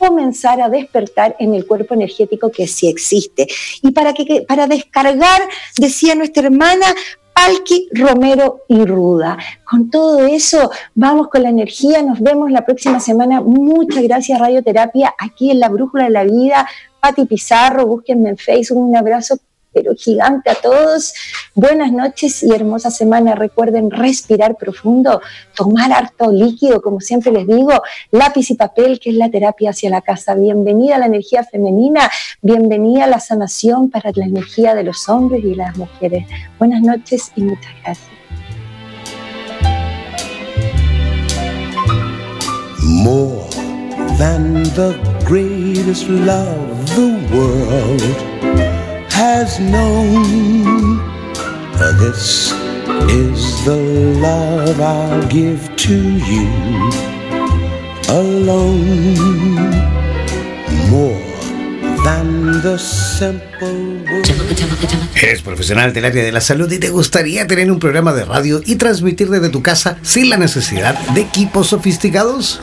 comenzar 0.00 0.60
a 0.62 0.70
despertar 0.70 1.36
en 1.38 1.54
el 1.54 1.66
cuerpo 1.66 1.94
energético 1.94 2.50
que 2.50 2.66
sí 2.66 2.88
existe. 2.88 3.46
Y 3.82 3.92
para, 3.92 4.14
que, 4.14 4.44
para 4.48 4.66
descargar, 4.66 5.42
decía 5.76 6.14
nuestra 6.14 6.44
hermana, 6.44 6.86
Palki, 7.34 7.88
Romero 7.92 8.62
y 8.66 8.84
Ruda. 8.84 9.38
Con 9.70 9.90
todo 9.90 10.26
eso, 10.26 10.70
vamos 10.94 11.28
con 11.28 11.42
la 11.42 11.50
energía. 11.50 12.02
Nos 12.02 12.20
vemos 12.20 12.50
la 12.50 12.64
próxima 12.64 12.98
semana. 12.98 13.40
Muchas 13.42 14.02
gracias, 14.02 14.40
Radioterapia, 14.40 15.14
aquí 15.18 15.50
en 15.50 15.60
la 15.60 15.68
Brújula 15.68 16.04
de 16.04 16.10
la 16.10 16.24
Vida. 16.24 16.66
Pati 17.00 17.26
Pizarro, 17.26 17.86
búsquenme 17.86 18.30
en 18.30 18.36
Facebook. 18.36 18.88
Un 18.88 18.96
abrazo 18.96 19.36
pero 19.72 19.94
gigante 19.94 20.50
a 20.50 20.54
todos. 20.54 21.12
Buenas 21.54 21.92
noches 21.92 22.42
y 22.42 22.52
hermosa 22.52 22.90
semana. 22.90 23.34
Recuerden 23.34 23.90
respirar 23.90 24.56
profundo, 24.56 25.20
tomar 25.56 25.92
harto 25.92 26.32
líquido, 26.32 26.80
como 26.80 27.00
siempre 27.00 27.32
les 27.32 27.46
digo, 27.46 27.82
lápiz 28.10 28.50
y 28.50 28.54
papel, 28.54 29.00
que 29.00 29.10
es 29.10 29.16
la 29.16 29.30
terapia 29.30 29.70
hacia 29.70 29.90
la 29.90 30.00
casa. 30.00 30.34
Bienvenida 30.34 30.96
a 30.96 30.98
la 30.98 31.06
energía 31.06 31.44
femenina, 31.44 32.10
bienvenida 32.42 33.04
a 33.04 33.08
la 33.08 33.20
sanación 33.20 33.90
para 33.90 34.10
la 34.14 34.24
energía 34.24 34.74
de 34.74 34.84
los 34.84 35.08
hombres 35.08 35.44
y 35.44 35.54
las 35.54 35.76
mujeres. 35.76 36.26
Buenas 36.58 36.82
noches 36.82 37.32
y 37.36 37.42
muchas 37.42 37.72
gracias. 37.82 38.10
More 43.02 43.48
than 44.18 44.64
the 44.74 44.94
greatest 45.24 46.08
love 46.08 46.86
the 46.94 47.16
world. 47.32 48.49
Has 49.20 49.60
known. 49.60 50.96
This 52.00 52.52
is 53.12 53.64
the 53.66 53.76
love 54.16 54.80
I'll 54.80 55.26
give 55.28 55.60
to 55.88 55.96
you 56.30 56.48
alone. 58.08 59.76
More 60.88 61.20
than 62.02 62.62
the 62.62 62.78
simple 62.78 64.04
Eres 65.22 65.42
profesional 65.42 65.92
del 65.92 66.06
área 66.06 66.24
de 66.24 66.32
la 66.32 66.40
salud 66.40 66.72
y 66.72 66.78
te 66.78 66.88
gustaría 66.88 67.46
tener 67.46 67.70
un 67.70 67.78
programa 67.78 68.14
de 68.14 68.24
radio 68.24 68.62
y 68.64 68.76
transmitir 68.76 69.28
desde 69.28 69.50
tu 69.50 69.60
casa 69.60 69.98
sin 70.00 70.30
la 70.30 70.38
necesidad 70.38 70.98
de 71.10 71.20
equipos 71.20 71.66
sofisticados? 71.68 72.62